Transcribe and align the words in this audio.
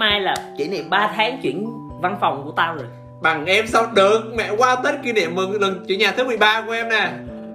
mai 0.00 0.20
là 0.20 0.34
kỷ 0.58 0.68
niệm 0.68 0.90
3 0.90 1.12
tháng 1.16 1.40
chuyển 1.42 1.88
văn 2.00 2.18
phòng 2.20 2.42
của 2.44 2.52
tao 2.52 2.74
rồi. 2.74 2.86
Bằng 3.22 3.46
em 3.46 3.66
sao 3.66 3.86
được? 3.94 4.32
Mẹ 4.36 4.50
qua 4.58 4.76
Tết 4.84 4.94
kỷ 5.02 5.12
niệm 5.12 5.34
mừng 5.34 5.60
lần 5.60 5.84
chuyển 5.88 5.98
nhà 5.98 6.12
thứ 6.16 6.24
13 6.24 6.62
của 6.66 6.72
em 6.72 6.88
nè. 6.88 7.12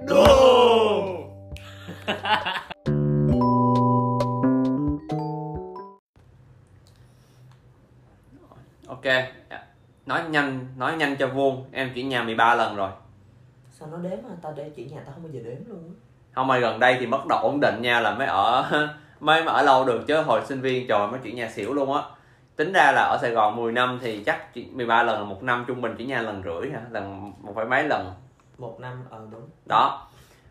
Ok 8.88 9.04
Nói 10.06 10.20
nhanh 10.28 10.66
Nói 10.76 10.96
nhanh 10.96 11.16
cho 11.16 11.26
vuông. 11.26 11.64
Em 11.72 11.90
chuyển 11.94 12.08
nhà 12.08 12.22
13 12.22 12.54
lần 12.54 12.76
rồi. 12.76 12.90
Sao 13.78 13.88
nó 13.92 13.98
đếm 13.98 14.18
mà? 14.28 14.34
Tao 14.42 14.52
để 14.56 14.70
chuyển 14.76 14.88
nhà 14.88 15.00
tao 15.04 15.14
không 15.14 15.22
bao 15.22 15.32
giờ 15.32 15.40
đếm 15.44 15.68
luôn 15.68 15.78
á. 15.78 15.94
Không 16.32 16.46
mà 16.46 16.58
gần 16.58 16.80
đây 16.80 16.96
thì 17.00 17.06
mất 17.06 17.20
độ 17.28 17.38
ổn 17.42 17.60
định 17.60 17.82
nha 17.82 18.00
là 18.00 18.14
mới 18.14 18.26
ở 18.26 18.70
mới 19.20 19.44
mà 19.44 19.52
ở 19.52 19.62
lâu 19.62 19.84
được 19.84 20.04
chứ 20.06 20.22
hồi 20.22 20.40
sinh 20.44 20.60
viên 20.60 20.86
trời 20.86 21.08
mới 21.08 21.20
chuyển 21.22 21.36
nhà 21.36 21.50
xỉu 21.50 21.74
luôn 21.74 21.94
á 21.94 22.02
tính 22.56 22.72
ra 22.72 22.92
là 22.92 23.02
ở 23.02 23.18
Sài 23.22 23.30
Gòn 23.30 23.56
10 23.56 23.72
năm 23.72 23.98
thì 24.02 24.24
chắc 24.24 24.54
chỉ 24.54 24.66
13 24.72 25.02
lần 25.02 25.18
là 25.18 25.24
một 25.24 25.42
năm 25.42 25.64
trung 25.68 25.80
bình 25.80 25.94
chuyển 25.98 26.08
nhà 26.08 26.20
lần 26.20 26.42
rưỡi 26.44 26.70
hả? 26.72 26.80
Lần 26.90 27.32
một 27.40 27.52
phải 27.56 27.64
mấy 27.64 27.84
lần? 27.88 28.12
Một 28.58 28.80
năm 28.80 29.04
ờ 29.10 29.26
đúng. 29.32 29.48
Đó. 29.66 30.06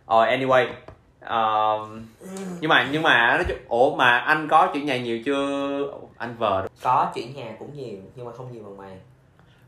Rồi 0.08 0.28
anyway 0.28 0.68
um, 1.30 2.06
nhưng 2.60 2.70
mà 2.70 2.88
nhưng 2.92 3.04
mà 3.04 3.34
nói 3.36 3.46
chung 3.48 3.58
ủa 3.68 3.96
mà 3.96 4.18
anh 4.18 4.48
có 4.48 4.68
chuyển 4.74 4.86
nhà 4.86 4.98
nhiều 4.98 5.20
chưa? 5.26 5.80
Anh 6.18 6.36
vợ 6.38 6.68
có 6.84 7.12
chuyển 7.16 7.36
nhà 7.36 7.56
cũng 7.60 7.78
nhiều 7.78 7.98
nhưng 8.16 8.26
mà 8.26 8.32
không 8.38 8.54
nhiều 8.54 8.64
bằng 8.64 8.78
mày. 8.78 8.98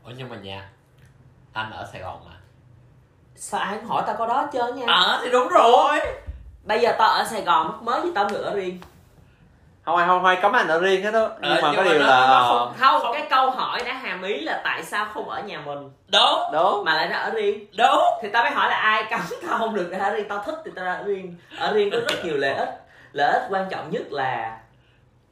Ủa 0.04 0.10
nhưng 0.16 0.28
mà 0.28 0.36
nhà 0.36 0.68
anh 1.52 1.70
ở 1.72 1.88
sài 1.92 2.02
gòn 2.02 2.20
mà. 2.26 2.32
Sao 3.36 3.60
ai 3.60 3.76
cũng 3.76 3.86
hỏi 3.86 4.02
tao 4.06 4.16
có 4.18 4.26
đó 4.26 4.48
trơn 4.52 4.76
nha? 4.76 4.84
Ờ 4.86 5.20
thì 5.24 5.30
đúng 5.30 5.48
rồi. 5.48 6.00
Bây 6.64 6.80
giờ 6.80 6.92
tao 6.98 7.08
ở 7.08 7.24
sài 7.24 7.42
gòn 7.42 7.68
mất 7.68 7.82
mới 7.82 8.00
thì 8.04 8.10
tao 8.14 8.28
được 8.28 8.42
ở 8.42 8.54
riêng 8.54 8.78
không 9.88 9.96
ai 9.96 10.06
không 10.08 10.24
ai 10.24 10.36
cấm 10.42 10.52
anh 10.56 10.68
ở 10.68 10.78
riêng 10.80 11.02
hết 11.04 11.10
đó 11.10 11.30
nhưng 11.40 11.50
Ờ, 11.50 11.58
mà 11.62 11.68
nhưng 11.68 11.76
có 11.76 11.82
mà 11.82 11.90
điều 11.92 12.00
nó- 12.00 12.06
là 12.06 12.26
nó 12.26 12.46
không- 12.48 12.74
không, 12.78 13.00
Không. 13.02 13.12
cái 13.12 13.26
câu 13.30 13.50
hỏi 13.50 13.82
đã 13.86 13.92
hàm 13.92 14.22
ý 14.22 14.40
là 14.40 14.60
tại 14.64 14.82
sao 14.82 15.06
không 15.14 15.28
ở 15.28 15.42
nhà 15.42 15.60
mình? 15.60 15.78
Đúng. 16.08 16.52
Đúng. 16.52 16.84
Mà 16.84 16.94
lại 16.94 17.08
ra 17.08 17.16
ở 17.16 17.30
riêng. 17.30 17.66
Đúng. 17.78 18.02
Thì 18.22 18.28
tao 18.32 18.42
mới 18.42 18.52
hỏi 18.52 18.68
là 18.70 18.76
ai 18.76 19.04
cấm 19.10 19.20
tao 19.48 19.58
không 19.58 19.74
được 19.74 19.88
ra 19.90 19.98
ở 19.98 20.10
riêng 20.14 20.28
tao 20.28 20.42
thích 20.46 20.54
thì 20.64 20.70
tao 20.74 20.84
ra 20.84 20.94
ở 20.94 21.02
riêng. 21.02 21.36
Ở 21.58 21.72
riêng 21.72 21.90
có 21.90 21.96
rất 22.08 22.24
nhiều 22.24 22.36
lợi 22.36 22.54
ích. 22.54 22.68
Lợi 23.12 23.32
ích 23.32 23.42
quan 23.50 23.66
trọng 23.70 23.90
nhất 23.90 24.02
là 24.10 24.58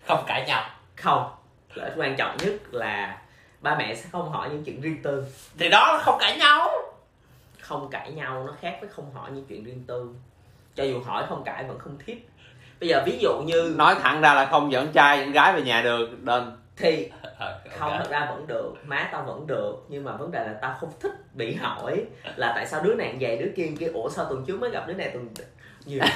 không 0.06 0.24
cãi 0.26 0.44
nhau. 0.46 0.64
Không. 0.96 1.30
Lợi 1.74 1.88
ích 1.90 1.98
quan 1.98 2.16
trọng 2.16 2.36
nhất 2.36 2.52
là 2.70 3.16
ba 3.60 3.74
mẹ 3.74 3.94
sẽ 3.94 4.04
không 4.12 4.30
hỏi 4.32 4.48
những 4.48 4.64
chuyện 4.64 4.80
riêng 4.80 5.02
tư. 5.02 5.24
Thì 5.58 5.68
đó 5.68 5.92
là 5.92 5.98
không 6.02 6.18
cãi 6.20 6.36
nhau. 6.38 6.68
Không 7.60 7.88
cãi 7.90 8.10
nhau 8.12 8.44
nó 8.46 8.52
khác 8.60 8.76
với 8.80 8.88
không 8.96 9.14
hỏi 9.14 9.30
những 9.32 9.44
chuyện 9.48 9.64
riêng 9.64 9.84
tư. 9.86 10.08
Cho 10.76 10.84
dù 10.84 11.00
hỏi 11.06 11.24
không 11.28 11.44
cãi 11.44 11.64
vẫn 11.68 11.78
không 11.78 11.98
thiết 12.06 12.28
bây 12.80 12.88
giờ 12.88 13.02
ví 13.06 13.18
dụ 13.18 13.42
như 13.46 13.74
nói 13.76 13.94
thẳng 14.02 14.20
ra 14.20 14.34
là 14.34 14.46
không 14.46 14.72
dẫn 14.72 14.92
trai 14.92 15.18
dẫn 15.18 15.32
gái 15.32 15.52
về 15.52 15.62
nhà 15.62 15.82
được 15.82 16.22
đền. 16.22 16.56
Thì 16.76 17.10
không 17.78 17.92
thật 17.98 18.10
ra 18.10 18.26
vẫn 18.30 18.46
được 18.46 18.72
má 18.84 19.08
tao 19.12 19.22
vẫn 19.22 19.46
được 19.46 19.74
nhưng 19.88 20.04
mà 20.04 20.12
vấn 20.12 20.30
đề 20.30 20.46
là 20.46 20.54
tao 20.60 20.74
không 20.80 20.90
thích 21.00 21.12
bị 21.34 21.54
hỏi 21.54 22.04
là 22.36 22.52
tại 22.54 22.66
sao 22.66 22.82
đứa 22.82 22.94
này 22.94 23.16
vậy 23.20 23.38
đứa 23.38 23.50
kia 23.56 23.68
kia. 23.78 23.86
Ủa 23.86 24.08
sao 24.08 24.24
tuần 24.24 24.44
trước 24.46 24.60
mới 24.60 24.70
gặp 24.70 24.86
đứa 24.86 24.94
này 24.94 25.10
tuần 25.12 25.28
nhiều 25.84 26.00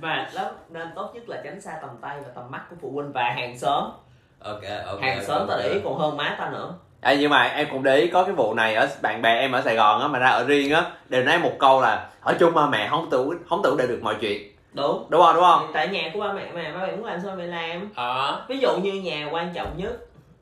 mệt 0.00 0.34
lắm 0.34 0.46
nên 0.68 0.88
tốt 0.94 1.10
nhất 1.14 1.28
là 1.28 1.40
tránh 1.44 1.60
xa 1.60 1.78
tầm 1.82 1.90
tay 2.00 2.20
và 2.20 2.32
tầm 2.34 2.50
mắt 2.50 2.62
của 2.70 2.76
phụ 2.80 2.90
huynh 2.90 3.12
và 3.12 3.32
hàng 3.36 3.58
xóm. 3.58 3.90
Ok 4.38 4.62
ok 4.86 5.00
hàng 5.00 5.24
xóm 5.24 5.46
tao 5.48 5.56
ok. 5.56 5.58
để 5.58 5.68
ý 5.68 5.80
còn 5.84 5.98
hơn 5.98 6.16
má 6.16 6.36
tao 6.38 6.50
nữa 6.50 6.74
Ê, 7.04 7.16
nhưng 7.16 7.30
mà 7.30 7.42
em 7.42 7.68
cũng 7.70 7.82
để 7.82 7.96
ý 7.96 8.08
có 8.08 8.24
cái 8.24 8.34
vụ 8.34 8.54
này 8.54 8.74
ở 8.74 8.88
bạn 9.02 9.22
bè 9.22 9.38
em 9.38 9.52
ở 9.52 9.62
Sài 9.62 9.76
Gòn 9.76 10.00
á 10.00 10.08
mà 10.08 10.18
ra 10.18 10.28
ở 10.28 10.44
riêng 10.44 10.72
á 10.72 10.90
đều 11.08 11.24
nói 11.24 11.38
một 11.38 11.52
câu 11.58 11.80
là 11.80 12.08
ở 12.20 12.34
chung 12.40 12.54
mà 12.54 12.66
mẹ 12.66 12.88
không 12.90 13.10
tự 13.10 13.30
không 13.48 13.60
tự 13.64 13.76
để 13.78 13.86
được 13.86 14.00
mọi 14.02 14.16
chuyện. 14.20 14.52
Đúng. 14.72 15.06
Đúng 15.08 15.22
không? 15.22 15.34
Đúng 15.34 15.44
không? 15.44 15.70
Tại 15.72 15.88
nhà 15.88 16.10
của 16.14 16.20
ba 16.20 16.32
mẹ 16.32 16.52
mà 16.54 16.72
ba 16.78 16.86
mẹ 16.86 16.96
muốn 16.96 17.04
làm 17.04 17.20
sao 17.20 17.36
mẹ 17.36 17.46
làm. 17.46 17.90
Ờ. 17.94 18.44
Ví 18.48 18.58
dụ 18.58 18.76
như 18.76 18.92
nhà 18.92 19.28
quan 19.30 19.52
trọng 19.54 19.76
nhất 19.76 19.92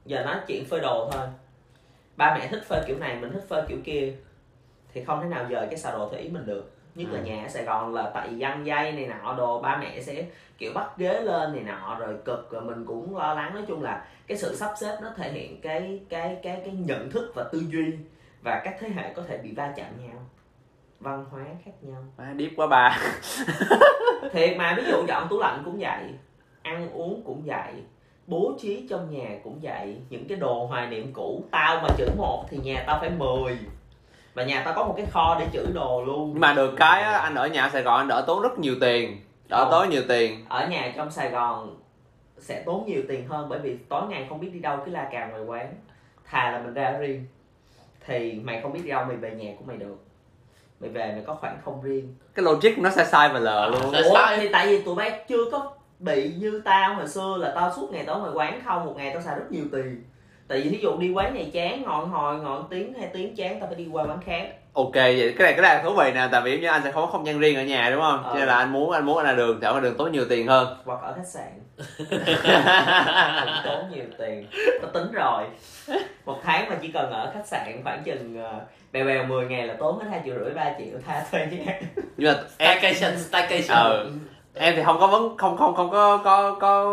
giờ 0.07 0.23
nói 0.25 0.37
chuyện 0.47 0.65
phơi 0.65 0.81
đồ 0.81 1.11
thôi. 1.13 1.27
Ba 2.17 2.35
mẹ 2.39 2.47
thích 2.47 2.65
phơi 2.69 2.81
kiểu 2.87 2.99
này 2.99 3.17
mình 3.21 3.33
thích 3.33 3.45
phơi 3.49 3.63
kiểu 3.69 3.79
kia 3.85 4.13
thì 4.95 5.05
không 5.05 5.23
thể 5.23 5.29
nào 5.29 5.47
dời 5.51 5.67
cái 5.67 5.79
xà 5.79 5.91
đồ 5.91 6.09
theo 6.13 6.21
ý 6.21 6.29
mình 6.29 6.47
được 6.47 6.71
nhất 6.95 7.09
là 7.13 7.19
Ừ. 7.21 7.25
nhà 7.25 7.43
ở 7.43 7.49
sài 7.49 7.65
gòn 7.65 7.95
là 7.95 8.11
tại 8.15 8.39
dân 8.39 8.67
dây 8.67 8.93
này 8.93 9.07
nọ 9.23 9.35
đồ 9.35 9.61
ba 9.61 9.77
mẹ 9.77 10.01
sẽ 10.01 10.25
kiểu 10.59 10.73
bắt 10.75 10.87
ghế 10.99 11.21
lên 11.21 11.53
này 11.53 11.65
nọ 11.65 11.97
rồi 12.01 12.15
cực 12.25 12.51
rồi 12.51 12.63
mình 12.63 12.85
cũng 12.87 13.17
lo 13.17 13.35
lắng. 13.35 13.55
Nói 13.55 13.63
chung 13.69 13.83
là 13.83 14.05
cái 14.27 14.39
sự 14.39 14.57
sắp 14.57 14.73
xếp 14.81 14.97
nó 15.03 15.09
thể 15.17 15.33
hiện 15.33 15.61
cái 15.61 16.01
cái 16.09 16.37
cái 16.43 16.61
cái 16.65 16.75
nhận 16.75 17.11
thức 17.11 17.33
và 17.35 17.45
tư 17.53 17.63
duy 17.69 17.93
và 18.43 18.61
các 18.65 18.77
thế 18.81 18.89
hệ 18.89 19.13
có 19.15 19.23
thể 19.29 19.39
bị 19.39 19.53
va 19.55 19.73
chạm 19.77 20.07
nhau 20.07 20.17
văn 21.01 21.25
hóa 21.31 21.45
khác 21.65 21.71
nhau. 21.83 22.05
Má, 22.19 22.33
điếp 22.37 22.51
quá 22.57 22.67
ba. 22.67 22.99
Thiệt 24.33 24.57
mà 24.59 24.75
ví 24.77 24.83
dụ 24.91 25.05
dọn 25.09 25.27
tủ 25.31 25.39
lạnh 25.39 25.63
cũng 25.65 25.77
vậy 25.79 26.03
ăn 26.63 26.91
uống 26.93 27.23
cũng 27.27 27.43
vậy 27.47 27.73
bố 28.27 28.53
trí 28.61 28.87
trong 28.91 29.11
nhà 29.11 29.39
cũng 29.45 29.59
vậy 29.63 29.97
những 30.11 30.29
cái 30.29 30.39
đồ 30.39 30.67
hoài 30.67 30.87
niệm 30.87 31.13
cũ 31.13 31.45
tao 31.51 31.81
mà 31.83 31.89
chữ 31.99 32.09
một 32.17 32.45
thì 32.51 32.59
nhà 32.59 32.85
tao 32.87 32.99
phải 33.01 33.11
10 33.11 33.59
và 34.35 34.45
nhà 34.45 34.63
tao 34.65 34.75
có 34.75 34.85
một 34.85 34.95
cái 34.97 35.07
kho 35.07 35.37
để 35.41 35.47
trữ 35.53 35.67
đồ 35.73 36.05
luôn. 36.05 36.31
Nhưng 36.33 36.41
mà 36.41 36.53
được 36.53 36.75
cái 36.77 37.03
á, 37.03 37.13
anh 37.13 37.35
ở 37.35 37.49
nhà 37.49 37.71
Sài 37.73 37.83
Gòn 37.83 37.99
anh 37.99 38.09
đỡ 38.09 38.25
tốn 38.27 38.43
rất 38.43 38.59
nhiều 38.59 38.75
tiền. 38.81 39.21
Đỡ 39.51 39.69
tốn 39.71 39.91
nhiều 39.91 40.03
tiền. 40.09 40.45
Ở 40.49 40.67
nhà 40.67 40.93
trong 40.97 41.11
sài 41.11 41.31
gòn 41.31 41.77
sẽ 42.39 42.63
tốn 42.67 42.87
nhiều 42.87 43.03
tiền 43.09 43.29
hơn 43.29 43.49
bởi 43.49 43.59
vì 43.59 43.77
tối 43.89 44.03
ngày 44.09 44.27
không 44.29 44.41
biết 44.41 44.51
đi 44.53 44.59
đâu 44.59 44.79
cứ 44.85 44.91
la 44.93 45.09
cà 45.13 45.27
ngoài 45.27 45.43
quán. 45.43 45.75
Thà 46.25 46.51
là 46.51 46.59
mình 46.59 46.75
ra 46.75 46.85
ở 46.85 46.99
riêng. 46.99 47.27
Thì 48.07 48.33
mày 48.45 48.61
không 48.63 48.73
biết 48.73 48.81
đi 48.85 48.91
đâu 48.91 49.05
mày 49.05 49.17
về 49.17 49.31
nhà 49.31 49.53
của 49.59 49.65
mày 49.67 49.77
được. 49.77 49.97
Mày 50.81 50.91
về 50.91 51.13
mày 51.13 51.23
có 51.27 51.35
khoảng 51.35 51.59
không 51.65 51.83
riêng. 51.83 52.15
Cái 52.35 52.45
logic 52.45 52.79
nó 52.79 52.91
sai 52.91 53.07
sai 53.07 53.29
và 53.29 53.39
lờ 53.39 53.69
luôn. 53.69 53.93
Tại 53.93 54.03
Ủa 54.03 54.15
sao? 54.15 54.37
thì 54.37 54.49
tại 54.53 54.67
vì 54.67 54.83
tụi 54.83 54.95
bay 54.95 55.25
chưa 55.29 55.51
có 55.53 55.73
bị 55.99 56.35
như 56.39 56.63
tao 56.65 56.95
hồi 56.95 57.09
xưa 57.09 57.37
là 57.39 57.53
tao 57.55 57.73
suốt 57.77 57.93
ngày 57.93 58.05
tao 58.07 58.15
ở 58.15 58.21
ngoài 58.21 58.33
quán 58.35 58.61
không 58.65 58.85
một 58.87 58.95
ngày 58.97 59.11
tao 59.13 59.23
xài 59.23 59.35
rất 59.35 59.47
nhiều 59.51 59.65
tiền 59.73 60.05
tại 60.51 60.61
vì 60.61 60.71
thí 60.71 60.79
dụ 60.79 60.97
đi 60.99 61.11
quán 61.11 61.35
này 61.35 61.51
chán 61.53 61.83
ngọn 61.83 62.11
hồi 62.11 62.39
ngọn 62.39 62.67
tiếng 62.71 62.95
hai 62.95 63.09
tiếng 63.13 63.37
chán 63.37 63.61
tao 63.61 63.67
phải 63.67 63.77
đi 63.77 63.89
qua 63.93 64.05
quán 64.05 64.21
khác. 64.25 64.49
Ok 64.73 64.95
vậy 64.95 65.35
cái 65.39 65.45
này 65.45 65.53
cái 65.53 65.63
này 65.63 65.75
là 65.77 65.83
thú 65.83 65.95
vị 65.95 66.11
nè 66.15 66.29
tại 66.33 66.41
vì 66.45 66.61
như 66.61 66.69
anh 66.69 66.81
sẽ 66.85 66.93
không 66.93 67.07
có 67.07 67.13
không 67.13 67.27
gian 67.27 67.39
riêng 67.39 67.57
ở 67.57 67.63
nhà 67.63 67.91
đúng 67.91 68.01
không? 68.01 68.23
Ờ. 68.25 68.31
cho 68.33 68.39
nên 68.39 68.49
là 68.49 68.55
anh 68.55 68.73
muốn 68.73 68.91
anh 68.91 69.07
muốn 69.07 69.19
anh 69.19 69.27
ra 69.27 69.33
đường 69.33 69.59
thì 69.61 69.67
ở 69.67 69.71
ngoài 69.71 69.83
đường 69.83 69.97
tốn 69.97 70.13
nhiều 70.13 70.25
tiền 70.29 70.47
hơn. 70.47 70.77
Hoặc 70.85 71.01
ở 71.03 71.13
khách 71.17 71.27
sạn. 71.27 71.61
Tốn 73.65 73.91
nhiều 73.91 74.05
tiền. 74.19 74.47
Tao 74.83 74.91
tính 74.91 75.13
rồi. 75.13 75.45
Một 76.25 76.39
tháng 76.43 76.69
mà 76.69 76.77
chỉ 76.83 76.89
cần 76.89 77.11
ở 77.11 77.31
khách 77.35 77.47
sạn 77.47 77.81
khoảng 77.85 78.03
chừng 78.05 78.43
ờ, 78.45 78.61
bèo 78.93 79.05
bèo 79.05 79.25
10 79.25 79.47
ngày 79.47 79.67
là 79.67 79.75
tốn 79.79 79.99
hết 79.99 80.07
hai 80.11 80.21
triệu 80.25 80.35
rưỡi 80.45 80.55
ba 80.55 80.75
triệu 80.79 80.99
tha 81.07 81.25
thuê 81.31 81.47
nha 81.47 81.81
nhưng 82.17 82.35
mà 82.35 82.43
em 82.59 82.79
staycation 82.79 83.19
staycation. 83.19 83.79
Ờ. 83.79 84.11
em 84.55 84.77
thì 84.77 84.83
không 84.83 85.01
có 85.01 85.07
vấn 85.07 85.37
không 85.37 85.57
không 85.57 85.75
không 85.75 85.91
có 85.91 86.17
có 86.25 86.57
có 86.61 86.85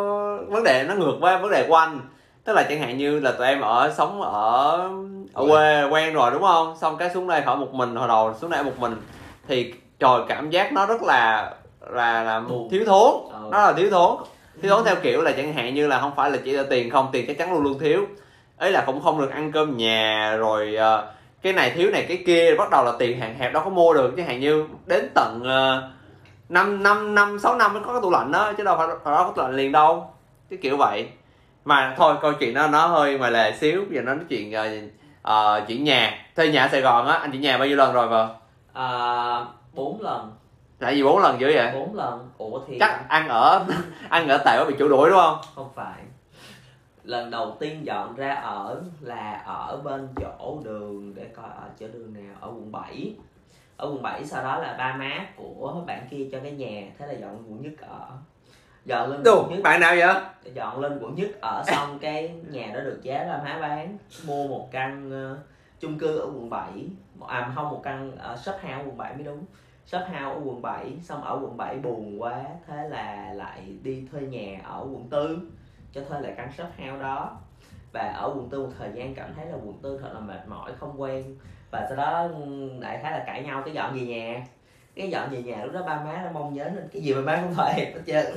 vấn 0.48 0.64
đề 0.64 0.86
nó 0.88 0.96
ngược 0.96 1.18
với 1.20 1.38
vấn 1.38 1.52
đề 1.52 1.66
của 1.68 1.76
anh 1.76 2.00
tức 2.48 2.54
là 2.54 2.64
chẳng 2.64 2.80
hạn 2.80 2.98
như 2.98 3.20
là 3.20 3.32
tụi 3.32 3.48
em 3.48 3.62
ở 3.62 3.94
sống 3.98 4.22
ở 4.22 4.90
ở 5.34 5.46
Quê. 5.48 5.84
quen 5.90 6.14
rồi 6.14 6.32
đúng 6.32 6.42
không? 6.42 6.78
Xong 6.82 6.98
cái 6.98 7.10
xuống 7.10 7.28
đây 7.28 7.42
ở 7.42 7.56
một 7.56 7.74
mình 7.74 7.96
hồi 7.96 8.08
đầu 8.08 8.34
xuống 8.42 8.50
đây 8.50 8.64
một 8.64 8.80
mình 8.80 8.96
thì 9.48 9.74
trời 10.00 10.22
cảm 10.28 10.50
giác 10.50 10.74
nó 10.74 10.86
rất 10.86 11.04
là 11.04 11.52
là 11.90 12.24
là 12.24 12.42
thiếu 12.72 12.84
thốn. 12.86 13.14
Ờ. 13.32 13.40
nó 13.52 13.62
là 13.62 13.74
thiếu 13.74 13.90
thốn. 13.90 14.18
Thiếu 14.62 14.72
thốn 14.72 14.86
theo 14.86 14.96
kiểu 14.96 15.22
là 15.22 15.32
chẳng 15.32 15.54
hạn 15.54 15.76
như 15.76 15.88
là 15.88 16.00
không 16.00 16.12
phải 16.16 16.32
là 16.32 16.38
chỉ 16.46 16.52
là 16.52 16.64
tiền 16.70 16.90
không 16.90 17.10
tiền 17.12 17.26
chắc 17.28 17.38
chắn 17.38 17.54
luôn 17.54 17.64
luôn 17.64 17.80
thiếu. 17.80 18.06
Ấy 18.58 18.72
là 18.72 18.84
cũng 18.86 19.02
không 19.02 19.22
được 19.22 19.32
ăn 19.32 19.52
cơm 19.52 19.78
nhà 19.78 20.36
rồi 20.36 20.76
ờ, 20.76 21.14
cái 21.42 21.54
này 21.54 21.72
thiếu 21.76 21.92
này 21.92 22.06
cái 22.08 22.24
kia 22.26 22.56
bắt 22.58 22.70
đầu 22.70 22.86
là 22.86 22.92
tiền 23.00 23.20
hạn 23.20 23.36
hẹp 23.40 23.54
đâu 23.54 23.64
có 23.64 23.70
mua 23.70 23.94
được. 23.94 24.14
Chẳng 24.18 24.28
hạn 24.28 24.40
như 24.40 24.66
đến 24.86 25.10
tận 25.16 25.42
uh, 25.42 25.84
5 26.50 26.84
năm 26.84 27.16
năm 27.16 27.40
sáu 27.40 27.56
năm 27.56 27.74
mới 27.74 27.84
có 27.86 27.92
cái 27.92 28.02
tủ 28.02 28.12
lạnh 28.12 28.32
đó 28.32 28.54
chứ 28.58 28.64
đâu 28.64 28.78
phải 28.78 28.88
phải 29.04 29.16
đó 29.16 29.24
có 29.24 29.34
tủ 29.36 29.42
lạnh 29.42 29.56
liền 29.56 29.72
đâu. 29.72 30.14
Cái 30.50 30.60
kiểu 30.62 30.78
vậy 30.78 31.08
mà 31.68 31.94
thôi 31.98 32.16
câu 32.22 32.34
chuyện 32.34 32.54
đó 32.54 32.68
nó 32.68 32.88
hơi 32.88 33.18
ngoài 33.18 33.32
lề 33.32 33.58
xíu. 33.58 33.86
Giờ 33.92 34.02
nó 34.02 34.14
nói 34.14 34.26
chuyện 34.30 34.54
uh, 34.54 34.92
uh, 35.28 35.68
chuyển 35.68 35.84
nhà. 35.84 36.26
Thuê 36.36 36.48
nhà 36.48 36.62
ở 36.62 36.68
Sài 36.72 36.82
Gòn 36.82 37.08
á 37.08 37.14
anh 37.14 37.32
chuyển 37.32 37.42
nhà 37.42 37.58
bao 37.58 37.68
nhiêu 37.68 37.78
lần 37.78 37.94
rồi 37.94 38.08
vợ? 38.08 38.36
À, 38.74 39.46
bốn 39.74 40.02
lần. 40.02 40.32
Tại 40.80 40.96
vì 40.96 41.04
bốn 41.04 41.20
lần 41.20 41.40
dữ 41.40 41.52
vậy? 41.56 41.72
Bốn 41.74 41.96
lần. 41.96 42.30
Ủa 42.38 42.60
thì 42.68 42.78
chắc 42.80 43.10
ăn 43.10 43.28
ở 43.28 43.66
ăn 44.10 44.28
ở 44.28 44.38
quá 44.46 44.66
bị 44.68 44.76
chủ 44.80 44.88
đuổi 44.88 45.10
đúng 45.10 45.20
không? 45.20 45.38
Không 45.56 45.70
phải. 45.76 46.04
Lần 47.04 47.32
đầu 47.32 47.58
tiên 47.60 47.86
dọn 47.86 48.16
ra 48.16 48.34
ở 48.34 48.82
là 49.02 49.42
ở 49.46 49.78
bên 49.84 50.08
chỗ 50.22 50.60
đường 50.64 51.16
để 51.16 51.26
coi 51.36 51.46
ở 51.46 51.70
chỗ 51.80 51.88
đường 51.94 52.14
nào? 52.14 52.36
Ở 52.40 52.48
quận 52.48 52.72
7 52.72 53.14
ở 53.78 53.88
quận 53.88 54.02
7 54.02 54.26
sau 54.26 54.44
đó 54.44 54.60
là 54.60 54.76
ba 54.78 54.96
má 54.96 55.26
của 55.36 55.84
bạn 55.88 56.08
kia 56.12 56.28
cho 56.32 56.40
cái 56.44 56.52
nhà. 56.52 56.84
Thế 56.98 57.08
là 57.08 57.14
dọn 57.14 57.44
quận 57.48 57.62
nhất 57.62 57.74
ở 57.82 58.08
dọn 58.88 59.12
lên 59.12 59.24
Đồ, 59.24 59.42
quận 59.42 59.52
nhất. 59.52 59.60
bạn 59.64 59.80
nào 59.80 59.96
vậy? 59.98 60.16
Dọn 60.54 60.80
lên 60.80 61.00
quận 61.02 61.16
nhất 61.16 61.30
ở 61.42 61.64
xong 61.68 62.00
cái 62.00 62.34
nhà 62.50 62.72
đó 62.74 62.80
được 62.80 63.00
giá 63.02 63.26
ba 63.28 63.44
má 63.44 63.60
bán. 63.62 63.98
Mua 64.26 64.48
một 64.48 64.72
căn 64.72 65.12
ờ, 65.12 65.38
chung 65.80 66.00
cư 66.00 66.18
ở 66.20 66.26
quận 66.26 66.50
7 66.50 66.70
à 67.28 67.52
không 67.56 67.70
một 67.70 67.82
căn 67.84 68.16
ở 68.18 68.38
shop 68.38 68.56
house 68.62 68.84
quận 68.86 68.98
7 68.98 69.14
mới 69.14 69.24
đúng. 69.24 69.46
Shop 69.86 70.02
house 70.02 70.24
ở 70.24 70.42
quận 70.46 70.62
7 70.62 70.86
xong 71.04 71.24
ở 71.24 71.40
quận 71.42 71.58
7 71.58 71.80
buồn 71.80 72.22
quá 72.22 72.44
thế 72.68 72.90
là 72.90 73.34
lại 73.34 73.62
đi 73.84 74.08
thuê 74.12 74.22
nhà 74.22 74.62
ở 74.64 74.80
quận 74.80 75.10
4 75.10 75.46
cho 75.94 76.02
thuê 76.10 76.22
lại 76.22 76.34
căn 76.38 76.52
shop 76.58 76.68
house 76.78 77.02
đó. 77.02 77.38
Và 77.94 78.02
ở 78.02 78.28
quận 78.36 78.50
tư 78.50 78.62
một 78.66 78.72
thời 78.80 78.90
gian 78.94 79.16
cảm 79.16 79.34
thấy 79.36 79.46
là 79.46 79.56
quận 79.56 79.80
tư 79.84 80.00
thật 80.02 80.10
là 80.14 80.20
mệt 80.20 80.48
mỏi 80.48 80.72
không 80.80 81.02
quen. 81.02 81.38
Và 81.72 81.86
sau 81.90 81.98
đó 81.98 82.28
ừ, 82.28 82.70
đại 82.80 83.00
khái 83.04 83.12
là 83.12 83.24
cãi 83.26 83.44
nhau 83.44 83.62
cái 83.66 83.74
dọn 83.74 83.94
về 83.94 84.02
nhà 84.02 84.44
cái 84.98 85.10
dọn 85.10 85.30
về 85.30 85.44
nhà 85.44 85.64
lúc 85.64 85.74
đó 85.74 85.84
ba 85.86 86.04
má 86.04 86.22
nó 86.26 86.32
mong 86.32 86.54
nhớ 86.54 86.64
lên 86.64 86.88
cái 86.94 87.02
gì 87.02 87.14
mà 87.14 87.22
má 87.22 87.42
cũng 87.44 87.54
phải 87.54 87.74
hết 87.74 88.02
trơn. 88.08 88.26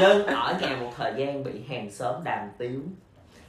Nhưng 0.00 0.26
ở 0.26 0.58
nhà 0.60 0.76
một 0.80 0.90
thời 0.96 1.14
gian 1.16 1.44
bị 1.44 1.62
hàng 1.68 1.90
xóm 1.90 2.24
đàm 2.24 2.50
tiếu. 2.58 2.80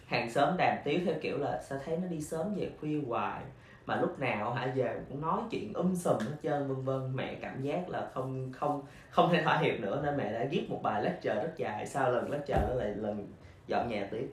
Hàng 0.06 0.32
xóm 0.32 0.58
đàm 0.58 0.78
tiếu 0.84 1.00
theo 1.06 1.16
kiểu 1.22 1.38
là 1.38 1.62
sao 1.70 1.80
thấy 1.86 1.98
nó 1.98 2.08
đi 2.08 2.22
sớm 2.22 2.56
về 2.56 2.70
khuya 2.80 3.02
hoài 3.08 3.42
mà 3.86 3.96
lúc 3.96 4.20
nào 4.20 4.54
hả 4.54 4.72
về 4.76 5.00
cũng 5.10 5.22
nói 5.22 5.40
chuyện 5.52 5.74
um 5.74 5.96
sùm 5.96 6.20
hết 6.20 6.36
trơn 6.44 6.68
vân 6.68 6.84
vân. 6.84 7.16
Mẹ 7.16 7.36
cảm 7.42 7.62
giác 7.62 7.90
là 7.90 8.08
không 8.14 8.52
không 8.54 8.84
không 9.10 9.30
thể 9.34 9.44
thỏa 9.44 9.58
hiệp 9.58 9.80
nữa 9.80 10.02
nên 10.04 10.18
mẹ 10.18 10.34
đã 10.34 10.46
viết 10.52 10.70
một 10.70 10.80
bài 10.84 11.04
lecture 11.04 11.36
rất 11.36 11.54
dài. 11.58 11.86
Sau 11.86 12.12
lần 12.12 12.32
lecture 12.32 12.62
đó 12.68 12.74
lại 12.74 12.94
lần 12.96 13.28
dọn 13.68 13.90
nhà 13.90 14.08
tiếp. 14.12 14.32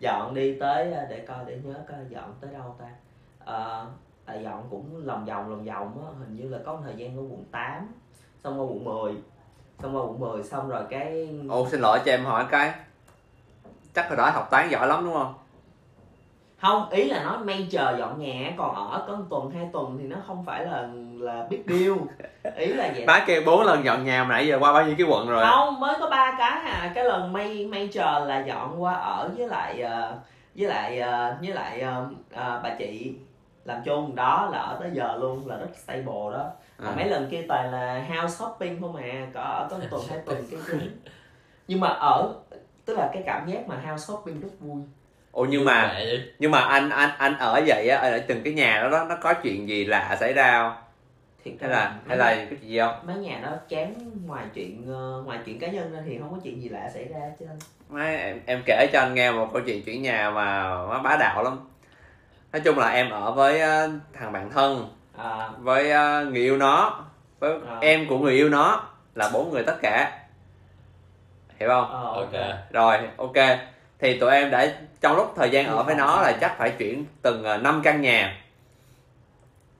Dọn 0.00 0.34
đi 0.34 0.58
tới 0.60 0.92
à, 0.92 1.06
để 1.10 1.18
coi 1.18 1.44
để 1.46 1.58
nhớ 1.64 1.74
coi 1.88 1.98
dọn 2.08 2.34
tới 2.40 2.50
đâu 2.52 2.76
ta? 2.78 2.86
Ờ, 3.44 3.86
à, 4.34 4.40
dọn 4.40 4.66
cũng 4.70 5.02
lòng 5.04 5.24
vòng 5.24 5.50
lòng 5.50 5.64
vòng 5.64 6.04
á 6.06 6.12
hình 6.18 6.36
như 6.36 6.48
là 6.48 6.58
có 6.66 6.72
một 6.72 6.80
thời 6.84 6.94
gian 6.96 7.16
ở 7.16 7.22
quận 7.22 7.44
8 7.52 7.88
xong 8.44 8.60
qua 8.60 8.64
quận 8.64 8.84
10 8.84 9.14
xong 9.82 9.96
qua 9.96 10.02
quận 10.02 10.20
10 10.20 10.42
xong 10.42 10.68
rồi 10.68 10.82
cái 10.90 11.28
ồ 11.48 11.68
xin 11.68 11.80
lỗi 11.80 12.00
cho 12.04 12.12
em 12.12 12.24
hỏi 12.24 12.44
cái. 12.50 12.72
Chắc 13.94 14.08
hồi 14.08 14.16
đó 14.16 14.30
học 14.30 14.48
toán 14.50 14.68
giỏi 14.68 14.86
lắm 14.86 15.04
đúng 15.04 15.14
không? 15.14 15.34
Không 16.60 16.90
ý 16.90 17.04
là 17.04 17.24
nói 17.24 17.38
major 17.38 17.98
dọn 17.98 18.18
nhà 18.18 18.52
còn 18.56 18.74
ở 18.74 19.04
có 19.08 19.16
một 19.16 19.24
tuần 19.30 19.50
hai 19.50 19.68
tuần 19.72 19.96
thì 20.00 20.06
nó 20.06 20.16
không 20.26 20.44
phải 20.44 20.64
là 20.64 20.88
là 21.18 21.46
big 21.50 21.62
deal. 21.66 21.92
Ý 22.56 22.66
là 22.66 22.92
vậy. 22.94 23.06
Má 23.06 23.24
kêu 23.26 23.42
bốn 23.46 23.62
lần 23.62 23.84
dọn 23.84 24.04
nhà 24.04 24.24
mà 24.24 24.34
nãy 24.34 24.46
giờ 24.46 24.58
qua 24.60 24.72
bao 24.72 24.86
nhiêu 24.86 24.94
cái 24.98 25.06
quận 25.06 25.28
rồi? 25.28 25.44
Không 25.46 25.80
mới 25.80 25.94
có 26.00 26.10
ba 26.10 26.34
cái 26.38 26.62
à. 26.64 26.92
Cái 26.94 27.04
lần 27.04 27.32
may 27.32 27.66
major 27.70 28.26
là 28.26 28.44
dọn 28.46 28.82
qua 28.82 28.94
ở 28.94 29.30
với 29.36 29.48
lại 29.48 29.80
ờ, 29.80 30.18
với 30.54 30.68
lại 30.68 30.98
ờ, 30.98 31.36
với 31.40 31.54
lại 31.54 31.80
ờ, 31.80 32.06
ờ, 32.34 32.60
bà 32.64 32.74
chị 32.78 33.14
làm 33.64 33.82
chung 33.84 34.14
đó 34.14 34.48
là 34.52 34.58
ở 34.58 34.76
tới 34.80 34.90
giờ 34.94 35.16
luôn 35.20 35.48
là 35.48 35.56
rất 35.56 35.70
stable 35.84 36.06
đó. 36.06 36.52
À. 36.78 36.92
mấy 36.96 37.08
lần 37.08 37.28
kia 37.30 37.44
toàn 37.48 37.72
là 37.72 38.04
house 38.08 38.36
shopping 38.36 38.80
không 38.80 38.96
à 38.96 39.26
có 39.34 39.40
ở 39.40 39.68
có 39.70 39.78
một 39.78 39.84
tuần 39.90 40.02
hai 40.08 40.18
tuần 40.26 40.44
cái 40.50 40.60
thứ. 40.66 40.78
Nhưng 41.68 41.80
mà 41.80 41.88
ở 41.88 42.34
tức 42.84 42.98
là 42.98 43.10
cái 43.12 43.22
cảm 43.26 43.50
giác 43.50 43.68
mà 43.68 43.76
house 43.76 44.04
shopping 44.06 44.40
rất 44.40 44.48
vui. 44.60 44.82
Ồ 45.32 45.44
nhưng 45.44 45.64
mà 45.64 46.00
nhưng 46.38 46.50
mà 46.50 46.60
anh 46.60 46.90
anh 46.90 47.10
anh 47.18 47.38
ở 47.38 47.62
vậy 47.66 47.88
á 47.88 47.98
ở 47.98 48.18
từng 48.18 48.42
cái 48.42 48.52
nhà 48.52 48.82
đó, 48.82 48.88
đó 48.88 49.04
nó 49.08 49.16
có 49.20 49.34
chuyện 49.34 49.68
gì 49.68 49.84
lạ 49.84 50.16
xảy 50.20 50.32
ra 50.32 50.62
không? 50.62 50.82
Thiệt 51.44 51.54
hay 51.60 51.70
là 51.70 51.94
hay 52.08 52.16
là 52.16 52.34
có 52.50 52.56
chuyện 52.60 52.70
gì 52.70 52.78
không? 52.78 52.94
Mấy 53.06 53.16
nhà 53.16 53.40
đó 53.42 53.50
chán 53.68 53.94
ngoài 54.26 54.44
chuyện 54.54 54.84
ờ, 54.88 55.22
ngoài 55.26 55.38
chuyện 55.46 55.58
cá 55.58 55.66
nhân 55.66 55.92
ra 55.92 56.00
thì 56.06 56.18
không 56.18 56.30
có 56.30 56.38
chuyện 56.44 56.62
gì 56.62 56.68
lạ 56.68 56.90
xảy 56.94 57.04
ra 57.04 57.20
chứ 57.40 57.46
má 57.88 58.04
em 58.04 58.40
em 58.46 58.62
kể 58.66 58.86
cho 58.92 59.00
anh 59.00 59.14
nghe 59.14 59.32
một 59.32 59.48
câu 59.52 59.62
chuyện 59.66 59.84
chuyển 59.84 60.02
nhà 60.02 60.30
mà 60.30 60.62
nó 60.62 61.00
bá 61.04 61.16
đạo 61.20 61.42
lắm 61.42 61.58
nói 62.52 62.60
chung 62.64 62.78
là 62.78 62.88
em 62.90 63.10
ở 63.10 63.32
với 63.32 63.60
ờ, 63.60 63.90
thằng 64.12 64.32
bạn 64.32 64.50
thân 64.50 64.88
à, 65.18 65.48
với 65.58 65.90
ờ, 65.90 66.24
người 66.24 66.40
yêu 66.42 66.56
nó 66.56 67.00
với 67.38 67.52
À. 67.68 67.78
em 67.80 68.08
của 68.08 68.18
người 68.18 68.34
yêu 68.34 68.48
nó 68.48 68.82
là 69.14 69.30
bốn 69.32 69.50
người 69.50 69.62
tất 69.62 69.76
cả 69.82 70.18
hiểu 71.60 71.68
không 71.68 71.90
ờ, 71.92 72.02
Ok. 72.14 72.32
rồi 72.70 72.96
ok 73.16 73.58
thì 73.98 74.18
tụi 74.18 74.30
em 74.32 74.50
đã 74.50 74.66
trong 75.00 75.16
lúc 75.16 75.32
thời 75.36 75.50
gian 75.50 75.66
ở 75.66 75.82
với 75.82 75.94
nó 75.94 76.20
là 76.22 76.32
chắc 76.40 76.54
phải 76.58 76.70
chuyển 76.70 77.04
từng 77.22 77.62
năm 77.62 77.80
căn 77.84 78.00
nhà 78.00 78.36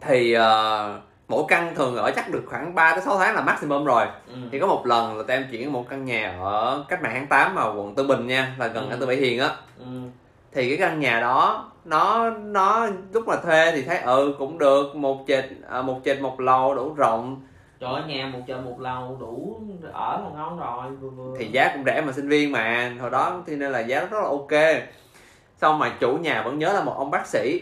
thì 0.00 0.32
ờ, 0.32 0.98
mỗi 1.28 1.44
căn 1.48 1.74
thường 1.74 1.96
ở 1.96 2.10
chắc 2.16 2.30
được 2.30 2.42
khoảng 2.46 2.74
3 2.74 2.92
tới 2.92 3.02
6 3.02 3.18
tháng 3.18 3.34
là 3.34 3.40
maximum 3.40 3.84
rồi 3.84 4.06
Ừ. 4.26 4.34
thì 4.52 4.58
có 4.58 4.66
một 4.66 4.86
lần 4.86 5.16
là 5.18 5.22
tụi 5.28 5.36
em 5.36 5.46
chuyển 5.50 5.72
một 5.72 5.86
căn 5.88 6.04
nhà 6.04 6.36
ở 6.40 6.84
cách 6.88 7.02
mạng 7.02 7.12
tháng 7.14 7.26
8 7.26 7.54
mà 7.54 7.64
quận 7.64 7.94
Tân 7.94 8.06
Bình 8.06 8.26
nha 8.26 8.54
là 8.58 8.66
gần 8.66 8.84
Ừ. 8.84 8.90
ngã 8.90 8.96
tư 9.00 9.06
Bảy 9.06 9.16
Hiền 9.16 9.40
á 9.40 9.48
Ừ. 9.78 9.84
thì 10.52 10.68
cái 10.68 10.78
căn 10.78 11.00
nhà 11.00 11.20
đó 11.20 11.70
nó 11.84 12.30
nó 12.30 12.86
lúc 13.12 13.28
mà 13.28 13.36
thuê 13.36 13.72
thì 13.72 13.82
thấy 13.82 13.98
ừ 13.98 14.34
cũng 14.38 14.58
được 14.58 14.96
một 14.96 15.24
trệt 15.26 15.44
à, 15.70 15.82
một 15.82 16.00
trệt 16.04 16.20
một 16.20 16.40
lầu 16.40 16.74
đủ 16.74 16.94
rộng. 16.94 17.42
Trời 17.80 17.92
ơi, 17.92 18.02
nhà 18.06 18.30
một 18.32 18.38
chợ 18.46 18.60
một 18.60 18.80
lầu 18.80 19.16
đủ 19.20 19.60
ở 19.92 20.20
là 20.24 20.30
ngon 20.34 20.58
rồi 20.58 20.90
vừa 20.90 21.08
vừa. 21.08 21.36
Thì 21.38 21.46
giá 21.46 21.70
cũng 21.74 21.84
rẻ 21.84 22.00
mà 22.00 22.12
sinh 22.12 22.28
viên 22.28 22.52
mà. 22.52 22.92
Hồi 23.00 23.10
đó 23.10 23.42
thì 23.46 23.56
nên 23.56 23.72
là 23.72 23.80
giá 23.80 24.00
rất 24.00 24.18
là 24.22 24.28
ok. 24.28 24.82
Xong 25.56 25.78
mà 25.78 25.92
chủ 26.00 26.16
nhà 26.16 26.42
vẫn 26.42 26.58
nhớ 26.58 26.72
là 26.72 26.84
một 26.84 26.94
ông 26.96 27.10
bác 27.10 27.26
sĩ. 27.26 27.60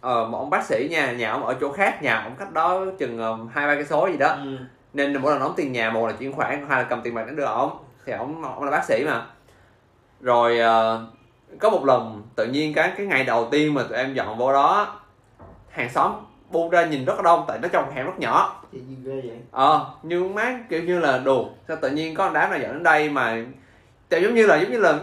Ờ 0.00 0.26
một 0.26 0.38
ông 0.38 0.50
bác 0.50 0.64
sĩ 0.64 0.88
nha 0.90 1.12
nhà 1.12 1.30
ông 1.30 1.44
ở 1.44 1.54
chỗ 1.60 1.72
khác 1.72 2.02
nhà 2.02 2.22
ông 2.22 2.36
cách 2.38 2.52
đó 2.52 2.84
chừng 2.98 3.18
ờ, 3.18 3.38
hai 3.52 3.66
ba 3.66 3.74
cây 3.74 3.84
số 3.84 4.08
gì 4.10 4.16
đó. 4.16 4.28
Ừ. 4.28 4.56
nên 4.92 5.22
mỗi 5.22 5.32
lần 5.32 5.40
đóng 5.40 5.52
tiền 5.56 5.72
nhà 5.72 5.90
một 5.90 6.06
là 6.06 6.12
chuyển 6.12 6.32
khoản 6.32 6.66
hai 6.68 6.82
là 6.82 6.88
cầm 6.90 7.00
tiền 7.02 7.14
mặt 7.14 7.26
đến 7.26 7.36
đưa 7.36 7.44
ổng. 7.44 7.70
Thì 8.06 8.12
ổng 8.12 8.42
ổng 8.42 8.64
là 8.64 8.70
bác 8.70 8.84
sĩ 8.84 9.04
mà. 9.06 9.26
Rồi 10.20 10.58
ờ, 10.58 11.06
có 11.60 11.70
một 11.70 11.84
lần 11.84 12.22
tự 12.36 12.46
nhiên 12.46 12.74
cái 12.74 12.92
cái 12.96 13.06
ngày 13.06 13.24
đầu 13.24 13.48
tiên 13.50 13.74
mà 13.74 13.82
tụi 13.82 13.98
em 13.98 14.14
dọn 14.14 14.38
vô 14.38 14.52
đó 14.52 15.00
hàng 15.70 15.90
xóm 15.90 16.12
bu 16.50 16.70
ra 16.70 16.84
nhìn 16.84 17.04
rất 17.04 17.14
là 17.16 17.22
đông 17.22 17.44
tại 17.48 17.58
nó 17.62 17.68
trong 17.68 17.94
hẻm 17.94 18.06
rất 18.06 18.18
nhỏ. 18.18 18.62
Ờ 19.50 19.86
nhưng 20.02 20.34
má 20.34 20.58
kiểu 20.68 20.82
như 20.82 20.98
là 20.98 21.18
đù 21.18 21.48
sao 21.68 21.76
tự 21.80 21.90
nhiên 21.90 22.14
có 22.14 22.30
đám 22.34 22.50
nào 22.50 22.58
dọn 22.58 22.72
đến 22.72 22.82
đây 22.82 23.10
mà 23.10 23.44
kiểu 24.10 24.20
giống 24.20 24.34
như 24.34 24.46
là 24.46 24.56
giống 24.56 24.72
như 24.72 24.78
là 24.78 24.98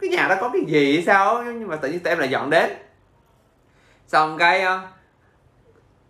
cái 0.00 0.10
nhà 0.10 0.28
đó 0.28 0.34
có 0.40 0.50
cái 0.52 0.62
gì 0.66 0.94
hay 0.94 1.04
sao 1.04 1.44
nhưng 1.44 1.68
mà 1.68 1.76
tự 1.76 1.88
nhiên 1.88 2.00
tụi 2.00 2.10
em 2.10 2.18
lại 2.18 2.28
dọn 2.28 2.50
đến. 2.50 2.70
Xong 4.06 4.38
cái 4.38 4.60
ờ, 4.60 4.80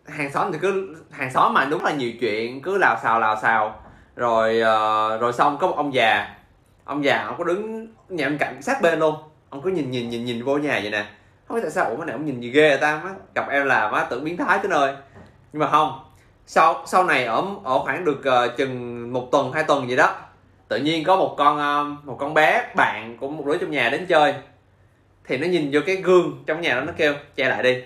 hàng 0.07 0.33
xóm 0.33 0.53
thì 0.53 0.59
cứ 0.63 0.97
hàng 1.11 1.31
xóm 1.31 1.55
mà 1.55 1.65
đúng 1.65 1.85
là 1.85 1.93
nhiều 1.93 2.13
chuyện 2.21 2.63
cứ 2.63 2.79
lào 2.79 2.97
xào 3.03 3.21
lào 3.21 3.37
xào. 3.37 3.83
Rồi 4.17 4.61
ờ, 4.61 5.19
rồi 5.19 5.33
xong 5.33 5.59
có 5.59 5.67
một 5.67 5.77
ông 5.77 5.95
già 5.95 6.35
ông 6.85 7.05
già 7.05 7.25
ông 7.27 7.35
có 7.39 7.45
đứng 7.45 7.87
nhà 8.09 8.29
bên 8.29 8.39
cạnh 8.39 8.63
sát 8.63 8.83
bên 8.83 8.99
luôn 8.99 9.15
ông 9.51 9.63
cứ 9.63 9.71
nhìn 9.71 9.91
nhìn 9.91 10.11
nhìn 10.11 10.25
nhìn 10.25 10.45
vô 10.45 10.59
nhà 10.59 10.81
vậy 10.83 10.91
nè. 10.91 11.07
Không 11.49 11.55
biết 11.55 11.61
tại 11.63 11.71
sao 11.71 11.85
ủa 11.85 11.97
cái 11.97 12.07
này 12.07 12.13
ông 12.13 12.27
nhìn 12.27 12.41
gì 12.41 12.51
ghê 12.51 12.69
vậy 12.69 12.79
ta? 12.81 13.01
Má 13.05 13.15
gặp 13.35 13.49
em 13.51 13.67
là 13.67 13.91
má 13.91 14.07
tưởng 14.11 14.25
biến 14.25 14.37
thái 14.37 14.59
tới 14.59 14.69
nơi. 14.69 14.95
Nhưng 15.53 15.61
mà 15.61 15.71
không 15.71 16.05
sau 16.47 16.83
sau 16.87 17.05
này 17.05 17.25
ở 17.25 17.45
ở 17.65 17.79
khoảng 17.79 18.05
được 18.05 18.25
ờ, 18.25 18.49
chừng 18.49 19.13
một 19.13 19.29
tuần 19.33 19.53
hai 19.53 19.65
tuần 19.65 19.89
gì 19.89 19.97
đó 19.97 20.17
tự 20.69 20.77
nhiên 20.77 21.05
có 21.05 21.17
một 21.17 21.35
con 21.39 21.59
ờ, 21.59 21.85
một 22.05 22.17
con 22.21 22.35
bé 22.35 22.73
bạn 22.77 23.17
của 23.21 23.29
một 23.29 23.47
đứa 23.47 23.59
trong 23.59 23.71
nhà 23.71 23.89
đến 23.91 24.07
chơi. 24.07 24.35
Thì 25.25 25.37
nó 25.37 25.47
nhìn 25.47 25.71
vô 25.73 25.81
cái 25.87 25.97
gương 25.97 26.43
trong 26.47 26.61
nhà 26.61 26.75
đó 26.75 26.81
nó 26.81 26.93
kêu 26.97 27.15
che 27.37 27.49
lại 27.49 27.63
đi. 27.63 27.83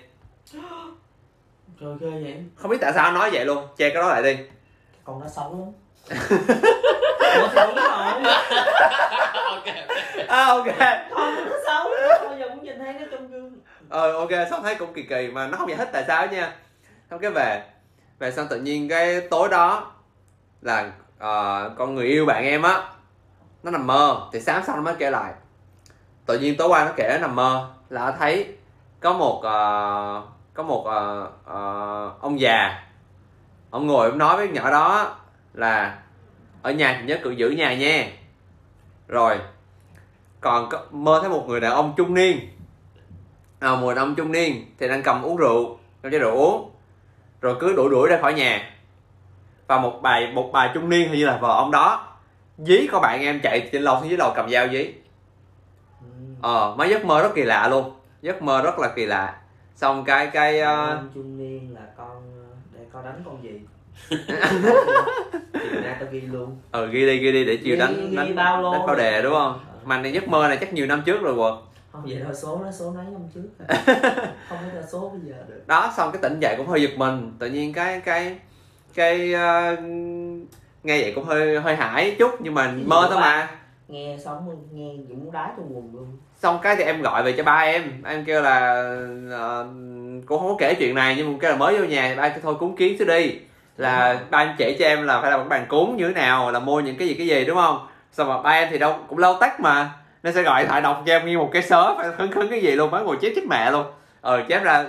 Trời 1.80 1.94
ghê 2.00 2.10
vậy. 2.10 2.44
Không 2.56 2.70
biết 2.70 2.78
tại 2.80 2.92
sao 2.92 3.12
nó 3.12 3.18
nói 3.18 3.30
vậy 3.32 3.44
luôn 3.44 3.66
che 3.76 3.88
cái 3.88 4.02
đó 4.02 4.08
lại 4.08 4.22
đi. 4.22 4.36
Con 5.04 5.20
nó 5.20 5.28
xấu 5.28 5.58
lắm 5.58 5.68
Ủa 6.10 7.48
thì 7.52 7.60
đúng 7.66 7.74
rồi 7.74 8.32
ok 9.46 9.64
à, 10.28 10.46
ok. 10.46 10.66
Con 11.14 11.34
nó 11.34 11.56
xấu 11.66 11.90
bao 12.24 12.36
giờ 12.38 12.48
cũng 12.48 12.64
nhìn 12.64 12.78
thấy 12.78 12.92
nó 12.92 13.06
trong 13.10 13.28
gương. 13.30 13.52
Ờ 13.88 14.12
ok 14.12 14.30
xong 14.50 14.62
thấy 14.62 14.74
cũng 14.74 14.92
kỳ 14.92 15.02
kỳ 15.02 15.28
mà 15.32 15.46
nó 15.46 15.58
không 15.58 15.68
giải 15.68 15.78
thích 15.78 15.88
tại 15.92 16.04
sao 16.06 16.26
nha. 16.26 16.52
Xong 17.10 17.20
cái 17.20 17.30
về 17.30 17.62
về 18.18 18.32
xong 18.32 18.46
tự 18.50 18.60
nhiên 18.60 18.88
cái 18.88 19.20
tối 19.20 19.48
đó 19.48 19.92
là 20.62 20.90
ờ, 21.18 21.70
con 21.78 21.94
người 21.94 22.06
yêu 22.06 22.26
bạn 22.26 22.44
em 22.44 22.62
á 22.62 22.82
nó 23.62 23.70
nằm 23.70 23.86
mơ. 23.86 24.20
Thì 24.32 24.40
sáng 24.40 24.62
sau 24.66 24.76
nó 24.76 24.82
mới 24.82 24.94
kể 24.98 25.10
lại. 25.10 25.32
Tự 26.26 26.38
nhiên 26.38 26.56
tối 26.56 26.68
qua 26.68 26.84
nó 26.84 26.90
kể 26.96 27.08
nó 27.12 27.18
nằm 27.18 27.36
mơ 27.36 27.68
là 27.88 28.06
nó 28.06 28.12
thấy 28.18 28.46
có 29.00 29.12
một 29.12 29.40
ờ, 29.42 30.22
có 30.54 30.62
một 30.62 30.86
ờ, 30.86 31.28
ờ, 31.44 32.10
ông 32.20 32.40
già 32.40 32.82
ông 33.70 33.86
ngồi 33.86 34.08
ông 34.08 34.18
nói 34.18 34.36
với 34.36 34.48
nhỏ 34.48 34.70
đó 34.70 35.16
là 35.54 35.98
ở 36.62 36.72
nhà 36.72 36.96
thì 37.00 37.06
nhớ 37.06 37.18
cự 37.22 37.30
giữ 37.30 37.50
nhà 37.50 37.74
nha. 37.74 38.06
Rồi 39.08 39.38
còn 40.40 40.68
có, 40.68 40.82
mơ 40.90 41.18
thấy 41.20 41.30
một 41.30 41.44
người 41.48 41.60
đàn 41.60 41.72
ông 41.72 41.94
trung 41.96 42.14
niên. 42.14 42.38
À, 43.58 43.76
mùa 43.76 43.94
đông 43.94 44.14
trung 44.14 44.32
niên 44.32 44.66
thì 44.78 44.88
đang 44.88 45.02
cầm 45.02 45.22
uống 45.22 45.36
rượu 45.36 45.78
cầm 46.02 46.12
chai 46.12 46.20
rượu 46.20 46.36
uống 46.36 46.70
rồi 47.40 47.56
cứ 47.60 47.72
đuổi 47.76 47.90
đuổi 47.90 48.08
ra 48.08 48.18
khỏi 48.20 48.34
nhà. 48.34 48.70
Và 49.66 49.78
một 49.78 49.98
bà 50.02 50.20
một 50.34 50.50
bà 50.52 50.70
trung 50.74 50.88
niên 50.88 51.08
hình 51.08 51.18
như 51.18 51.26
là 51.26 51.36
vợ 51.36 51.48
ông 51.48 51.70
đó 51.70 52.08
dí 52.58 52.86
con 52.92 53.02
bạn 53.02 53.20
em 53.20 53.40
chạy 53.42 53.68
trên 53.72 53.82
lầu 53.82 54.00
xuống 54.00 54.08
dưới 54.08 54.18
lầu 54.18 54.32
cầm 54.36 54.50
dao 54.50 54.68
dí. 54.68 54.94
Ừ. 56.00 56.06
ờ 56.42 56.74
mấy 56.78 56.90
giấc 56.90 57.04
mơ 57.04 57.22
rất 57.22 57.34
kỳ 57.34 57.42
lạ 57.42 57.68
luôn. 57.68 57.92
Giấc 58.22 58.42
mơ 58.42 58.62
rất 58.62 58.78
là 58.78 58.92
kỳ 58.96 59.06
lạ. 59.06 59.40
Xong 59.76 60.04
cái 60.04 60.26
cái 60.26 60.60
Con 60.60 61.10
trung 61.14 61.38
niên 61.38 61.74
là 61.74 61.80
con 61.96 62.22
để 62.72 62.80
con 62.92 63.04
đánh 63.04 63.22
con 63.24 63.42
gì 63.42 63.60
nay 64.10 65.96
tao 66.00 66.08
ghi 66.12 66.20
luôn 66.20 66.56
ờ 66.70 66.86
ghi 66.86 67.06
đi 67.06 67.18
ghi 67.18 67.32
đi 67.32 67.44
để 67.44 67.56
chiều 67.56 67.74
Ghi- 67.74 67.80
đánh 67.80 68.10
ghi 68.10 68.16
đánh 68.16 68.36
bao 68.36 68.62
lô. 68.62 68.72
đánh 68.72 68.82
pháo 68.86 68.94
đề 68.96 69.22
đúng 69.22 69.32
không? 69.32 69.52
Ờ. 69.52 69.78
mà 69.84 69.98
này 69.98 70.12
giấc 70.12 70.28
mơ 70.28 70.48
này 70.48 70.56
chắc 70.60 70.72
nhiều 70.72 70.86
năm 70.86 71.02
trước 71.06 71.22
rồi 71.22 71.34
quật. 71.36 71.54
Không 71.92 72.02
vậy 72.04 72.20
thôi 72.24 72.34
số 72.34 72.60
nó 72.64 72.70
số 72.72 72.90
mấy 72.90 73.04
năm 73.04 73.20
trước 73.34 73.42
không 74.48 74.58
có 74.62 74.74
ra 74.74 74.82
số 74.92 75.08
bây 75.08 75.20
giờ 75.30 75.36
được. 75.48 75.62
Đó 75.66 75.92
xong 75.96 76.12
cái 76.12 76.22
tỉnh 76.22 76.40
dậy 76.40 76.54
cũng 76.56 76.66
hơi 76.66 76.82
giật 76.82 76.90
mình. 76.96 77.32
Tự 77.38 77.48
nhiên 77.50 77.72
cái 77.72 78.00
cái 78.04 78.36
cái 78.94 79.32
ờ, 79.34 79.76
nghe 80.82 81.00
vậy 81.02 81.12
cũng 81.14 81.24
hơi 81.24 81.60
hơi 81.60 81.76
hãi 81.76 82.16
chút 82.18 82.30
nhưng 82.40 82.54
mà 82.54 82.74
mơ 82.86 83.06
thôi 83.10 83.20
mà. 83.20 83.48
Nghe 83.88 84.18
sống 84.24 84.56
nghe 84.72 84.92
muốn 85.08 85.32
đá 85.32 85.52
trong 85.56 85.76
quần 85.76 85.90
luôn. 85.94 86.06
Xong 86.42 86.58
cái 86.62 86.76
thì 86.76 86.84
em 86.84 87.02
gọi 87.02 87.22
về 87.22 87.32
cho 87.32 87.42
ba 87.44 87.56
em. 87.58 88.02
Em 88.04 88.24
kêu 88.24 88.42
là 88.42 88.70
ờ, 89.30 89.66
cũng 90.26 90.38
không 90.40 90.48
có 90.48 90.56
kể 90.58 90.74
chuyện 90.78 90.94
này 90.94 91.14
nhưng 91.16 91.32
mà 91.32 91.38
kêu 91.40 91.50
là 91.50 91.56
mới 91.56 91.78
vô 91.78 91.84
nhà 91.84 92.08
thì 92.08 92.16
ba 92.16 92.28
kêu 92.28 92.38
thôi 92.42 92.54
cúng 92.60 92.76
kiến 92.76 92.98
xíu 92.98 93.06
đi 93.08 93.38
là 93.82 94.18
ba 94.30 94.38
em 94.38 94.54
chỉ 94.58 94.76
cho 94.78 94.84
em 94.84 95.06
là 95.06 95.20
phải 95.20 95.30
là 95.30 95.36
một 95.36 95.44
bàn 95.48 95.66
cúng 95.68 95.96
như 95.96 96.08
thế 96.08 96.14
nào 96.14 96.50
là 96.50 96.58
mua 96.58 96.80
những 96.80 96.96
cái 96.96 97.08
gì 97.08 97.14
cái 97.14 97.26
gì 97.26 97.44
đúng 97.44 97.56
không? 97.56 97.88
Xong 98.12 98.28
mà 98.28 98.42
ba 98.42 98.50
em 98.50 98.68
thì 98.70 98.78
đâu 98.78 98.96
cũng 99.08 99.18
lâu 99.18 99.36
tách 99.40 99.60
mà. 99.60 99.90
Nên 100.22 100.34
sẽ 100.34 100.42
gọi 100.42 100.66
thoại 100.66 100.80
đọc 100.80 101.02
cho 101.06 101.12
em 101.12 101.22
nguyên 101.22 101.38
một 101.38 101.50
cái 101.52 101.62
sớ 101.62 101.94
phải 101.96 102.08
khấn 102.18 102.32
khấn 102.32 102.48
cái 102.50 102.60
gì 102.60 102.70
luôn 102.70 102.90
má 102.90 103.00
ngồi 103.00 103.16
chép 103.20 103.32
chết 103.36 103.42
mẹ 103.48 103.70
luôn. 103.70 103.86
Ờ 104.20 104.42
chép 104.48 104.62
ra 104.62 104.84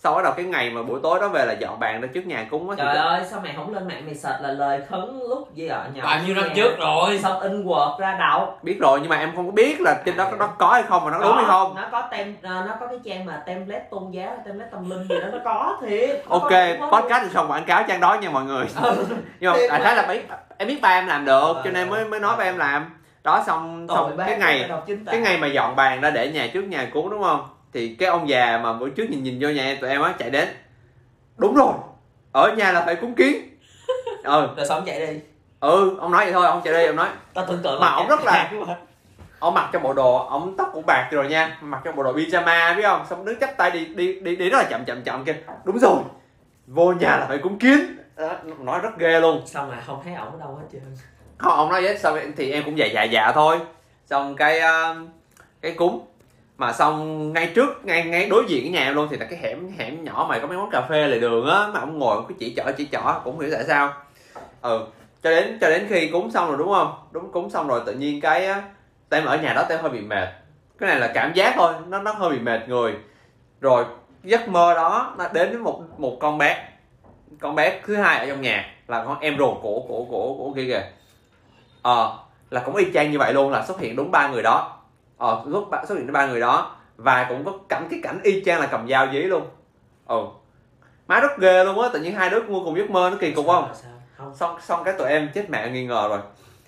sau 0.00 0.14
bắt 0.14 0.22
đầu 0.24 0.32
cái 0.36 0.44
ngày 0.44 0.70
mà 0.70 0.82
buổi 0.82 1.00
tối 1.02 1.18
đó 1.20 1.28
về 1.28 1.44
là 1.44 1.52
dọn 1.52 1.78
bàn 1.80 2.00
ra 2.00 2.08
trước 2.14 2.26
nhà 2.26 2.46
cúng 2.50 2.70
á 2.70 2.76
thì 2.78 2.82
trời 2.86 2.96
ơi 2.96 3.22
sao 3.30 3.40
mày 3.44 3.52
không 3.56 3.74
lên 3.74 3.88
mạng 3.88 4.02
mày 4.06 4.14
search 4.14 4.40
là 4.42 4.50
lời 4.52 4.80
khấn 4.90 5.20
lúc 5.28 5.54
gì 5.54 5.66
ở 5.68 5.86
nhỏ 5.94 6.04
bao 6.04 6.18
nhiêu 6.26 6.34
năm 6.34 6.44
trước 6.56 6.78
rồi? 6.78 7.18
Xong 7.22 7.40
in 7.40 7.64
word 7.66 7.98
ra 7.98 8.16
đọc? 8.20 8.58
Biết 8.62 8.76
rồi 8.80 8.98
nhưng 9.00 9.08
mà 9.08 9.16
em 9.16 9.32
không 9.36 9.46
có 9.46 9.52
biết 9.52 9.80
là 9.80 10.02
trên 10.04 10.16
đó 10.16 10.30
nó 10.38 10.46
có 10.46 10.68
hay 10.68 10.82
không 10.82 11.04
mà 11.04 11.10
nó 11.10 11.18
đúng 11.18 11.36
hay 11.36 11.44
không. 11.46 11.74
nó 11.74 11.88
có 11.92 12.02
tem 12.10 12.36
ờ, 12.42 12.64
nó 12.68 12.74
có 12.80 12.86
cái 12.86 12.98
trang 13.04 13.24
mà 13.24 13.42
template 13.46 13.84
tôn 13.90 14.10
giáo 14.10 14.30
template 14.44 14.70
tâm 14.72 14.90
linh 14.90 15.08
gì 15.08 15.14
đó 15.20 15.26
nó 15.32 15.38
có 15.44 15.76
thiệt. 15.80 16.22
Nó 16.28 16.32
ok 16.38 16.50
có- 16.50 16.90
có- 16.90 17.00
podcast 17.00 17.22
thì 17.24 17.28
không 17.34 17.50
quảng 17.50 17.64
cáo 17.64 17.82
trang 17.88 18.00
đó 18.00 18.14
nha 18.14 18.30
mọi 18.30 18.44
người. 18.44 18.66
Ừ. 18.82 19.06
nhưng 19.40 19.52
mà 19.52 19.58
mà. 19.70 19.78
khái 19.84 19.96
là 19.96 20.06
biết 20.08 20.26
em 20.58 20.68
biết 20.68 20.78
ba 20.82 20.88
em 20.88 21.06
làm 21.06 21.24
được 21.24 21.52
Ờ, 21.56 21.60
cho 21.64 21.70
nên 21.70 21.90
mới 21.90 22.04
mới 22.04 22.20
nói 22.20 22.30
ờ. 22.30 22.36
ba 22.38 22.44
em 22.44 22.56
làm. 22.58 22.94
Đó 23.24 23.42
xong 23.46 23.86
Tội 23.88 23.96
xong 23.96 24.18
cái 24.26 24.38
ngày 24.38 24.70
cái 25.06 25.20
ngày 25.20 25.38
mà 25.38 25.46
dọn 25.46 25.76
bàn 25.76 26.00
ra 26.00 26.10
để 26.10 26.28
nhà 26.28 26.46
trước 26.52 26.62
nhà 26.62 26.88
cúng 26.92 27.10
đúng 27.10 27.22
không 27.22 27.40
thì 27.72 27.94
cái 27.98 28.08
ông 28.08 28.28
già 28.28 28.60
mà 28.62 28.72
bữa 28.72 28.88
trước 28.88 29.10
nhìn 29.10 29.22
nhìn 29.22 29.38
vô 29.40 29.48
nhà 29.48 29.64
em 29.64 29.78
tụi 29.80 29.90
em 29.90 30.02
á 30.02 30.14
chạy 30.18 30.30
đến. 30.30 30.48
Đúng 31.36 31.54
rồi 31.54 31.72
ở 32.32 32.54
nhà 32.56 32.72
là 32.72 32.82
phải 32.84 32.96
cúng 32.96 33.14
kiến. 33.14 33.42
Ừ. 34.24 34.48
Rồi 34.56 34.66
xong 34.66 34.82
chạy 34.86 35.06
đi. 35.06 35.20
Ừ 35.60 35.96
ông 36.00 36.12
nói 36.12 36.24
vậy 36.24 36.32
thôi 36.32 36.46
ông 36.46 36.60
chạy 36.64 36.74
đi 36.74 36.86
ông 36.86 36.96
nói. 36.96 37.08
Tao 37.34 37.46
tưởng 37.46 37.60
tượng 37.62 37.80
Mà 37.80 37.94
chạy 37.98 38.06
rất 38.08 38.20
là- 38.24 38.50
ông 39.38 39.54
mặc 39.54 39.70
cho 39.72 39.78
bộ 39.78 39.92
đồ 39.92 40.26
ông 40.26 40.54
tóc 40.56 40.70
cũng 40.72 40.86
bạc 40.86 41.08
rồi 41.12 41.28
nha. 41.28 41.58
Mặc 41.60 41.80
cho 41.84 41.92
bộ 41.92 42.02
đồ 42.02 42.12
pyjama 42.12 42.76
biết 42.76 42.82
không? 42.82 43.06
Xong 43.10 43.24
đứng 43.24 43.40
chắp 43.40 43.56
tay 43.56 43.70
đi 43.70 43.84
đi 43.86 44.20
đi 44.20 44.36
đi 44.36 44.50
rất 44.50 44.58
là 44.58 44.64
chậm 44.70 44.84
chậm 44.84 45.02
chậm 45.02 45.24
kia 45.24 45.36
đúng 45.64 45.78
rồi 45.78 45.98
vô 46.66 46.92
nhà 46.92 47.16
là 47.16 47.26
phải 47.28 47.38
cúng 47.38 47.58
kiến. 47.58 47.78
Đó, 48.16 48.32
nói 48.58 48.80
rất 48.82 48.98
ghê 48.98 49.20
luôn. 49.20 49.42
Xong 49.46 49.68
mà 49.68 49.82
không 49.86 50.00
thấy 50.04 50.14
ổng 50.14 50.32
ở 50.32 50.38
đâu 50.40 50.56
hết 50.56 50.66
trơn. 50.72 50.82
Không 51.38 51.52
ông 51.52 51.68
nói 51.68 51.82
vậy 51.82 51.98
xong 51.98 52.18
thì 52.36 52.50
em 52.52 52.64
cũng 52.64 52.78
dạ 52.78 52.86
dạ 52.86 53.02
dạ 53.04 53.32
thôi. 53.34 53.58
Xong 54.06 54.36
cái 54.36 54.58
ờ, 54.60 54.96
cái 55.60 55.72
cúng 55.72 56.06
mà 56.58 56.72
xong 56.72 57.32
ngay 57.32 57.52
trước, 57.54 57.84
ngay 57.84 58.04
ngay 58.04 58.28
đối 58.28 58.44
diện 58.48 58.62
cái 58.64 58.72
nhà 58.72 58.84
em 58.84 58.94
luôn 58.94 59.08
thì 59.10 59.16
là 59.16 59.26
cái 59.30 59.38
hẻm 59.42 59.70
hẻm 59.78 60.04
nhỏ 60.04 60.26
mà 60.28 60.38
có 60.38 60.46
mấy 60.46 60.56
quán 60.56 60.70
cà 60.70 60.80
phê 60.80 61.06
lề 61.06 61.18
đường 61.18 61.46
á, 61.46 61.66
mà 61.74 61.80
ông 61.80 61.98
ngồi 61.98 62.16
ông 62.16 62.24
cứ 62.28 62.34
chỉ 62.38 62.54
chở 62.56 62.72
chỉ 62.76 62.84
chở, 62.84 63.20
cũng 63.24 63.36
không 63.36 63.40
hiểu 63.40 63.50
tại 63.54 63.64
sao. 63.64 63.92
Ừ 64.62 64.86
cho 65.22 65.30
đến 65.30 65.58
cho 65.60 65.70
đến 65.70 65.86
khi 65.88 66.08
cúng 66.08 66.30
xong 66.30 66.48
rồi 66.48 66.56
đúng 66.58 66.72
không? 66.72 66.94
Đúng, 67.10 67.32
cúng 67.32 67.50
xong 67.50 67.68
rồi 67.68 67.82
tự 67.86 67.92
nhiên 67.94 68.20
cái 68.20 68.46
á 68.46 68.62
tem 69.08 69.24
ở 69.24 69.36
nhà 69.36 69.52
đó 69.52 69.62
tem 69.68 69.80
hơi 69.80 69.90
bị 69.90 70.00
mệt. 70.00 70.28
Cái 70.78 70.88
này 70.88 71.00
là 71.00 71.10
cảm 71.14 71.32
giác 71.34 71.54
thôi, 71.56 71.72
nó 71.88 72.02
nó 72.02 72.12
hơi 72.12 72.30
bị 72.30 72.38
mệt 72.38 72.68
người. 72.68 72.94
Rồi, 73.60 73.84
giấc 74.24 74.48
mơ 74.48 74.74
đó 74.74 75.14
nó 75.18 75.28
đến 75.32 75.48
với 75.48 75.58
một 75.58 75.82
một 75.98 76.16
con 76.20 76.38
bé. 76.38 76.68
Con 77.40 77.54
bé 77.54 77.80
thứ 77.86 77.96
hai 77.96 78.18
ở 78.18 78.26
trong 78.26 78.40
nhà 78.40 78.74
là 78.88 79.04
con 79.04 79.20
em 79.20 79.38
ruột 79.38 79.56
của 79.62 79.80
của 79.88 80.04
của 80.04 80.34
của 80.38 80.52
kia 80.56 80.66
kìa. 80.66 80.82
Ờ 81.82 82.18
là 82.50 82.60
cũng 82.60 82.76
y 82.76 82.92
chang 82.94 83.10
như 83.12 83.18
vậy 83.18 83.32
luôn, 83.32 83.50
là 83.52 83.64
xuất 83.66 83.80
hiện 83.80 83.96
đúng 83.96 84.10
ba 84.10 84.28
người 84.28 84.42
đó 84.42 84.77
ờ 85.18 85.42
lúc 85.46 85.70
ba- 85.70 85.84
xuất 85.84 85.94
hiện 85.94 86.06
đúng 86.06 86.14
ba 86.14 86.26
người 86.26 86.40
đó. 86.40 86.76
Và 86.96 87.26
cũng 87.28 87.44
có 87.44 87.52
cảnh 87.68 87.86
cái 87.90 88.00
cảnh 88.02 88.20
y 88.22 88.44
chang 88.44 88.60
là 88.60 88.66
cầm 88.66 88.88
dao 88.88 89.12
dí 89.12 89.18
luôn. 89.18 89.46
Ừ 90.06 90.26
má 91.08 91.20
rất 91.20 91.38
ghê 91.38 91.64
luôn 91.64 91.80
á 91.80 91.88
tự 91.92 92.00
nhiên 92.00 92.14
hai 92.14 92.30
đứa 92.30 92.42
mua 92.42 92.64
cùng 92.64 92.76
giấc 92.76 92.90
mơ 92.90 93.10
nó 93.10 93.16
kỳ 93.20 93.32
cục 93.32 93.46
không? 93.46 93.72
Không. 94.16 94.34
Xong 94.34 94.60
xong 94.60 94.84
cái 94.84 94.94
tụi 94.98 95.08
em 95.08 95.30
chết 95.34 95.50
mẹ 95.50 95.70
nghi 95.70 95.86
ngờ 95.86 96.08
rồi. 96.08 96.18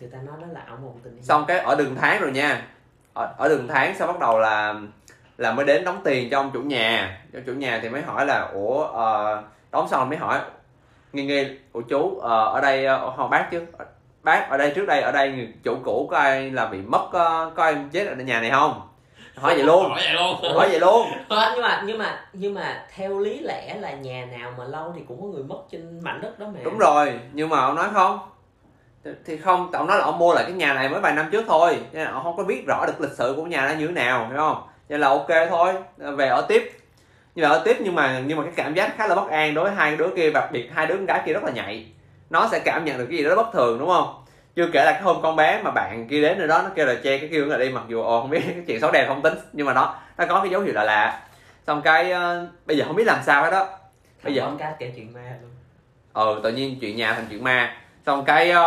Thì 0.01 0.07
ta 0.13 0.19
nói 0.27 0.37
nó 0.41 0.47
là 0.53 0.61
ảo 0.67 0.79
mộng 0.83 0.99
tình 1.05 1.13
yêu 1.17 1.23
xong 1.23 1.45
cái 1.49 1.59
ở 1.59 1.75
đường 1.75 1.97
tháng 2.01 2.21
rồi 2.21 2.31
nha. 2.31 2.63
Ở, 3.15 3.35
ở 3.39 3.49
đường 3.49 3.69
tháng 3.69 3.95
sau 3.99 4.07
bắt 4.07 4.19
đầu 4.19 4.39
là 4.39 4.75
là 5.39 5.53
mới 5.53 5.67
đến 5.67 5.85
đóng 5.85 6.01
tiền 6.05 6.31
cho 6.31 6.39
ông 6.39 6.51
chủ 6.55 6.63
nhà. 6.63 7.23
Cho 7.33 7.39
chủ 7.47 7.53
nhà 7.53 7.79
thì 7.83 7.89
mới 7.89 8.03
hỏi 8.03 8.27
là 8.27 8.51
ủa 8.53 8.85
ờ, 8.85 9.43
đóng 9.71 9.89
xong 9.89 10.09
mới 10.09 10.19
hỏi 10.19 10.41
nghi 11.13 11.25
nghi 11.25 11.59
ủa 11.73 11.81
chú 11.81 12.19
ờ, 12.23 12.45
ở 12.45 12.61
đây 12.61 12.87
ờ, 12.87 13.13
không 13.17 13.31
bác 13.31 13.49
chứ 13.51 13.67
bác 14.23 14.51
ở 14.51 14.57
đây 14.57 14.73
trước 14.75 14.87
đây 14.87 15.01
ở 15.01 15.13
đây 15.13 15.49
chủ 15.63 15.77
cũ 15.85 16.09
có 16.11 16.17
ai 16.19 16.51
là 16.51 16.67
bị 16.67 16.79
mất 16.79 17.09
ờ, 17.13 17.53
có 17.57 17.63
ai 17.63 17.77
chết 17.93 18.07
ở 18.07 18.15
nhà 18.15 18.41
này 18.41 18.51
không? 18.51 18.81
Hỏi 19.37 19.55
vậy 19.55 19.65
luôn. 19.65 19.91
Hỏi 19.91 20.01
vậy 20.03 20.15
luôn. 20.15 20.55
Hỏi 20.55 20.69
vậy 20.69 20.81
luôn. 20.81 21.07
Nhưng 21.29 21.63
mà 21.63 21.83
nhưng 21.87 21.99
mà 21.99 22.21
nhưng 22.33 22.55
mà 22.55 22.85
theo 22.97 23.19
lý 23.19 23.41
lẽ 23.41 23.75
là 23.81 23.91
nhà 23.93 24.27
nào 24.39 24.53
mà 24.59 24.65
lâu 24.65 24.93
thì 24.97 25.03
cũng 25.09 25.21
có 25.21 25.27
người 25.27 25.43
mất 25.43 25.59
trên 25.71 26.01
mảnh 26.03 26.21
đất 26.21 26.39
đó 26.39 26.47
mà. 26.55 26.61
Đúng 26.65 26.79
rồi 26.79 27.13
nhưng 27.33 27.49
mà 27.49 27.61
ông 27.61 27.75
nói 27.75 27.89
không. 27.93 28.19
Thì- 29.05 29.11
thì 29.27 29.37
không 29.37 29.71
ông 29.73 29.87
nói 29.87 29.99
là 29.99 30.05
ông 30.05 30.19
mua 30.19 30.35
lại 30.35 30.45
cái 30.45 30.53
nhà 30.53 30.75
này 30.75 30.89
mới 30.89 31.01
vài 31.01 31.13
năm 31.13 31.29
trước 31.33 31.45
thôi. 31.49 31.79
Nên 31.93 32.05
là 32.05 32.11
ông 32.11 32.23
không 32.23 32.37
có 32.37 32.43
biết 32.45 32.65
rõ 32.67 32.85
được 32.87 33.01
lịch 33.01 33.13
sử 33.13 33.33
của 33.37 33.43
nhà 33.45 33.69
nó 33.69 33.75
như 33.75 33.87
thế 33.87 33.93
nào 33.93 34.27
hiểu 34.29 34.37
không? 34.39 34.63
Nên 34.89 35.01
là 35.01 35.09
ok 35.09 35.29
thôi 35.49 35.73
về 35.99 36.29
ở 36.29 36.47
tiếp. 36.49 36.73
Nhưng 37.35 37.49
mà 37.49 37.55
ở 37.55 37.63
tiếp 37.65 37.77
nhưng 37.81 37.95
mà 37.95 38.23
nhưng 38.27 38.39
mà 38.39 38.45
cái 38.45 38.53
cảm 38.57 38.75
giác 38.75 38.95
khá 38.97 39.07
là 39.07 39.15
bất 39.15 39.29
an 39.31 39.55
đối 39.55 39.65
với 39.65 39.75
hai 39.75 39.97
đứa 39.97 40.09
kia 40.17 40.31
đặc 40.35 40.45
biệt 40.53 40.71
hai 40.75 40.87
đứa 40.87 40.95
con 40.97 41.07
gái 41.07 41.23
kia 41.27 41.33
rất 41.33 41.45
là 41.45 41.51
nhạy 41.51 41.87
nó 42.31 42.49
sẽ 42.53 42.59
cảm 42.59 42.85
nhận 42.85 42.99
được 42.99 43.07
cái 43.09 43.19
gì 43.19 43.25
đó 43.25 43.37
bất 43.37 43.53
thường 43.53 43.79
đúng 43.79 43.89
không? 43.89 44.25
Chưa 44.57 44.67
kể 44.73 44.85
là 44.85 44.93
cái 44.93 45.03
hôm 45.03 45.23
con 45.23 45.37
bé 45.37 45.61
mà 45.63 45.71
bạn 45.71 46.07
kia 46.09 46.23
đến 46.23 46.39
nơi 46.39 46.49
đó 46.49 46.63
nó 46.63 46.71
kêu 46.75 46.87
là 46.87 46.95
che 46.95 47.19
cái 47.19 47.29
kia 47.33 47.45
là 47.45 47.59
đi 47.59 47.71
mặc 47.71 47.85
dù 47.89 48.03
ồ 48.03 48.21
không 48.21 48.31
biết 48.31 48.41
cái 48.47 48.65
chuyện 48.67 48.81
xấu 48.81 48.91
đẹp 48.93 49.05
không 49.09 49.23
tính 49.23 49.35
nhưng 49.53 49.67
mà 49.67 49.73
nó 49.73 49.95
nó 50.19 50.27
có 50.29 50.41
cái 50.41 50.51
dấu 50.51 50.61
hiệu 50.61 50.75
lạ 50.75 50.85
lạ. 50.85 51.23
Xong 51.67 51.83
cái 51.83 52.11
ờ, 52.11 52.47
bây 52.67 52.77
giờ 52.77 52.85
không 52.87 52.97
biết 52.97 53.07
làm 53.07 53.19
sao 53.27 53.45
hết 53.45 53.51
đó 53.51 53.69
bây 54.25 54.35
giờ 54.35 54.43
không 54.45 54.59
cá 54.59 54.75
kể 54.79 54.93
chuyện 54.97 55.13
ma 55.13 55.37
luôn. 55.43 55.51
Ừ 56.13 56.41
tự 56.43 56.53
nhiên 56.53 56.77
chuyện 56.81 56.97
nhà 56.97 57.15
thành 57.15 57.27
chuyện 57.31 57.45
ma. 57.45 57.77
Xong 58.07 58.25
cái 58.25 58.51
ờ, 58.51 58.63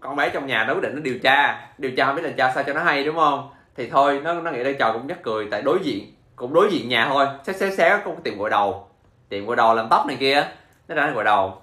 con 0.00 0.16
bé 0.16 0.30
trong 0.30 0.46
nhà 0.46 0.64
nó 0.64 0.74
quyết 0.74 0.82
định 0.82 0.94
nó 0.94 1.00
điều 1.00 1.18
tra. 1.18 1.68
Điều 1.78 1.90
tra 1.96 2.06
không 2.06 2.16
biết 2.16 2.22
là 2.22 2.30
tra 2.36 2.52
sao 2.54 2.62
cho 2.62 2.72
nó 2.72 2.82
hay 2.82 3.04
đúng 3.04 3.16
không? 3.16 3.50
Thì 3.76 3.90
thôi 3.90 4.20
nó 4.24 4.34
nó 4.34 4.50
nghĩ 4.50 4.64
đây 4.64 4.76
trò 4.78 4.92
cũng 4.92 5.06
nhắc 5.06 5.18
cười 5.22 5.48
tại 5.50 5.62
đối 5.62 5.78
diện 5.82 6.12
cũng 6.36 6.54
đối 6.54 6.68
diện 6.70 6.88
nhà 6.88 7.06
thôi. 7.08 7.26
Xéo 7.46 7.54
xéo 7.54 7.70
xéo 7.70 7.98
có 7.98 8.10
cái 8.10 8.20
tiệm 8.24 8.38
gội 8.38 8.50
đầu. 8.50 8.88
Tiệm 9.28 9.46
gội 9.46 9.56
đầu 9.56 9.74
làm 9.74 9.88
tóc 9.90 10.06
này 10.06 10.16
kia 10.20 10.46
nó 10.88 10.94
ra 10.94 11.06
nó 11.06 11.12
gội 11.12 11.24
đầu 11.24 11.62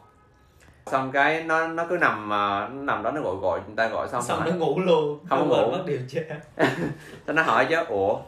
xong 0.91 1.11
cái 1.11 1.43
nó 1.43 1.67
nó 1.67 1.85
cứ 1.89 1.97
nằm 1.97 2.29
ờ, 2.29 2.69
nó 2.73 2.81
nằm 2.81 3.03
đó 3.03 3.11
nó 3.11 3.21
gọi 3.21 3.35
gọi 3.35 3.59
người 3.67 3.75
ta 3.75 3.87
gọi 3.87 4.07
xong 4.09 4.21
xong 4.23 4.41
nó 4.45 4.51
ngủ 4.51 4.79
luôn 4.79 5.19
Không 5.29 5.49
có 5.49 5.57
Nó 5.57 5.63
ngủ. 5.65 5.71
mất 5.71 5.83
điều 5.85 5.99
tra. 6.09 6.21
Xong 7.27 7.35
nó 7.35 7.41
hỏi 7.43 7.65
chứ 7.69 7.75
ủa 7.87 8.19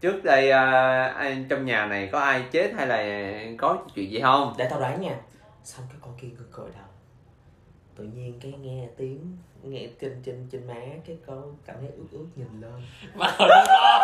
trước 0.00 0.24
đây 0.24 0.50
ai, 0.50 1.46
trong 1.48 1.64
nhà 1.66 1.86
này 1.86 2.08
có 2.12 2.20
ai 2.20 2.44
chết 2.50 2.72
hay 2.76 2.86
là 2.86 3.34
có 3.58 3.78
chuyện 3.94 4.10
gì 4.10 4.20
không? 4.20 4.54
Để 4.58 4.66
tao 4.70 4.80
đoán 4.80 5.00
nha. 5.00 5.16
Xong 5.64 5.86
cái 5.90 5.98
con 6.00 6.14
kia 6.20 6.28
ngực 6.28 6.48
cởi 6.52 6.66
đầu 6.74 6.84
tự 7.96 8.04
nhiên 8.04 8.38
cái 8.42 8.52
nghe 8.60 8.88
tiếng 8.96 9.36
nghe 9.70 9.86
trên 10.00 10.22
trên 10.24 10.46
trên 10.52 10.66
má 10.66 10.80
cái 11.06 11.16
con 11.26 11.56
cảm 11.66 11.76
thấy 11.80 11.90
ướt 11.96 12.06
ướt 12.12 12.26
nhìn 12.36 12.60
lên. 12.60 12.82
Nó 13.14 13.26
lo 13.38 13.98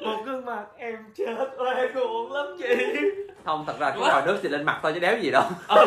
một 0.00 0.22
gương 0.24 0.44
mặt 0.44 0.64
em 0.76 0.96
chết 1.16 1.48
oe 1.56 1.88
cuồng 1.94 2.32
lắm 2.32 2.46
chị. 2.58 2.74
Không 3.44 3.64
thật 3.66 3.78
ra 3.80 3.90
cái 3.90 3.98
vòi 3.98 4.26
nước 4.26 4.38
thì 4.42 4.48
lên 4.48 4.64
mặt 4.64 4.78
thôi 4.82 4.92
chứ 4.94 5.00
đéo 5.00 5.18
gì 5.18 5.30
đâu. 5.30 5.44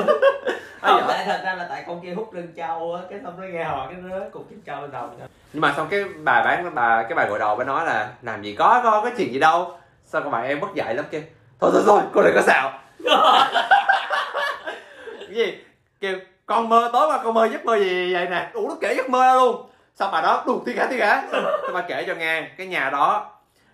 Ừ. 0.81 0.87
Không 0.87 1.05
tại 1.07 1.25
thật 1.25 1.41
ra 1.43 1.53
là 1.53 1.65
tại 1.69 1.83
con 1.87 2.01
kia 2.01 2.13
hút 2.13 2.33
lưng 2.33 2.47
trâu 2.55 2.95
á 2.95 3.01
cái 3.09 3.19
xong 3.23 3.41
nó 3.41 3.47
nghe 3.47 3.63
hỏi 3.63 3.87
cái 3.91 4.01
rớt 4.09 4.31
cục 4.31 4.49
chân 4.49 4.61
trâu 4.65 4.81
lên 4.81 4.91
đầu. 4.91 5.09
Nhưng 5.53 5.61
mà 5.61 5.73
xong 5.77 5.87
cái 5.89 6.03
bà 6.23 6.43
bán 6.43 6.75
bà 6.75 7.03
cái 7.03 7.13
bà 7.15 7.25
gội 7.25 7.39
đầu 7.39 7.55
mới 7.55 7.65
nói 7.65 7.85
là 7.85 8.13
làm 8.21 8.43
gì 8.43 8.55
có 8.55 8.81
có 8.83 9.01
có 9.01 9.09
chuyện 9.17 9.33
gì 9.33 9.39
đâu. 9.39 9.77
Sao 10.05 10.21
các 10.21 10.29
bạn 10.29 10.47
em 10.47 10.59
mất 10.59 10.67
dạy 10.75 10.95
lắm 10.95 11.05
kia 11.11 11.21
thôi 11.59 11.71
thôi 11.73 11.83
thôi 11.85 12.01
cô 12.13 12.21
đừng 12.23 12.35
có 12.35 12.41
xạo. 12.41 12.79
Cái 15.19 15.35
gì? 15.35 15.57
Kêu 15.99 16.17
con 16.49 16.69
mơ 16.69 16.89
tối 16.93 17.07
qua 17.07 17.23
con 17.23 17.33
mơ 17.33 17.45
giấc 17.45 17.65
mơ 17.65 17.77
gì 17.77 18.13
vậy 18.13 18.27
nè? 18.29 18.49
Đủ 18.53 18.67
nó 18.67 18.75
kể 18.81 18.93
giấc 18.97 19.09
mơ 19.09 19.21
ra 19.21 19.33
luôn. 19.33 19.69
Xong 19.95 20.11
bà 20.11 20.21
đó 20.21 20.43
đù 20.47 20.61
tiếng 20.65 20.77
cả 20.77 20.87
tiếng 20.89 20.99
cả 20.99 21.23
xong 21.31 21.73
bà 21.73 21.81
kể 21.81 22.03
cho 22.07 22.15
nghe. 22.15 22.49
Cái 22.57 22.67
nhà 22.67 22.89
đó 22.89 23.31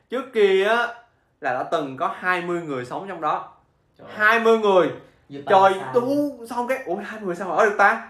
trước 0.09 0.33
kia 0.33 0.65
á 0.65 0.87
là 1.41 1.53
đã 1.53 1.63
từng 1.63 1.97
có 1.97 2.15
20 2.19 2.61
người 2.61 2.85
sống 2.85 3.05
trong 3.09 3.21
đó. 3.21 3.47
20 4.15 4.59
người. 4.59 4.89
Trời 5.29 5.73
tu 5.93 6.31
xong 6.49 6.67
cái? 6.67 6.77
Ủa 6.85 6.95
hai 6.95 7.21
người 7.21 7.35
sao 7.35 7.47
mà 7.49 7.55
ở 7.55 7.65
được 7.65 7.75
ta? 7.77 8.09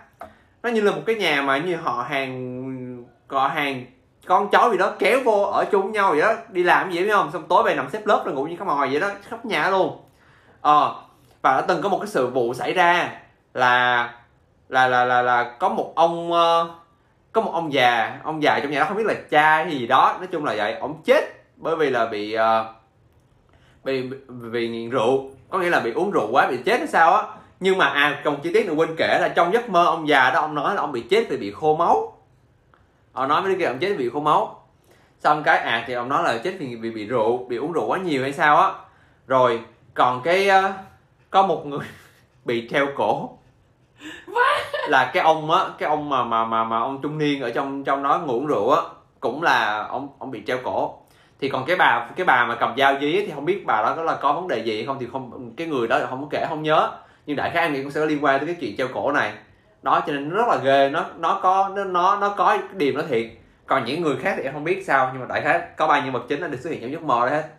Nó 0.64 0.70
như 0.70 0.82
là 0.82 0.92
một 0.92 1.02
cái 1.06 1.16
nhà 1.16 1.42
mà 1.42 1.58
như 1.58 1.76
họ 1.76 2.06
hàng 2.10 3.06
họ 3.28 3.48
hàng 3.48 3.86
con 4.26 4.50
cháu 4.52 4.72
gì 4.72 4.78
đó 4.78 4.94
kéo 5.00 5.20
vô 5.26 5.42
ở 5.44 5.66
chung 5.72 5.82
với 5.82 5.92
nhau 5.92 6.12
vậy 6.12 6.22
đó. 6.22 6.34
Đi 6.50 6.64
làm 6.64 6.92
gì 6.92 7.04
biết 7.04 7.12
không? 7.12 7.32
Xong 7.32 7.48
tối 7.48 7.64
về 7.64 7.76
nằm 7.76 7.90
xếp 7.90 8.08
lớp 8.08 8.22
rồi 8.26 8.36
ngủ 8.36 8.46
như 8.46 8.56
cái 8.60 8.68
mòi 8.68 8.90
vậy 8.90 9.00
đó 9.00 9.10
khắp 9.30 9.46
nhà 9.46 9.70
luôn. 9.70 9.98
Ờ 10.62 10.96
và 11.42 11.56
đã 11.56 11.62
từng 11.62 11.82
có 11.82 11.90
một 11.90 11.98
cái 11.98 12.08
sự 12.08 12.28
vụ 12.28 12.54
xảy 12.54 12.74
ra 12.74 13.12
là 13.54 14.10
là 14.70 14.88
là 14.88 15.06
là 15.06 15.22
là 15.22 15.44
có 15.60 15.70
một 15.70 15.94
ông 15.96 16.32
ờ, 16.34 16.70
có 17.32 17.42
một 17.42 17.52
ông 17.54 17.74
già 17.74 18.20
ông 18.24 18.44
già 18.44 18.60
trong 18.60 18.72
nhà 18.72 18.80
đó 18.80 18.86
không 18.86 18.98
biết 18.98 19.06
là 19.06 19.14
cha 19.30 19.56
hay 19.56 19.72
gì 19.80 19.88
đó. 19.88 20.16
Nói 20.18 20.28
chung 20.32 20.46
là 20.46 20.54
vậy 20.58 20.74
ông 20.74 21.02
chết 21.06 21.24
bởi 21.58 21.76
vì 21.76 21.90
là 21.90 22.06
bị 22.06 22.34
ờ, 22.34 22.74
bị, 23.84 24.02
bị- 24.02 24.18
vì 24.28 24.68
nghiện 24.70 24.90
rượu. 24.90 25.30
Có 25.50 25.58
nghĩa 25.58 25.70
là 25.70 25.80
bị 25.80 25.92
uống 25.92 26.12
rượu 26.12 26.28
quá, 26.32 26.48
bị 26.48 26.58
chết 26.66 26.78
hay 26.78 26.88
sao 26.88 27.14
á. 27.14 27.24
Nhưng 27.60 27.78
mà 27.78 27.86
à 27.86 28.22
còn 28.24 28.42
chi 28.42 28.54
tiết 28.54 28.66
này 28.66 28.76
quên 28.76 28.96
kể 28.98 29.20
là 29.22 29.30
trong 29.30 29.54
giấc 29.54 29.70
mơ 29.70 29.86
ông 29.86 30.08
già 30.08 30.32
đó, 30.32 30.40
ông 30.42 30.56
nói 30.56 30.76
là 30.76 30.82
ông 30.82 30.92
bị 30.92 31.02
chết 31.02 31.26
vì 31.30 31.38
bị 31.38 31.52
khô 31.52 31.76
máu. 31.76 32.18
Ông 33.14 33.28
nói 33.30 33.42
với 33.42 33.52
đứa 33.54 33.60
kia 33.60 33.66
ông 33.66 33.80
chết 33.80 33.90
vì 33.90 33.98
bị 33.98 34.10
khô 34.10 34.20
máu. 34.20 34.62
Xong 35.20 35.44
cái 35.44 35.58
à 35.58 35.84
thì 35.88 35.94
ông 35.94 36.10
nói 36.10 36.24
là 36.24 36.38
chết 36.38 36.54
vì 36.60 36.76
bị 36.76 36.92
bị 36.92 37.06
rượu, 37.06 37.46
bị 37.50 37.58
uống 37.58 37.72
rượu 37.72 37.86
quá 37.88 37.98
nhiều 37.98 38.22
hay 38.22 38.34
sao 38.34 38.58
á. 38.58 38.72
Rồi, 39.28 39.62
còn 39.94 40.22
cái 40.24 40.50
ờ, 40.50 40.74
có 41.30 41.48
một 41.48 41.66
người 41.66 41.86
bị 42.46 42.68
treo 42.72 42.88
cổ 42.96 43.38
là 44.88 45.12
cái 45.14 45.24
ông 45.24 45.52
á 45.52 45.66
cái 45.78 45.90
ông 45.90 46.10
mà 46.10 46.24
mà 46.24 46.46
mà 46.46 46.64
mà 46.64 46.80
ông 46.80 47.02
trung 47.02 47.18
niên 47.18 47.42
ở 47.42 47.50
trong 47.50 47.84
trong 47.84 48.04
đó 48.04 48.20
ngủ 48.20 48.34
uống 48.34 48.48
rượu 48.48 48.72
á 48.72 48.82
cũng 49.20 49.44
là 49.44 49.88
ông 49.90 50.10
ông 50.20 50.32
bị 50.32 50.44
treo 50.48 50.58
cổ. 50.64 51.00
Thì 51.40 51.50
còn 51.50 51.66
cái 51.66 51.76
bà 51.76 52.10
cái 52.16 52.26
bà 52.26 52.46
mà 52.46 52.56
cầm 52.56 52.74
dao 52.78 53.00
dí 53.02 53.26
thì 53.26 53.32
không 53.36 53.46
biết 53.46 53.66
bà 53.66 53.82
đó 53.82 53.94
có 53.96 54.04
là 54.04 54.16
có 54.16 54.34
vấn 54.34 54.48
đề 54.48 54.58
gì 54.58 54.76
hay 54.76 54.86
không 54.86 54.98
thì 55.00 55.08
không 55.12 55.52
cái 55.58 55.68
người 55.68 55.88
đó 55.88 56.00
không 56.10 56.22
có 56.22 56.28
kể 56.32 56.46
không 56.50 56.64
nhớ. 56.64 56.92
Nhưng 57.26 57.36
đại 57.36 57.50
khái 57.50 57.64
em 57.64 57.74
nghĩ 57.74 57.84
cũng 57.84 57.92
sẽ 57.92 58.00
có 58.00 58.06
liên 58.06 58.24
quan 58.24 58.40
tới 58.40 58.48
cái 58.48 58.56
chuyện 58.60 58.78
treo 58.78 58.88
cổ 58.94 59.12
này. 59.12 59.34
Đó 59.82 60.04
cho 60.08 60.14
nên 60.14 60.30
nó 60.30 60.36
rất 60.36 60.48
là 60.48 60.58
ghê 60.64 60.90
nó 60.90 61.06
nó 61.18 61.40
có 61.44 61.70
nó 61.76 61.84
nó 61.84 62.18
nó 62.18 62.30
có 62.30 62.48
cái 62.48 62.60
điểm 62.74 62.98
nó 62.98 63.04
thiệt. 63.10 63.26
Còn 63.66 63.86
những 63.86 64.02
người 64.02 64.16
khác 64.18 64.34
thì 64.38 64.44
em 64.44 64.54
không 64.54 64.64
biết 64.64 64.84
sao 64.88 65.10
nhưng 65.14 65.22
mà 65.22 65.28
đại 65.30 65.42
khái 65.42 65.62
có 65.78 65.88
ba 65.88 66.00
nhân 66.00 66.14
vật 66.14 66.24
chính 66.30 66.42
nó 66.42 66.48
được 66.48 66.60
xuất 66.60 66.70
hiện 66.70 66.82
trong 66.82 66.92
giấc 66.92 67.04
mơ 67.04 67.30
đấy 67.30 67.36
hết. 67.36 67.50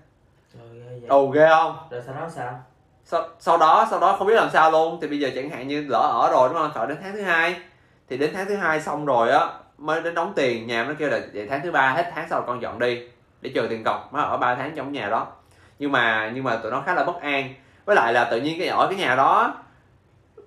Ồ 1.09 1.27
ghê 1.27 1.47
không? 1.49 1.77
Rồi 1.91 2.03
sau 2.07 2.15
đó 2.15 2.29
sao 2.29 2.61
sau, 3.07 3.29
sau 3.39 3.59
đó 3.59 3.87
sau 3.91 4.01
đó 4.01 4.17
không 4.19 4.27
biết 4.27 4.35
làm 4.35 4.51
sao 4.53 4.71
luôn. 4.71 4.99
Thì 5.03 5.09
bây 5.09 5.19
giờ 5.19 5.31
chẳng 5.35 5.51
hạn 5.51 5.69
như 5.69 5.87
lỡ 5.89 5.99
ở 5.99 6.31
rồi 6.33 6.49
đúng 6.49 6.59
không? 6.59 6.71
Sợ 6.75 6.87
đến 6.87 6.99
tháng 7.03 7.13
thứ 7.13 7.23
hai. 7.23 7.57
Thì 8.09 8.17
đến 8.17 8.31
tháng 8.35 8.47
thứ 8.47 8.57
hai 8.57 8.81
xong 8.81 9.07
rồi 9.07 9.31
á 9.31 9.49
mới 9.79 10.03
đến 10.03 10.15
đóng 10.15 10.33
tiền. 10.37 10.67
Nhà 10.67 10.85
nó 10.85 10.93
kêu 10.99 11.09
là 11.09 11.21
vậy 11.35 11.47
tháng 11.51 11.61
thứ 11.63 11.71
ba 11.71 11.91
hết 11.91 12.11
tháng 12.15 12.29
sau 12.31 12.43
con 12.43 12.63
dọn 12.63 12.79
đi 12.79 13.09
để 13.41 13.51
chờ 13.55 13.67
tiền 13.71 13.85
cọc. 13.85 14.15
Nó 14.15 14.23
ở 14.23 14.37
3 14.37 14.55
tháng 14.55 14.73
trong 14.77 14.93
nhà 14.93 15.09
đó. 15.09 15.27
Nhưng 15.79 15.93
mà 15.93 16.33
nhưng 16.35 16.45
mà 16.45 16.57
tụi 16.57 16.73
nó 16.73 16.83
khá 16.87 16.95
là 16.95 17.05
bất 17.05 17.21
an. 17.21 17.55
Với 17.85 17.97
lại 17.97 18.13
là 18.13 18.25
tự 18.25 18.41
nhiên 18.41 18.59
cái 18.59 18.69
ở 18.69 18.87
cái 18.87 18.99
nhà 18.99 19.17
đó 19.17 19.55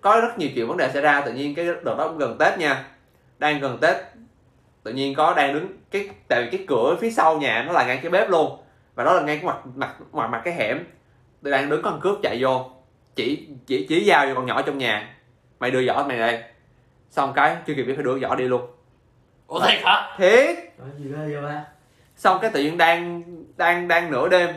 có 0.01 0.21
rất 0.21 0.37
nhiều 0.37 0.49
chuyện 0.55 0.67
vấn 0.67 0.77
đề 0.77 0.89
xảy 0.93 1.01
ra. 1.01 1.21
Tự 1.21 1.33
nhiên 1.33 1.55
cái 1.55 1.65
đợt 1.65 1.95
đó 1.97 2.07
cũng 2.07 2.17
gần 2.17 2.37
tết 2.39 2.57
nha. 2.57 2.85
Đang 3.37 3.59
gần 3.59 3.77
tết 3.81 3.95
tự 4.83 4.93
nhiên 4.93 5.15
có 5.15 5.33
đang 5.33 5.53
đứng 5.53 5.67
cái 5.91 6.09
tại 6.27 6.43
vì 6.43 6.57
cái 6.57 6.65
cửa 6.67 6.95
phía 7.01 7.11
sau 7.11 7.37
nhà 7.37 7.63
nó 7.67 7.73
là 7.73 7.85
ngay 7.85 7.97
cái 7.97 8.11
bếp 8.11 8.29
luôn. 8.29 8.57
Và 8.95 9.03
đó 9.03 9.13
là 9.13 9.21
ngay 9.21 9.37
cái 9.37 9.45
mặt 9.45 9.57
mặt 9.75 9.89
mặt 10.11 10.27
mặt 10.27 10.41
cái 10.45 10.53
hẻm 10.53 10.83
tôi 11.43 11.51
đang 11.51 11.69
đứng 11.69 11.81
con 11.81 11.99
cướp 12.01 12.17
chạy 12.23 12.37
vô. 12.41 12.69
Chỉ 13.15 13.47
chỉ 13.65 13.85
chỉ 13.89 14.03
giao 14.03 14.27
cho 14.27 14.35
con 14.35 14.45
nhỏ 14.45 14.61
trong 14.61 14.77
nhà. 14.77 15.15
Mày 15.59 15.71
đưa 15.71 15.85
giỏ 15.87 16.03
mày 16.07 16.17
đây. 16.17 16.43
Xong 17.09 17.33
cái 17.35 17.55
chưa 17.67 17.73
kịp 17.73 17.83
biết 17.83 17.93
phải 17.95 18.03
đưa 18.03 18.19
giỏ 18.19 18.35
đi 18.35 18.47
luôn. 18.47 18.61
Ủa 19.47 19.59
thiệt 19.59 19.79
hả? 19.83 20.15
Thiệt. 20.17 20.57
Có 20.79 20.85
gì 20.97 21.05
ghê 21.09 21.17
vậy 21.17 21.41
ba? 21.41 21.65
Xong 22.15 22.37
cái 22.41 22.51
tự 22.51 22.61
nhiên 22.61 22.77
đang 22.77 23.23
đang 23.57 23.87
đang 23.87 24.11
nửa 24.11 24.29
đêm. 24.29 24.49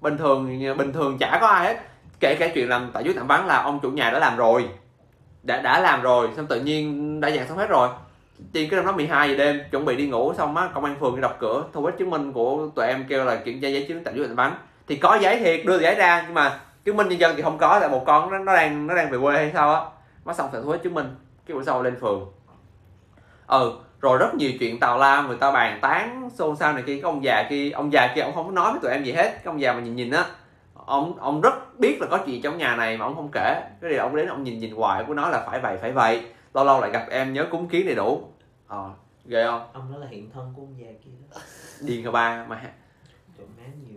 Bình 0.00 0.18
thường 0.18 0.60
bình 0.78 0.92
thường 0.92 1.18
chả 1.18 1.38
có 1.40 1.46
ai 1.46 1.64
hết. 1.64 1.80
Kể 2.20 2.36
cả 2.38 2.48
chuyện 2.54 2.68
làm 2.68 2.90
tại 2.92 3.04
dưới 3.04 3.14
tạm 3.14 3.26
vắng 3.26 3.46
là 3.46 3.62
ông 3.62 3.80
chủ 3.82 3.90
nhà 3.90 4.10
đã 4.10 4.18
làm 4.18 4.36
rồi. 4.36 4.68
Đã 5.42 5.60
đã 5.60 5.80
làm 5.80 6.02
rồi 6.02 6.28
xong 6.36 6.46
tự 6.46 6.60
nhiên 6.60 7.20
đã 7.20 7.30
dàn 7.30 7.48
xong 7.48 7.58
hết 7.58 7.68
rồi. 7.68 7.88
Tiên 8.52 8.70
cái 8.70 8.78
đêm 8.78 8.86
đó 8.86 8.92
12 8.92 9.28
giờ 9.28 9.34
đêm 9.36 9.60
chuẩn 9.70 9.84
bị 9.84 9.96
đi 9.96 10.06
ngủ 10.06 10.34
xong 10.34 10.56
á 10.56 10.68
công 10.74 10.84
an 10.84 10.96
phường 11.00 11.14
đi 11.14 11.20
đập 11.20 11.36
cửa 11.40 11.64
thu 11.72 11.82
hết 11.84 11.92
chứng 11.98 12.10
minh 12.10 12.32
của 12.32 12.68
tụi 12.74 12.86
em 12.86 13.04
kêu 13.08 13.24
là 13.24 13.36
kiểm 13.36 13.60
tra 13.60 13.68
giấy 13.68 13.84
chứng 13.88 14.04
tạm 14.04 14.16
dưới 14.16 14.26
tạm 14.26 14.36
vắng 14.36 14.56
thì 14.88 14.96
có 14.96 15.18
giấy 15.22 15.38
thiệt 15.38 15.66
đưa 15.66 15.78
giấy 15.78 15.94
ra 15.94 16.22
nhưng 16.26 16.34
mà 16.34 16.60
chứng 16.84 16.96
minh 16.96 17.08
nhân 17.08 17.20
dân 17.20 17.36
thì 17.36 17.42
không 17.42 17.58
có 17.58 17.80
tại 17.80 17.88
một 17.88 18.04
con 18.06 18.30
nó, 18.30 18.38
nó 18.38 18.54
đang 18.54 18.86
nó 18.86 18.94
đang 18.94 19.10
về 19.10 19.18
quê 19.22 19.36
hay 19.36 19.50
sao 19.54 19.74
á. 19.74 19.80
Nó 20.24 20.32
xong 20.32 20.48
phải 20.52 20.60
thu 20.64 20.70
hết 20.70 20.78
chứng 20.82 20.94
minh 20.94 21.16
cái 21.46 21.56
bữa 21.56 21.62
sau 21.62 21.82
lên 21.82 21.96
phường. 22.00 22.32
Ừ 23.46 23.72
rồi 24.00 24.18
rất 24.18 24.34
nhiều 24.34 24.50
chuyện 24.60 24.80
tào 24.80 24.98
lao 24.98 25.22
người 25.22 25.36
ta 25.36 25.52
bàn 25.52 25.78
tán 25.82 26.30
xôn 26.34 26.56
xao 26.56 26.72
này 26.72 26.82
kia 26.86 26.94
cái 26.94 27.00
ông 27.00 27.24
già 27.24 27.46
kia 27.50 27.70
ông 27.70 27.92
già 27.92 28.12
kia 28.14 28.20
ông 28.20 28.34
không 28.34 28.46
có 28.46 28.52
nói 28.52 28.72
với 28.72 28.80
tụi 28.82 28.92
em 28.92 29.04
gì 29.04 29.12
hết 29.12 29.30
cái 29.30 29.44
ông 29.44 29.60
già 29.60 29.72
mà 29.72 29.80
nhìn 29.80 29.96
nhìn 29.96 30.10
á 30.10 30.24
ông 30.86 31.18
ông 31.18 31.40
rất 31.40 31.78
biết 31.78 31.98
là 32.00 32.06
có 32.10 32.18
chuyện 32.26 32.42
trong 32.42 32.58
nhà 32.58 32.76
này 32.76 32.96
mà 32.96 33.04
ông 33.04 33.14
không 33.14 33.28
kể. 33.32 33.62
Cái 33.80 33.90
điều 33.90 34.00
ông 34.00 34.16
đến 34.16 34.28
ông 34.28 34.42
nhìn 34.42 34.58
nhìn 34.58 34.74
hoài 34.74 35.04
cứ 35.08 35.14
nói 35.14 35.30
là 35.30 35.46
phải 35.46 35.60
vậy 35.60 35.78
phải 35.80 35.92
vậy. 35.92 36.26
Lâu 36.54 36.64
lâu 36.64 36.80
lại 36.80 36.90
gặp 36.90 37.06
em 37.10 37.32
nhớ 37.32 37.46
cúng 37.50 37.68
kiến 37.68 37.86
đầy 37.86 37.94
đủ. 37.94 38.28
Ờ 38.66 38.90
ghê 39.24 39.44
không? 39.46 39.68
Ông 39.72 39.92
đó 39.92 39.98
là 39.98 40.06
hiện 40.06 40.30
thân 40.30 40.52
của 40.56 40.62
ông 40.62 40.74
già 40.78 40.86
kia 41.04 41.10
đó. 41.30 41.40
Điên 41.80 42.04
cả 42.04 42.10
ba 42.10 42.44
mà 42.48 42.60
trời 43.38 43.46
má 43.56 43.62
nhiều 43.88 43.93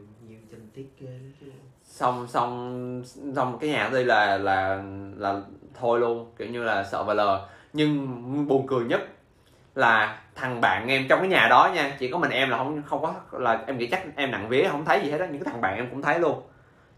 tiết 0.78 0.90
ghê 1.00 1.20
chứ 1.42 1.48
xong 1.84 2.28
xong 2.28 3.04
xong 3.36 3.58
cái 3.60 3.70
nhà 3.70 3.90
đây 3.94 4.06
là 4.06 4.38
là 4.38 4.84
là 5.18 5.42
thôi 5.80 6.00
luôn, 6.00 6.32
kiểu 6.38 6.48
như 6.48 6.64
là 6.64 6.84
sợ 6.84 7.04
và 7.04 7.14
lờ 7.14 7.48
nhưng 7.74 8.48
buồn 8.48 8.68
cười 8.68 8.86
nhất 8.86 9.02
là 9.76 10.20
thằng 10.36 10.62
bạn 10.62 10.88
em 10.88 11.06
trong 11.10 11.20
cái 11.20 11.28
nhà 11.30 11.48
đó 11.48 11.72
nha, 11.76 11.96
chỉ 12.00 12.12
có 12.12 12.18
mình 12.18 12.32
em 12.32 12.50
là 12.50 12.58
không 12.58 12.82
không 12.86 13.02
có, 13.02 13.14
là 13.40 13.64
em 13.68 13.78
nghĩ 13.78 13.88
chắc 13.88 14.04
em 14.16 14.32
nặng 14.32 14.50
vía, 14.50 14.68
không 14.72 14.86
thấy 14.86 15.02
gì 15.04 15.12
hết 15.12 15.20
á, 15.20 15.28
những 15.28 15.44
cái 15.44 15.52
thằng 15.54 15.62
bạn 15.62 15.76
em 15.76 15.90
cũng 15.90 16.02
thấy 16.02 16.20
luôn. 16.20 16.42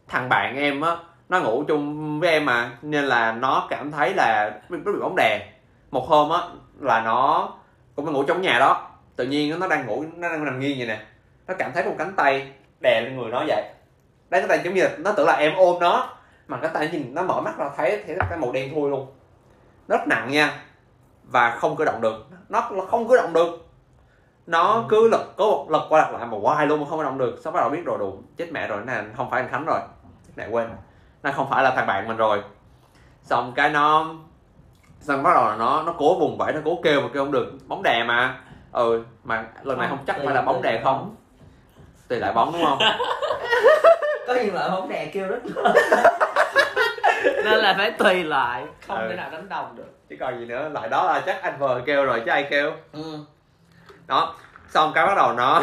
Thằng 0.08 0.30
bạn 0.30 0.56
em 0.56 0.82
á, 0.82 0.98
nó 1.30 1.40
ngủ 1.40 1.64
chung 1.68 2.20
với 2.20 2.30
em 2.30 2.46
mà, 2.46 2.78
nên 2.82 3.06
là 3.06 3.32
nó 3.32 3.68
cảm 3.70 3.92
thấy 3.92 4.14
là 4.14 4.60
nó 4.70 4.78
bị 4.92 5.00
bóng 5.00 5.16
đè. 5.18 5.52
Một 5.92 6.08
hôm 6.08 6.30
á, 6.30 6.40
là 6.80 7.02
nó 7.02 7.50
cũng 7.96 8.06
đang 8.06 8.14
ngủ 8.14 8.24
trong 8.24 8.42
nhà 8.42 8.60
đó, 8.60 8.92
tự 9.16 9.26
nhiên 9.26 9.60
nó 9.60 9.68
đang 9.68 9.86
ngủ, 9.88 10.04
nó 10.18 10.30
đang 10.30 10.46
nằm 10.46 10.60
nghiêng 10.60 10.78
vậy 10.78 10.88
nè. 10.88 11.02
Nó 11.48 11.54
cảm 11.60 11.72
thấy 11.74 11.86
một 11.86 11.96
cánh 11.98 12.14
tay 12.16 12.52
đè 12.80 13.02
lên 13.02 13.18
người 13.18 13.32
nó 13.32 13.44
vậy. 13.48 13.64
Đây 14.30 14.42
cái 14.42 14.48
tay 14.48 14.60
giống 14.64 14.74
như 14.74 14.84
là 14.84 14.90
nó 14.98 15.12
tưởng 15.12 15.28
là 15.28 15.34
em 15.34 15.54
ôm 15.58 15.80
nó 15.80 16.10
mà 16.48 16.58
cái 16.62 16.72
tay 16.74 16.90
nhìn 16.92 17.14
nó 17.14 17.24
mở 17.24 17.42
mắt 17.42 17.58
ra 17.58 17.70
thấy 17.78 18.04
thấy 18.08 18.16
cái 18.30 18.38
màu 18.38 18.52
đen 18.52 18.74
thui 18.74 18.90
luôn. 18.90 19.08
Nó 19.88 19.98
rất 19.98 20.08
nặng 20.08 20.32
nha 20.32 20.64
và 21.24 21.52
không 21.52 21.76
cử 21.76 21.86
động 21.86 22.02
được. 22.02 22.28
Nó 22.50 22.62
không 22.90 23.08
cử 23.08 23.18
động 23.18 23.34
được. 23.34 23.68
Nó 24.48 24.86
cứ 24.90 25.10
lật 25.10 25.26
có 25.38 25.66
lật 25.70 25.86
qua 25.90 26.02
lật 26.02 26.18
lại 26.18 26.28
mà 26.28 26.38
hoài 26.42 26.68
luôn 26.68 26.80
mà 26.80 26.86
không 26.90 27.00
cử 27.00 27.04
động 27.04 27.18
được. 27.18 27.40
Xong 27.44 27.54
bắt 27.54 27.60
đầu 27.60 27.70
biết 27.70 27.86
rồi 27.86 27.98
đủ 28.00 28.18
chết 28.38 28.52
mẹ 28.52 28.68
rồi 28.68 28.82
nè 28.88 29.04
không 29.18 29.30
phải 29.30 29.42
anh 29.42 29.50
khánh 29.52 29.66
rồi. 29.66 29.80
Chết 30.28 30.34
mẹ 30.36 30.48
quên 30.48 30.70
nó 31.24 31.32
không 31.32 31.50
phải 31.50 31.64
là 31.64 31.72
thằng 31.76 31.88
bạn 31.88 32.08
mình 32.08 32.18
rồi. 32.18 32.44
Xong 33.24 33.54
cái 33.56 33.70
nó 33.70 34.16
xong 35.00 35.24
bắt 35.24 35.34
đầu 35.36 35.46
là 35.46 35.56
nó 35.56 35.84
nó 35.84 35.94
cố 35.98 36.20
vùng 36.20 36.38
vẫy 36.38 36.54
nó 36.54 36.60
cố 36.66 36.80
kêu 36.84 37.02
mà 37.02 37.08
kêu 37.14 37.24
không 37.24 37.32
được. 37.32 37.54
Bóng 37.68 37.84
đè 37.84 38.04
mà. 38.04 38.42
Ừ 38.72 39.04
mà 39.24 39.48
lần 39.64 39.78
này 39.78 39.88
không 39.90 40.00
chắc 40.08 40.16
phải 40.26 40.36
là 40.36 40.42
bóng 40.42 40.62
đè 40.62 40.82
không 40.84 41.16
tùy 42.10 42.20
lại 42.20 42.32
bóng 42.34 42.54
đúng 42.54 42.66
không? 42.66 42.80
Có 44.28 44.34
nhiều 44.34 44.54
loại 44.54 44.70
bóng 44.70 44.90
đè 44.90 45.06
kêu 45.14 45.28
rất 45.28 45.40
nên 47.24 47.60
là 47.60 47.74
phải 47.78 47.92
tùy 47.92 48.24
lại. 48.24 48.66
Không 48.88 48.98
Ừ. 49.00 49.08
thể 49.10 49.16
nào 49.16 49.30
đánh 49.32 49.50
đồng 49.50 49.76
được. 49.78 49.90
Chứ 50.10 50.16
còn 50.20 50.40
gì 50.40 50.46
nữa 50.46 50.70
lại 50.70 50.90
đó 50.90 51.06
là 51.06 51.24
chắc 51.26 51.42
anh 51.42 51.60
vợ 51.60 51.82
kêu 51.86 52.06
rồi 52.06 52.22
chứ 52.26 52.32
ai 52.32 52.48
kêu. 52.50 52.72
Ừ. 52.94 53.18
đó 54.08 54.36
xong 54.70 54.92
cái 54.96 55.06
bắt 55.06 55.14
đầu 55.18 55.34
nó 55.34 55.62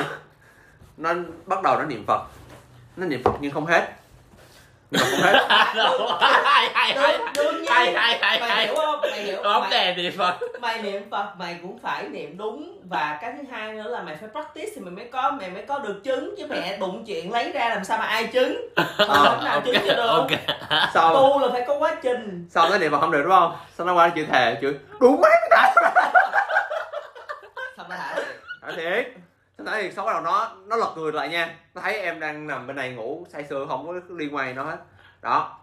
nó 0.97 1.15
bắt 1.47 1.63
đầu 1.63 1.77
nó 1.79 1.85
niệm 1.85 2.05
phật. 2.07 2.21
Nó 2.97 3.07
niệm 3.07 3.23
phật 3.25 3.33
nhưng 3.41 3.53
không 3.53 3.67
hết 3.67 3.89
không 4.99 5.21
đương, 6.95 7.21
đương 7.35 7.63
nhiên 7.63 7.73
hay 7.73 7.93
hay 7.95 8.19
hay 8.21 8.41
mày 8.41 8.51
hay 8.51 8.67
hiểu 8.67 8.75
không 8.75 9.01
mày 9.01 9.21
hiểu 9.21 9.43
bóng 9.43 9.71
mày, 9.71 9.95
thì 9.97 10.11
phật 10.11 10.39
mày 10.61 10.83
niệm 10.83 11.11
phật 11.11 11.27
mày 11.39 11.57
cũng 11.63 11.79
phải 11.79 12.09
niệm 12.09 12.39
đúng 12.39 12.79
và 12.89 13.19
cái 13.23 13.33
thứ 13.37 13.43
hai 13.53 13.73
nữa 13.73 13.91
là 13.91 14.03
mày 14.03 14.17
phải 14.17 14.29
practice 14.33 14.73
thì 14.75 14.81
mày 14.81 14.91
mới 14.91 15.09
có 15.13 15.31
mày 15.31 15.51
mới 15.51 15.63
có 15.63 15.79
được 15.79 16.01
chứng 16.05 16.35
chứ 16.39 16.47
mẹ 16.49 16.77
đụng 16.77 17.05
chuyện 17.07 17.33
lấy 17.33 17.53
ra 17.53 17.69
làm 17.69 17.85
sao 17.85 17.99
mà 17.99 18.05
ai 18.05 18.27
chứng 18.27 18.69
không? 18.99 19.45
Nào 19.45 19.61
chứng 19.61 19.77
cho 19.89 19.95
được 19.95 20.07
ok 20.07 20.31
xong 20.95 21.15
tu 21.15 21.39
là 21.39 21.49
phải 21.53 21.65
có 21.67 21.79
quá 21.79 21.97
trình. 22.03 22.49
Xong 22.51 22.71
nó 22.71 22.79
niệm 22.79 22.93
phật 22.93 23.01
không 23.01 23.11
được 23.11 23.23
đúng 23.23 23.33
không? 23.33 23.57
Xong 23.79 23.87
nó 23.87 23.95
qua 23.95 24.09
chữ 24.09 24.25
thề 24.33 24.57
chữ 24.61 24.75
đủ 25.01 25.19
mấy 25.23 25.31
cái 25.51 25.51
thả 25.51 25.73
à, 28.61 28.73
thiệt 28.77 29.07
thì 29.75 29.91
xong 29.93 30.07
bắt 30.07 30.13
đầu 30.13 30.23
nó 30.23 30.51
nó 30.67 30.77
lật 30.77 30.93
người 30.97 31.13
lại 31.13 31.29
nha. 31.29 31.55
Nó 31.75 31.81
thấy 31.83 31.99
em 31.99 32.21
đang 32.21 32.47
nằm 32.47 32.67
bên 32.67 32.77
này 32.77 32.91
ngủ 32.91 33.27
say 33.33 33.45
sưa 33.51 33.67
không 33.69 33.87
có 33.87 33.93
liên 34.17 34.35
quan 34.35 34.47
gì 34.49 34.53
nó 34.55 34.63
hết. 34.63 34.77
Đó. 35.23 35.59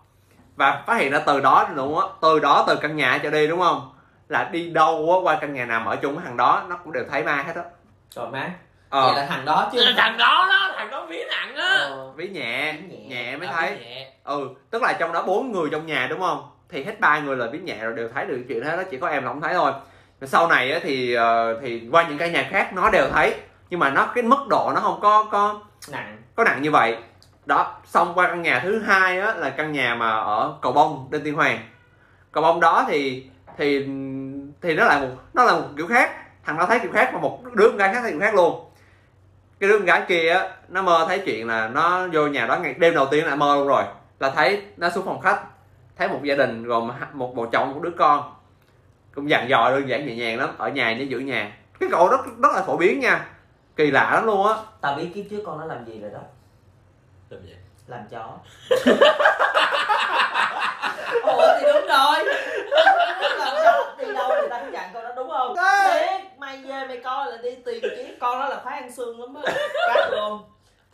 Và 0.56 0.84
phát 0.88 0.98
hiện 0.98 1.12
ra 1.12 1.20
từ 1.26 1.40
đó 1.40 1.70
luôn 1.74 2.00
á 2.00 2.08
từ 2.22 2.40
đó 2.40 2.64
từ 2.68 2.76
căn 2.76 2.96
nhà 2.96 3.20
trở 3.24 3.30
đi 3.30 3.48
đúng 3.48 3.60
không? 3.60 3.94
Là 4.30 4.50
đi 4.52 4.70
đâu 4.70 5.12
á 5.14 5.18
qua 5.24 5.38
căn 5.42 5.54
nhà 5.54 5.66
nào 5.66 5.90
ở 5.90 5.96
chung 5.96 6.16
với 6.16 6.24
thằng 6.26 6.38
đó 6.38 6.64
nó 6.70 6.76
cũng 6.84 6.94
đều 6.94 7.04
thấy 7.12 7.24
ma 7.24 7.36
hết 7.36 7.56
á. 7.56 7.64
Rồi 8.16 8.30
má. 8.32 8.50
Ờ. 8.90 9.08
Vậy 9.08 9.16
là 9.16 9.26
thằng 9.26 9.46
đó 9.46 9.70
chứ 9.74 9.82
thằng 9.98 10.18
đó 10.18 10.46
đó 10.50 10.74
thằng 10.78 10.92
đó 10.92 11.06
ví 11.06 11.24
nặng 11.30 11.56
á. 11.56 11.78
Ờ. 11.90 12.12
ví 12.16 12.28
nhẹ 12.28 12.74
Ví 12.74 12.98
nhẹ. 12.98 13.08
nhẹ 13.08 13.38
mới 13.38 13.48
À, 13.48 13.54
thấy. 13.60 13.76
ví 13.76 13.86
nhẹ. 13.86 14.12
ừ 14.24 14.50
tức 14.70 14.82
là 14.82 14.94
trong 14.94 15.14
đó 15.14 15.24
bốn 15.28 15.52
người 15.52 15.70
trong 15.72 15.86
nhà 15.86 16.08
đúng 16.10 16.20
không? 16.20 16.50
Thì 16.70 16.84
hết 16.84 17.00
ba 17.00 17.20
người 17.20 17.38
là 17.38 17.48
biết 17.48 17.64
nhẹ 17.64 17.78
rồi 17.82 17.94
đều 17.96 18.10
thấy 18.14 18.26
được 18.26 18.44
chuyện 18.48 18.64
hết 18.64 18.76
đó 18.78 18.84
chỉ 18.92 18.98
có 18.98 19.08
em 19.08 19.24
là 19.24 19.30
không 19.30 19.42
thấy 19.42 19.54
thôi. 19.54 19.72
Sau 20.22 20.48
này 20.48 20.72
á, 20.72 20.80
thì 20.84 21.14
ờ, 21.14 21.60
thì 21.62 21.88
qua 21.92 22.06
những 22.10 22.18
căn 22.18 22.32
nhà 22.32 22.48
khác 22.52 22.74
nó 22.74 22.90
đều 22.90 23.10
thấy 23.10 23.36
nhưng 23.74 23.80
mà 23.80 23.90
nó 23.90 24.12
cái 24.16 24.24
mức 24.24 24.38
độ 24.50 24.72
nó 24.76 24.82
không 24.82 25.00
có 25.02 25.28
có 25.32 25.60
nặng. 25.92 26.18
có 26.36 26.44
nặng 26.44 26.62
như 26.62 26.72
vậy. 26.72 26.98
Đó 27.46 27.76
xong 27.86 28.12
qua 28.16 28.28
căn 28.28 28.42
nhà 28.42 28.60
thứ 28.64 28.80
hai 28.80 29.20
á 29.20 29.34
là 29.34 29.50
căn 29.50 29.72
nhà 29.72 29.96
mà 29.96 30.10
ở 30.10 30.54
cầu 30.62 30.72
bông 30.72 31.08
đinh 31.12 31.24
tiên 31.24 31.36
hoàng. 31.36 31.60
Cầu 32.32 32.44
bông 32.44 32.60
đó 32.60 32.86
thì 32.88 33.30
thì 33.58 33.86
thì 34.62 34.76
nó 34.76 34.86
lại 34.86 35.02
một 35.02 35.08
nó 35.34 35.44
là 35.44 35.54
một 35.54 35.68
kiểu 35.78 35.88
khác. 35.88 36.12
Thằng 36.44 36.58
nó 36.58 36.66
thấy 36.66 36.80
kiểu 36.80 36.92
khác 36.92 37.10
mà 37.14 37.20
một 37.20 37.40
đứa 37.54 37.68
con 37.68 37.78
gái 37.78 37.94
khác 37.94 38.00
thấy 38.02 38.12
kiểu 38.12 38.20
khác 38.20 38.36
luôn. 38.36 38.66
Cái 39.60 39.70
đứa 39.70 39.78
con 39.78 39.86
gái 39.86 40.04
kia 40.08 40.30
á 40.30 40.50
nó 40.68 40.82
mơ 40.82 41.06
thấy 41.08 41.20
chuyện 41.26 41.48
là 41.48 41.68
nó 41.68 42.08
vô 42.14 42.28
nhà 42.28 42.46
đó 42.46 42.58
ngày 42.58 42.74
đêm 42.78 42.96
đầu 42.96 43.06
tiên 43.06 43.26
là 43.26 43.36
mơ 43.36 43.56
luôn 43.56 43.68
rồi. 43.68 43.84
Là 44.20 44.30
thấy 44.30 44.66
nó 44.78 44.90
xuống 44.90 45.06
phòng 45.06 45.22
khách 45.22 45.42
thấy 45.98 46.08
một 46.08 46.20
gia 46.24 46.36
đình 46.36 46.64
gồm 46.64 46.92
một 47.14 47.36
bộ 47.36 47.46
chồng 47.46 47.74
một 47.74 47.82
đứa 47.84 47.94
con. 47.98 48.34
Cũng 49.16 49.30
dặn 49.30 49.50
dò 49.50 49.70
đơn 49.70 49.90
giản 49.90 50.08
nhẹ 50.08 50.16
nhàng 50.16 50.40
lắm 50.40 50.50
ở 50.58 50.70
nhà 50.70 50.96
để 51.00 51.04
giữ 51.04 51.20
nhà. 51.20 51.52
Cái 51.80 51.90
cậu 51.92 52.10
rất 52.10 52.20
rất 52.44 52.50
là 52.56 52.62
phổ 52.62 52.78
biến 52.78 53.00
nha 53.00 53.26
kỳ 53.76 53.92
lạ 53.92 54.12
lắm 54.14 54.26
luôn 54.26 54.48
á. 54.48 54.54
Tao 54.82 54.96
biết 54.96 55.12
kiếp 55.16 55.26
trước 55.30 55.44
con 55.46 55.60
nó 55.60 55.66
làm 55.66 55.86
gì 55.86 56.00
rồi 56.00 56.12
đó. 56.12 56.20
Làm 57.30 57.42
gì? 57.46 57.54
làm 57.88 58.02
chó. 58.10 58.30
Ủa 61.24 61.48
thì 61.60 61.66
đúng 61.74 61.88
rồi. 61.88 62.26
Làm 63.38 63.54
chó. 63.64 63.96
Đi 63.98 64.14
đâu 64.14 64.30
người 64.30 64.50
ta 64.50 64.60
cũng 64.60 64.74
dặn 64.74 64.90
con 64.94 65.04
đó 65.04 65.10
đúng 65.16 65.30
không? 65.30 65.56
Thiệt 65.56 66.22
mày 66.38 66.58
về 66.58 66.86
mày 66.88 66.98
coi 67.04 67.32
là 67.32 67.38
đi 67.38 67.56
tìm 67.56 67.82
kiếm. 67.82 68.16
Con 68.20 68.40
đó 68.40 68.50
là 68.50 68.60
khoái 68.64 68.80
ăn 68.80 68.92
xương 68.92 69.20
lắm 69.20 69.44
á. 69.46 69.54
Cắt 69.88 70.10
luôn. 70.12 70.42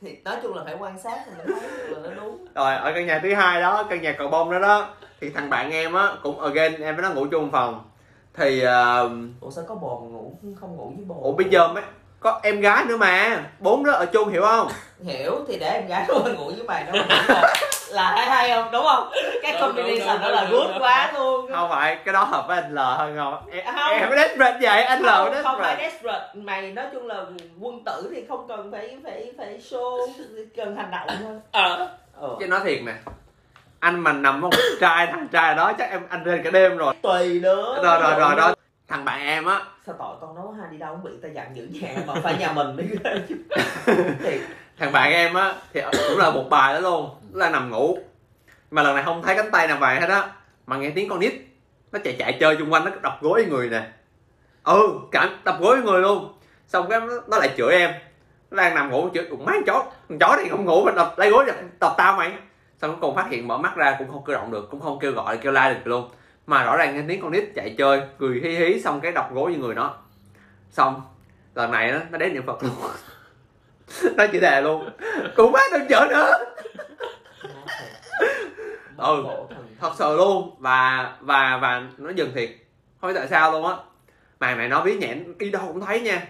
Thì 0.01 0.17
nói 0.25 0.35
chung 0.43 0.55
là 0.55 0.63
phải 0.65 0.75
quan 0.79 0.99
sát 0.99 1.19
thì 1.25 1.31
mình 1.37 1.57
thấy 1.59 1.69
là 1.87 1.99
nó 2.09 2.09
đúng. 2.23 2.45
Rồi 2.55 2.75
ở 2.75 2.91
căn 2.95 3.05
nhà 3.05 3.19
thứ 3.23 3.33
hai 3.33 3.61
đó 3.61 3.83
căn 3.89 4.01
nhà 4.01 4.11
cầu 4.17 4.27
bông 4.27 4.51
đó 4.51 4.59
đó 4.59 4.89
thì 5.21 5.29
thằng 5.29 5.49
bạn 5.49 5.71
em 5.71 5.93
á 5.93 6.13
cũng 6.23 6.39
again 6.39 6.81
em 6.81 6.95
với 6.95 7.03
nó 7.03 7.09
ngủ 7.09 7.25
chung 7.31 7.51
phòng. 7.51 7.89
Thì 8.33 8.63
uh, 8.65 9.11
ủa 9.41 9.51
sao 9.51 9.63
có 9.67 9.75
bồ 9.75 9.99
mà 9.99 10.07
ngủ 10.07 10.33
không 10.59 10.75
ngủ 10.77 10.93
với 10.95 11.05
bồ 11.05 11.15
ủa 11.23 11.31
bây 11.31 11.49
giờ 11.49 11.67
mấy 11.67 11.83
có 12.19 12.39
em 12.43 12.61
gái 12.61 12.85
nữa 12.85 12.97
mà. 12.97 13.43
Bốn 13.59 13.83
đứa 13.83 13.91
ở 13.91 14.05
chung 14.05 14.29
hiểu 14.29 14.41
không? 14.41 14.67
Hiểu 15.05 15.45
thì 15.47 15.57
để 15.59 15.67
em 15.67 15.87
gái 15.87 16.05
nó 16.07 16.15
ngủ 16.15 16.45
với 16.45 16.63
mày 16.67 16.85
một 16.91 16.99
là 17.89 18.11
hay 18.11 18.25
hay 18.25 18.49
không 18.49 18.71
đúng 18.71 18.83
không? 18.83 19.11
Cái 19.41 19.51
Đúng, 19.51 19.61
combination 19.61 20.07
đúng, 20.07 20.21
đó 20.21 20.29
là 20.29 20.47
good 20.51 20.69
quá 20.79 21.11
luôn. 21.13 21.51
Không 21.53 21.69
phải 21.69 21.95
cái 22.05 22.13
đó 22.13 22.23
hợp 22.23 22.45
với 22.47 22.61
anh 22.61 22.75
L 22.75 22.77
hơn 22.77 23.15
không? 23.17 23.49
Em, 23.51 23.65
Không. 23.75 23.91
em 23.91 24.09
desperate 24.15 24.57
vậy? 24.61 24.83
Anh 24.83 25.01
L 25.01 25.05
không, 25.05 25.25
desperate 25.25 25.43
không 25.43 25.59
phải 25.59 25.77
desperate. 25.79 26.25
mày 26.33 26.71
nói 26.71 26.85
chung 26.93 27.07
là 27.07 27.15
quân 27.59 27.83
tử 27.85 28.11
thì 28.15 28.25
không 28.29 28.47
cần 28.47 28.71
phải 28.71 28.97
phải 29.03 29.31
phải 29.37 29.59
show 29.69 30.07
cần 30.57 30.75
hành 30.75 30.91
động 30.91 31.17
thôi. 31.23 31.35
Ờ. 31.51 31.89
ừ. 32.21 32.35
chứ 32.39 32.47
nói 32.47 32.59
thiệt 32.63 32.79
nè 32.85 32.93
anh 33.79 33.99
mà 33.99 34.13
nằm 34.13 34.41
với 34.41 34.51
một 34.51 34.57
trai 34.81 35.07
thằng 35.07 35.27
trai 35.31 35.55
đó 35.55 35.73
chắc 35.77 35.89
em 35.91 36.01
anh 36.09 36.23
rên 36.23 36.43
cả 36.43 36.49
đêm 36.49 36.77
rồi. 36.77 36.93
Tùy 37.01 37.39
đứa 37.39 37.83
rồi 37.83 37.99
rồi 38.01 38.19
rồi 38.19 38.35
đó 38.35 38.53
thằng 38.89 39.05
bạn 39.05 39.21
em 39.21 39.45
á. 39.45 39.61
Sao 39.85 39.95
tội 39.99 40.15
con 40.21 40.35
nấu 40.35 40.51
ha 40.51 40.67
đi 40.71 40.77
đâu 40.77 40.99
cũng 41.03 41.11
bị 41.11 41.17
ta 41.23 41.29
dặn 41.29 41.55
giữ 41.55 41.67
nhà 41.81 41.95
mà 42.07 42.13
phải 42.23 42.37
nhà 42.39 42.51
mình 42.51 42.77
đi. 42.77 42.83
Thì 44.23 44.39
thằng 44.77 44.91
bạn 44.91 45.11
em 45.11 45.33
á 45.33 45.53
thì 45.73 45.81
cũng 46.09 46.17
là 46.17 46.31
một 46.31 46.43
bài 46.49 46.73
đó 46.73 46.79
luôn 46.79 47.09
đang 47.33 47.51
nằm 47.51 47.69
ngủ. 47.69 47.97
Mà 48.71 48.83
lần 48.83 48.95
này 48.95 49.03
không 49.03 49.23
thấy 49.23 49.35
cánh 49.35 49.51
tay 49.51 49.67
nằm 49.67 49.79
vàng 49.79 50.01
hết 50.01 50.09
á 50.09 50.31
mà 50.65 50.77
nghe 50.77 50.89
tiếng 50.89 51.09
con 51.09 51.19
nít. 51.19 51.33
Nó 51.91 51.99
chạy 52.03 52.15
chạy 52.19 52.37
chơi 52.39 52.57
xung 52.59 52.73
quanh 52.73 52.85
nó 52.85 52.91
đập 53.01 53.17
gối 53.21 53.45
người 53.49 53.69
nè. 53.69 53.87
Ừ 54.63 54.99
cả 55.11 55.29
đập 55.43 55.57
gối 55.59 55.81
người 55.81 56.01
luôn. 56.01 56.33
Xong 56.67 56.89
cái 56.89 56.99
nó, 56.99 57.13
nó 57.27 57.37
lại 57.37 57.49
chửi 57.57 57.75
em. 57.75 57.91
Nó 58.51 58.63
đang 58.63 58.75
nằm 58.75 58.91
ngủ 58.91 59.09
chửi 59.13 59.27
cũng 59.29 59.45
má 59.45 59.53
chó 59.65 59.85
con 60.09 60.19
chó 60.19 60.35
này 60.35 60.49
không 60.49 60.65
ngủ 60.65 60.83
mà 60.85 60.91
đập 60.91 61.13
lấy 61.17 61.29
gối 61.29 61.45
đập, 61.45 61.55
đập 61.79 61.93
tao 61.97 62.17
mày. 62.17 62.31
Xong 62.81 62.91
cuối 62.91 62.99
cùng 63.01 63.15
phát 63.15 63.29
hiện 63.29 63.47
mở 63.47 63.57
mắt 63.57 63.75
ra 63.75 63.95
cũng 63.99 64.11
không 64.11 64.23
cử 64.23 64.33
động 64.33 64.51
được 64.51 64.67
cũng 64.71 64.81
không 64.81 64.99
kêu 64.99 65.11
gọi 65.11 65.37
kêu 65.37 65.51
la 65.51 65.69
được 65.69 65.87
luôn 65.87 66.09
mà 66.49 66.63
rõ 66.63 66.77
ràng 66.77 66.95
nghe 66.95 67.03
tiếng 67.07 67.21
con 67.21 67.31
nít 67.31 67.43
chạy 67.55 67.75
chơi 67.77 68.01
cười 68.17 68.41
hí 68.43 68.49
hí 68.55 68.81
xong 68.81 69.01
cái 69.01 69.11
đập 69.11 69.33
gối 69.33 69.51
như 69.51 69.57
người 69.57 69.75
nó. 69.75 69.95
Xong 70.71 71.01
lần 71.55 71.71
này 71.71 71.91
nó, 71.91 71.99
nó 72.11 72.17
đến 72.17 72.33
niệm 72.33 72.45
phật 72.45 72.63
luôn. 72.63 72.73
Nó 74.17 74.25
chỉ 74.31 74.39
thề 74.39 74.61
luôn 74.61 74.89
cũng 75.35 75.51
má 75.51 75.59
đừng 75.71 75.87
chở 75.89 76.07
nữa. 76.09 76.33
Ừ. 78.97 79.23
thật 79.79 79.91
sự 79.97 80.17
luôn. 80.17 80.55
Và 80.59 81.11
và 81.19 81.57
và 81.61 81.83
nó 81.97 82.09
dừng 82.09 82.31
thiệt. 82.35 82.49
Không 83.01 83.07
biết 83.07 83.19
tại 83.19 83.27
sao 83.27 83.51
luôn 83.51 83.65
á. 83.65 83.75
Màn 84.39 84.57
này 84.57 84.69
nó 84.69 84.83
biết 84.83 84.99
nhẹn 84.99 85.37
đi 85.37 85.49
đâu 85.49 85.63
cũng 85.67 85.81
thấy 85.81 86.01
nha. 86.01 86.27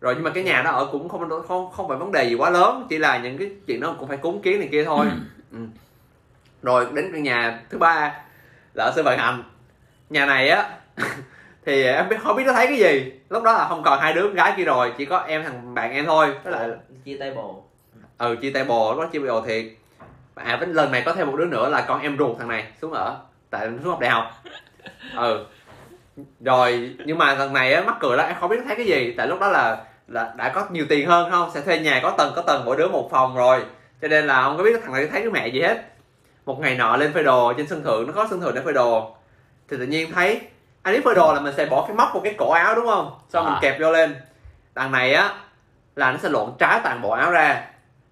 Rồi 0.00 0.14
nhưng 0.14 0.24
mà 0.24 0.30
cái 0.30 0.44
nhà 0.44 0.62
đó 0.62 0.70
ở 0.70 0.88
cũng 0.92 1.08
không 1.08 1.42
không 1.48 1.70
không 1.70 1.88
phải 1.88 1.96
vấn 1.96 2.12
đề 2.12 2.28
gì 2.28 2.34
quá 2.34 2.50
lớn 2.50 2.86
chỉ 2.88 2.98
là 2.98 3.18
những 3.18 3.38
cái 3.38 3.50
chuyện 3.66 3.80
đó 3.80 3.96
cũng 3.98 4.08
phải 4.08 4.16
cúng 4.16 4.42
kiến 4.42 4.60
này 4.60 4.68
kia 4.72 4.84
thôi. 4.84 5.06
Ừ. 5.52 5.58
rồi 6.62 6.86
đến 6.92 7.12
căn 7.12 7.22
nhà 7.22 7.60
thứ 7.70 7.78
ba 7.78 8.14
là 8.74 8.84
ở 8.84 8.92
sân 8.96 9.04
vận 9.04 9.18
hành 9.18 9.42
nhà 10.10 10.26
này 10.26 10.48
á 10.48 10.70
thì 11.66 11.84
em 11.84 12.08
biết 12.08 12.16
không 12.22 12.36
biết 12.36 12.44
nó 12.46 12.52
thấy 12.52 12.66
cái 12.66 12.78
gì. 12.78 13.12
Lúc 13.28 13.42
đó 13.42 13.52
là 13.52 13.68
không 13.68 13.82
còn 13.82 14.00
hai 14.00 14.12
đứa 14.12 14.22
con 14.22 14.34
gái 14.34 14.54
kia 14.56 14.64
rồi 14.64 14.92
chỉ 14.98 15.04
có 15.04 15.18
em 15.18 15.44
thằng 15.44 15.74
bạn 15.74 15.92
em 15.92 16.06
thôi. 16.06 16.34
Với 16.44 16.52
lại 16.52 16.68
chia 17.04 17.16
tay 17.20 17.30
bồ. 17.30 17.64
Ừ 18.18 18.36
chia 18.42 18.50
tay 18.50 18.64
bồ 18.64 18.94
nó 18.94 19.06
chia 19.06 19.18
bồ 19.18 19.40
thiệt. 19.40 19.64
À 20.34 20.56
với 20.56 20.68
lần 20.68 20.92
này 20.92 21.02
có 21.06 21.12
thêm 21.12 21.26
một 21.26 21.36
đứa 21.36 21.44
nữa 21.44 21.68
là 21.68 21.84
con 21.88 22.02
em 22.02 22.18
ruột 22.18 22.38
thằng 22.38 22.48
này 22.48 22.64
xuống 22.82 22.92
ở 22.92 23.16
tại 23.50 23.68
xuống 23.82 23.90
học 23.90 24.00
đại 24.00 24.10
học. 24.10 24.32
Ừ. 25.16 25.44
Rồi 26.40 26.96
nhưng 27.04 27.18
mà 27.18 27.34
lần 27.34 27.52
này 27.52 27.72
á 27.72 27.82
mắc 27.82 27.96
cười 28.00 28.16
lắm 28.16 28.26
em 28.26 28.36
không 28.40 28.50
biết 28.50 28.56
nó 28.58 28.64
thấy 28.66 28.76
cái 28.76 28.86
gì. 28.86 29.14
Tại 29.16 29.26
lúc 29.26 29.40
đó 29.40 29.48
là 29.48 29.84
là 30.08 30.34
đã 30.36 30.48
có 30.48 30.66
nhiều 30.70 30.86
tiền 30.88 31.08
hơn 31.08 31.30
không? 31.30 31.50
Sẽ 31.54 31.60
thuê 31.60 31.78
nhà 31.78 32.00
có 32.02 32.10
tầng 32.10 32.32
có 32.36 32.42
tầng 32.42 32.64
mỗi 32.64 32.76
đứa 32.76 32.88
một 32.88 33.08
phòng 33.10 33.36
rồi. 33.36 33.60
Cho 34.02 34.08
nên 34.08 34.26
là 34.26 34.42
không 34.42 34.56
có 34.56 34.62
biết 34.62 34.80
thằng 34.82 34.92
này 34.92 35.06
thấy 35.06 35.20
cái 35.20 35.30
mẹ 35.30 35.48
gì 35.48 35.60
hết. 35.60 35.82
Một 36.46 36.60
ngày 36.60 36.74
nọ 36.74 36.96
lên 36.96 37.12
phơi 37.12 37.22
đồ 37.22 37.52
trên 37.56 37.66
sân 37.66 37.82
thượng 37.82 38.06
nó 38.06 38.12
có 38.12 38.26
sân 38.30 38.40
thượng 38.40 38.54
để 38.54 38.60
phơi 38.64 38.72
đồ 38.72 39.17
thì 39.70 39.76
tự 39.76 39.86
nhiên 39.86 40.12
thấy 40.12 40.40
anh 40.82 40.94
biết 40.94 41.00
phơi 41.04 41.14
đồ 41.14 41.34
là 41.34 41.40
mình 41.40 41.54
sẽ 41.56 41.66
bỏ 41.66 41.84
cái 41.88 41.96
móc 41.96 42.08
vào 42.12 42.20
cái 42.22 42.34
cổ 42.38 42.50
áo 42.50 42.74
đúng 42.74 42.86
không? 42.86 43.18
Xong 43.28 43.44
mình 43.44 43.54
À. 43.54 43.58
kẹp 43.62 43.80
vô 43.80 43.90
lên. 43.90 44.16
Đằng 44.74 44.92
này 44.92 45.14
á 45.14 45.34
là 45.96 46.12
nó 46.12 46.18
sẽ 46.22 46.28
lộn 46.28 46.50
trái 46.58 46.80
toàn 46.84 47.02
bộ 47.02 47.10
áo 47.10 47.30
ra. 47.30 47.64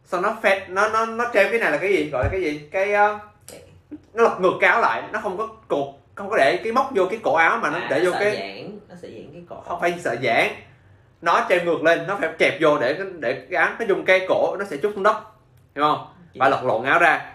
Xong 0.04 0.22
nó 0.22 0.36
phét 0.42 0.68
nó 0.68 0.88
nó 0.88 1.06
nó 1.06 1.24
treo 1.34 1.48
cái 1.50 1.58
này 1.60 1.70
là 1.70 1.76
cái 1.78 1.92
gì? 1.92 2.10
Gọi 2.10 2.24
là 2.24 2.28
cái 2.32 2.40
gì? 2.42 2.68
Cái 2.72 2.92
ờ, 2.92 3.18
nó 4.14 4.22
lật 4.22 4.40
ngược 4.40 4.52
cái 4.60 4.70
áo 4.70 4.80
lại. 4.80 5.02
Nó 5.12 5.20
không 5.22 5.36
có 5.36 5.48
cột 5.68 5.86
không 6.14 6.30
có 6.30 6.36
để 6.36 6.60
cái 6.64 6.72
móc 6.72 6.90
vô 6.94 7.06
cái 7.10 7.18
cổ 7.22 7.34
áo 7.34 7.58
mà 7.62 7.70
nó 7.70 7.78
À, 7.78 7.86
để 7.90 8.04
vô 8.04 8.12
sợ 8.12 8.18
cái 8.20 8.30
giãn 8.36 8.78
nó 8.88 8.94
sẽ 9.02 9.08
giãn 9.08 9.28
cái 9.32 9.42
cổ. 9.48 9.56
Không 9.68 9.80
phải 9.80 9.94
sợ 10.04 10.16
giãn. 10.22 10.46
Nó 11.22 11.46
treo 11.48 11.60
ngược 11.64 11.82
lên 11.82 12.06
nó 12.06 12.16
phải 12.20 12.28
kẹp 12.38 12.54
vô 12.60 12.78
để 12.78 12.94
cái- 12.94 13.06
để 13.18 13.46
cái 13.50 13.58
áo 13.62 13.70
nó 13.78 13.84
dùng 13.88 14.04
cây 14.04 14.26
cổ 14.28 14.56
nó 14.58 14.64
sẽ 14.64 14.76
chút 14.76 14.92
xuống 14.94 15.02
đất. 15.02 15.16
Hiểu 15.76 15.84
không? 15.84 16.06
Và 16.34 16.48
lật 16.48 16.64
lộn 16.64 16.84
áo 16.84 16.98
ra. 16.98 17.26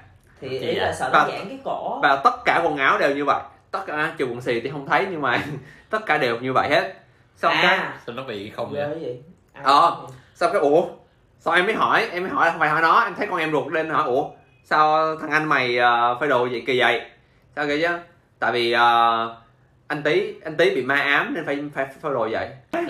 Thì 0.41 0.59
ý 0.59 0.75
là 0.75 0.93
sợ 0.93 1.09
nó 1.13 1.19
giãn 1.19 1.49
cái 1.49 1.59
cổ. 1.63 1.99
và 2.03 2.15
tất 2.23 2.33
cả 2.45 2.61
quần 2.63 2.77
áo 2.77 2.97
đều 2.97 3.15
như 3.15 3.25
vậy 3.25 3.41
tất 3.71 3.79
cả 3.87 4.13
trừ 4.17 4.25
quần 4.25 4.41
xì 4.41 4.59
thì 4.61 4.69
không 4.69 4.85
thấy 4.85 5.07
nhưng 5.11 5.21
mà 5.21 5.41
tất 5.89 6.05
cả 6.05 6.17
đều 6.17 6.39
như 6.39 6.53
vậy 6.53 6.69
hết. 6.69 6.93
Xong 7.35 7.53
cái 7.61 7.77
à. 7.77 7.93
Sao 8.05 8.15
nó 8.15 8.23
bị 8.23 8.49
không 8.49 8.71
vậy 8.71 8.87
cái 8.91 8.99
gì 9.01 9.21
À, 9.53 9.61
Ờ. 9.63 9.97
xong 10.35 10.51
cái 10.53 10.61
ủa 10.61 10.83
sao 11.39 11.53
em 11.53 11.65
mới 11.65 11.75
hỏi 11.75 12.07
em 12.11 12.23
mới 12.23 12.31
hỏi 12.31 12.45
là 12.45 12.51
không 12.51 12.59
phải 12.59 12.69
hỏi 12.69 12.81
nó 12.81 12.99
em 13.03 13.15
thấy 13.15 13.27
con 13.27 13.39
em 13.39 13.51
ruột 13.51 13.73
lên 13.73 13.89
hỏi 13.89 14.03
ủa 14.07 14.25
sao 14.63 15.15
thằng 15.17 15.31
anh 15.31 15.45
mày 15.45 15.77
uh, 15.79 16.19
phơi 16.19 16.29
đồ 16.29 16.47
vậy 16.51 16.63
kỳ 16.67 16.79
vậy? 16.79 17.01
Sao 17.55 17.65
vậy 17.67 17.81
chứ? 17.81 17.97
Tại 18.39 18.51
vì 18.51 18.71
ờ, 18.71 19.35
anh 19.87 20.03
tí 20.03 20.33
anh 20.43 20.57
tí 20.57 20.75
bị 20.75 20.83
ma 20.83 20.95
ám 20.95 21.33
nên 21.33 21.45
phải 21.45 21.63
phải 21.75 21.85
phơi 22.01 22.13
đồ 22.13 22.27
vậy. 22.31 22.49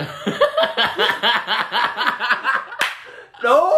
Đúng 3.44 3.74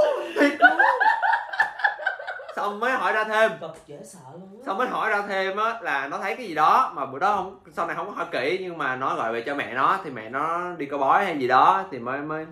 xong 2.73 2.79
mới 2.79 2.91
hỏi 2.91 3.13
ra 3.13 3.23
thêm. 3.23 3.51
Cực 3.61 3.87
dễ 3.87 3.97
sợ 4.03 4.19
luôn 4.33 4.49
á. 4.59 4.63
Xong 4.65 4.77
mới 4.77 4.87
hỏi 4.87 5.09
ra 5.09 5.21
thêm 5.27 5.57
á 5.57 5.79
là 5.81 6.07
nó 6.07 6.17
thấy 6.17 6.35
cái 6.35 6.45
gì 6.47 6.55
đó 6.55 6.91
mà 6.95 7.05
bữa 7.05 7.19
đó 7.19 7.35
không 7.35 7.59
sau 7.71 7.87
này 7.87 7.95
không 7.95 8.05
có 8.07 8.11
hỏi 8.11 8.25
kỹ 8.31 8.57
nhưng 8.61 8.77
mà 8.77 8.95
nó 8.95 9.15
gọi 9.15 9.33
về 9.33 9.41
cho 9.41 9.55
mẹ 9.55 9.73
nó 9.73 9.99
thì 10.03 10.09
mẹ 10.09 10.29
nó 10.29 10.71
đi 10.77 10.85
coi 10.85 10.99
bói 10.99 11.25
hay 11.25 11.39
gì 11.39 11.47
đó 11.47 11.85
thì 11.91 11.99
mới 11.99 12.21
mới 12.21 12.45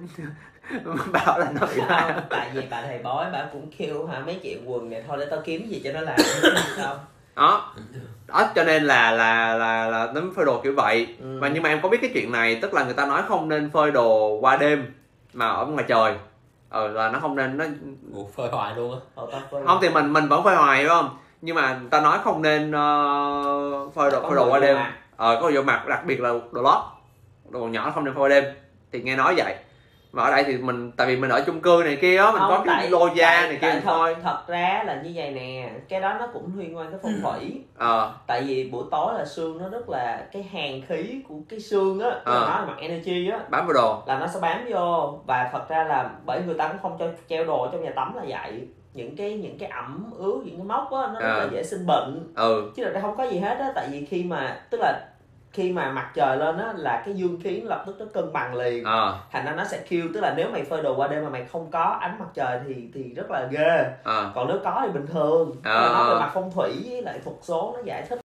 bảo 1.12 1.40
là 1.40 1.52
nó 1.60 1.68
bị 1.76 1.82
Không, 1.88 2.12
tại 2.30 2.50
vì 2.54 2.68
bà 2.72 2.82
thầy 2.82 2.98
bói 2.98 3.26
bà 3.34 3.46
cũng 3.54 3.72
kêu 3.78 4.06
hả 4.06 4.20
mấy 4.26 4.40
chuyện 4.44 4.72
quần 4.72 4.90
này 4.90 5.04
thôi 5.08 5.18
để 5.20 5.26
tao 5.32 5.42
kiếm 5.46 5.68
gì 5.68 5.82
cho 5.84 5.92
nó 5.94 6.02
làm 6.02 6.16
sao 6.78 6.96
đó. 7.36 7.74
Đó 8.28 8.50
cho 8.56 8.64
nên 8.64 8.84
là 8.84 9.12
là 9.12 9.54
là 9.56 9.88
là 9.88 10.12
nó 10.16 10.22
phơi 10.36 10.46
đồ 10.46 10.62
kiểu 10.64 10.74
vậy. 10.78 11.16
Ừ. 11.20 11.38
mà 11.42 11.48
nhưng 11.48 11.64
mà 11.64 11.70
em 11.70 11.82
có 11.82 11.90
biết 11.90 11.98
cái 12.02 12.12
chuyện 12.14 12.32
này 12.32 12.60
tức 12.62 12.74
là 12.74 12.84
người 12.84 12.94
ta 12.94 13.06
nói 13.06 13.22
không 13.28 13.50
nên 13.50 13.70
phơi 13.70 13.92
đồ 13.92 14.38
qua 14.42 14.58
đêm 14.58 14.94
mà 15.34 15.48
ở 15.48 15.66
ngoài 15.66 15.86
trời 15.88 16.14
ờ 16.72 16.88
là 16.88 17.10
nó 17.10 17.20
không 17.20 17.36
nên 17.36 17.58
nó 17.58 17.66
Ủa, 18.14 18.26
phơi 18.36 18.50
hoài 18.50 18.76
luôn 18.76 18.94
á. 18.94 19.00
Ờ, 19.16 19.28
không 19.66 19.80
thì 19.82 19.90
mình 19.90 20.14
mình 20.14 20.28
vẫn 20.28 20.44
phơi 20.44 20.56
hoài 20.56 20.84
đúng 20.84 20.90
không? 20.90 21.18
Nhưng 21.42 21.56
mà 21.56 21.78
người 21.78 21.90
ta 21.90 22.02
nói 22.02 22.20
không 22.24 22.42
nên 22.42 22.72
ờ, 22.72 23.90
phơi 23.96 24.12
đồ 24.12 24.22
phơi 24.22 24.36
đồ 24.36 24.50
qua 24.52 24.60
đêm. 24.60 24.78
ờ 25.18 25.38
có 25.42 25.52
vô 25.54 25.62
mặt 25.62 25.88
đặc 25.88 26.06
biệt 26.06 26.22
là 26.22 26.30
đồ 26.52 26.62
lót. 26.62 26.82
Đồ 27.50 27.60
nhỏ 27.60 27.92
không 27.96 28.04
nên 28.06 28.14
phơi 28.14 28.22
qua 28.24 28.30
đêm. 28.30 28.44
Thì 28.92 29.02
nghe 29.02 29.16
nói 29.16 29.34
vậy 29.38 29.56
mà 30.12 30.24
ở 30.24 30.32
đây 30.32 30.44
thì 30.44 30.58
mình 30.58 30.92
tại 30.98 31.08
vì 31.08 31.16
mình 31.18 31.30
ở 31.30 31.42
chung 31.46 31.62
cư 31.62 31.82
này 31.86 31.98
kia 32.02 32.18
á 32.18 32.32
mình 32.32 32.40
Không, 32.40 32.50
có 32.50 32.64
cái 32.66 32.90
lô 32.90 33.08
da 33.16 33.28
tại- 33.42 33.48
này 33.48 33.58
kia 33.62 33.72
thật, 33.72 33.80
thôi 33.84 34.16
thật 34.24 34.44
ra 34.48 34.84
là 34.86 35.02
như 35.04 35.12
vậy 35.16 35.32
nè 35.32 35.70
cái 35.90 36.02
đó 36.02 36.14
nó 36.20 36.28
cũng 36.34 36.60
liên 36.60 36.78
quan 36.78 36.92
tới 36.92 37.00
phong 37.04 37.22
thủy. 37.24 37.62
Ờ. 37.78 38.14
Tại 38.28 38.42
vì 38.48 38.70
buổi 38.72 38.84
tối 38.92 39.14
là 39.18 39.26
xương 39.26 39.58
nó 39.58 39.70
rất 39.70 39.90
là 39.90 40.26
cái 40.32 40.44
hàn 40.44 40.82
khí 40.88 41.22
của 41.28 41.36
cái 41.50 41.60
xương 41.60 42.00
á 42.00 42.08
uh. 42.10 42.26
nói 42.26 42.60
là 42.62 42.66
mặt 42.68 42.76
energy 42.80 43.30
á. 43.30 43.40
Bám 43.50 43.66
vào 43.68 43.74
đồ. 43.74 44.04
Là 44.06 44.20
nó 44.20 44.28
sẽ 44.28 44.40
bám 44.40 44.66
vô 44.70 45.20
và 45.26 45.50
thật 45.52 45.70
ra 45.70 45.84
là 45.84 46.10
bởi 46.26 46.42
người 46.46 46.56
ta 46.56 46.68
cũng 46.68 46.78
không 46.82 46.96
cho 47.00 47.06
treo 47.30 47.46
đồ 47.46 47.68
trong 47.72 47.84
nhà 47.84 47.92
tắm 47.96 48.14
là 48.16 48.24
vậy. 48.28 48.68
Những 48.94 49.16
cái 49.16 49.34
những 49.34 49.58
cái 49.60 49.70
ẩm 49.70 50.12
ướt 50.18 50.42
những 50.46 50.58
cái 50.58 50.66
móc 50.66 50.92
á 50.92 51.08
nó 51.14 51.20
rất 51.20 51.34
Ờ. 51.34 51.40
là 51.40 51.48
dễ 51.52 51.64
sinh 51.64 51.88
bệnh. 51.88 52.34
Ừ. 52.36 52.72
Chứ 52.76 52.84
là 52.84 52.90
đây 52.90 53.02
không 53.02 53.18
có 53.18 53.24
gì 53.24 53.40
hết 53.40 53.58
á 53.60 53.72
tại 53.76 53.88
vì 53.92 54.06
khi 54.06 54.24
mà 54.24 54.60
tức 54.70 54.78
là 54.82 55.00
khi 55.54 55.72
mà 55.72 55.92
mặt 55.92 56.12
trời 56.14 56.38
lên 56.38 56.58
á 56.58 56.74
là 56.76 57.04
cái 57.06 57.14
dương 57.14 57.40
khí 57.44 57.62
nó 57.62 57.70
lập 57.70 57.84
tức 57.88 57.96
nó 58.00 58.06
cân 58.14 58.34
bằng 58.34 58.56
liền. 58.56 58.84
Ờ 58.84 59.20
thành 59.32 59.46
ra 59.46 59.56
nó 59.56 59.66
sẽ 59.66 59.84
kêu 59.90 60.08
tức 60.14 60.20
là 60.22 60.34
nếu 60.38 60.50
mày 60.52 60.64
phơi 60.64 60.84
đồ 60.84 60.96
qua 60.96 61.08
đêm 61.08 61.24
mà 61.24 61.30
mày 61.30 61.46
không 61.46 61.72
có 61.72 61.84
ánh 61.84 62.20
mặt 62.20 62.28
trời 62.34 62.60
thì 62.68 62.90
thì 62.94 63.14
rất 63.14 63.32
là 63.32 63.48
ghê. 63.52 63.86
Ờ 64.04 64.32
còn 64.36 64.48
nếu 64.48 64.58
có 64.64 64.82
thì 64.86 64.94
bình 64.94 65.08
thường. 65.08 65.56
Ờ. 65.64 65.88
à. 65.88 65.94
nói 65.94 66.10
về 66.10 66.20
mặt 66.20 66.32
phong 66.34 66.52
thủy 66.52 66.86
với 66.90 67.02
lại 67.02 67.20
thuật 67.24 67.36
số 67.42 67.74
nó 67.78 67.84
giải 67.86 68.06
thích. 68.10 68.20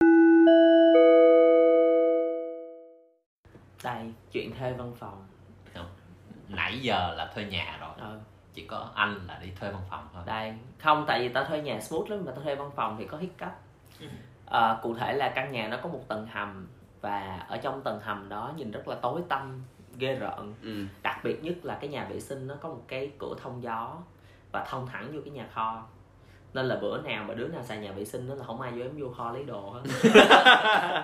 Đây 3.83 4.13
chuyện 4.31 4.51
thuê 4.59 4.73
văn 4.73 4.91
phòng. 4.99 5.25
Nãy 6.49 6.79
giờ 6.79 7.13
là 7.17 7.31
thuê 7.35 7.43
nhà 7.43 7.77
rồi. 7.81 7.89
Ừ. 7.99 8.19
chỉ 8.53 8.65
có 8.67 8.89
anh 8.95 9.19
là 9.27 9.39
đi 9.41 9.47
thuê 9.59 9.71
văn 9.71 9.81
phòng 9.89 10.07
thôi. 10.13 10.23
Đây 10.25 10.53
không 10.79 11.05
tại 11.07 11.19
vì 11.19 11.29
tao 11.29 11.43
thuê 11.43 11.61
nhà 11.61 11.79
smooth 11.79 12.09
lắm 12.09 12.19
mà 12.25 12.31
tao 12.31 12.43
thuê 12.43 12.55
văn 12.55 12.71
phòng 12.75 12.95
thì 12.99 13.05
có 13.05 13.17
hiccup 13.17 13.49
à, 14.45 14.77
cụ 14.81 14.95
thể 14.95 15.13
là 15.13 15.29
căn 15.29 15.51
nhà 15.51 15.67
nó 15.67 15.77
có 15.83 15.89
một 15.89 16.01
tầng 16.07 16.27
hầm 16.31 16.67
và 17.05 17.45
ở 17.47 17.57
trong 17.57 17.81
tầng 17.81 17.99
hầm 18.03 18.29
đó 18.29 18.51
nhìn 18.57 18.71
rất 18.71 18.87
là 18.87 18.95
tối 18.95 19.21
tăm 19.29 19.63
ghê 19.97 20.15
rợn. 20.15 20.53
Ừ. 20.63 20.85
Đặc 21.03 21.19
biệt 21.23 21.43
nhất 21.43 21.55
là 21.63 21.77
cái 21.81 21.89
nhà 21.89 22.07
vệ 22.09 22.19
sinh 22.19 22.47
nó 22.47 22.55
có 22.61 22.69
một 22.69 22.81
cái 22.87 23.11
cửa 23.19 23.35
thông 23.43 23.63
gió 23.63 23.95
và 24.51 24.65
thông 24.69 24.87
thẳng 24.87 25.11
vô 25.13 25.19
cái 25.25 25.31
nhà 25.31 25.47
kho. 25.53 25.83
Nên 26.53 26.65
là 26.65 26.75
bữa 26.81 27.01
nào 27.01 27.25
mà 27.27 27.33
đứa 27.33 27.47
nào 27.47 27.63
xài 27.63 27.77
nhà 27.77 27.91
vệ 27.91 28.05
sinh 28.05 28.29
đó 28.29 28.35
là 28.35 28.43
không 28.43 28.61
ai 28.61 28.71
dám 28.77 28.87
vô 28.97 29.09
kho 29.17 29.31
lấy 29.31 29.43
đồ 29.43 29.69
hết. 29.69 29.81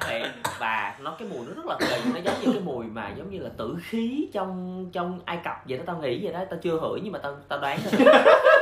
Và 0.59 0.97
nó 1.01 1.15
cái 1.19 1.27
mùi 1.27 1.47
nó 1.47 1.53
rất 1.53 1.65
là 1.65 1.77
kỳ 1.79 2.11
nó 2.13 2.19
giống 2.19 2.35
như 2.41 2.51
cái 2.53 2.61
mùi 2.65 2.85
mà 2.85 3.09
giống 3.09 3.29
như 3.29 3.39
là 3.39 3.49
tử 3.57 3.77
khí 3.81 4.29
trong 4.33 4.85
trong 4.91 5.19
ai 5.25 5.39
cập 5.43 5.55
vậy 5.67 5.77
đó 5.77 5.83
tao 5.87 5.97
nghĩ 5.97 6.23
vậy 6.23 6.33
đó 6.33 6.39
tao 6.49 6.59
chưa 6.61 6.79
hửi 6.79 6.99
nhưng 7.03 7.13
mà 7.13 7.19
tao 7.19 7.35
tao 7.47 7.59
đoán 7.59 7.79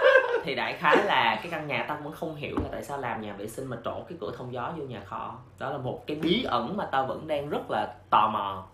thì 0.50 0.56
đại 0.56 0.74
khái 0.74 0.98
là 1.06 1.40
cái 1.44 1.52
căn 1.52 1.68
nhà 1.68 1.86
tao 1.88 1.98
vẫn 2.04 2.14
không 2.14 2.36
hiểu 2.36 2.56
là 2.64 2.70
tại 2.72 2.84
sao 2.84 2.98
làm 2.98 3.22
nhà 3.22 3.34
vệ 3.34 3.48
sinh 3.48 3.68
mà 3.68 3.78
trổ 3.86 4.04
cái 4.10 4.18
cửa 4.22 4.32
thông 4.38 4.54
gió 4.54 4.74
vô 4.78 4.84
nhà 4.84 5.04
kho. 5.06 5.36
Đó 5.60 5.70
là 5.70 5.78
một 5.78 6.08
cái 6.08 6.18
bí 6.18 6.44
ẩn 6.44 6.78
mà 6.78 6.86
tao 6.86 7.06
vẫn 7.06 7.28
đang 7.28 7.50
rất 7.50 7.72
là 7.72 7.94
tò 8.10 8.30
mò. 8.34 8.66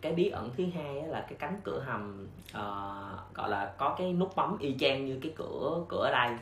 Cái 0.00 0.12
bí 0.12 0.28
ẩn 0.28 0.50
thứ 0.56 0.64
hai 0.74 1.02
là 1.02 1.20
cái 1.20 1.34
cánh 1.38 1.60
cửa 1.64 1.80
hầm 1.86 2.26
ờ, 2.52 2.94
gọi 3.34 3.48
là 3.48 3.72
có 3.78 3.94
cái 3.98 4.12
nút 4.12 4.36
bấm 4.36 4.58
y 4.58 4.76
chang 4.80 5.06
như 5.06 5.18
cái 5.22 5.32
cửa 5.36 5.84
cửa 5.88 6.04
ở 6.04 6.10
đây. 6.10 6.38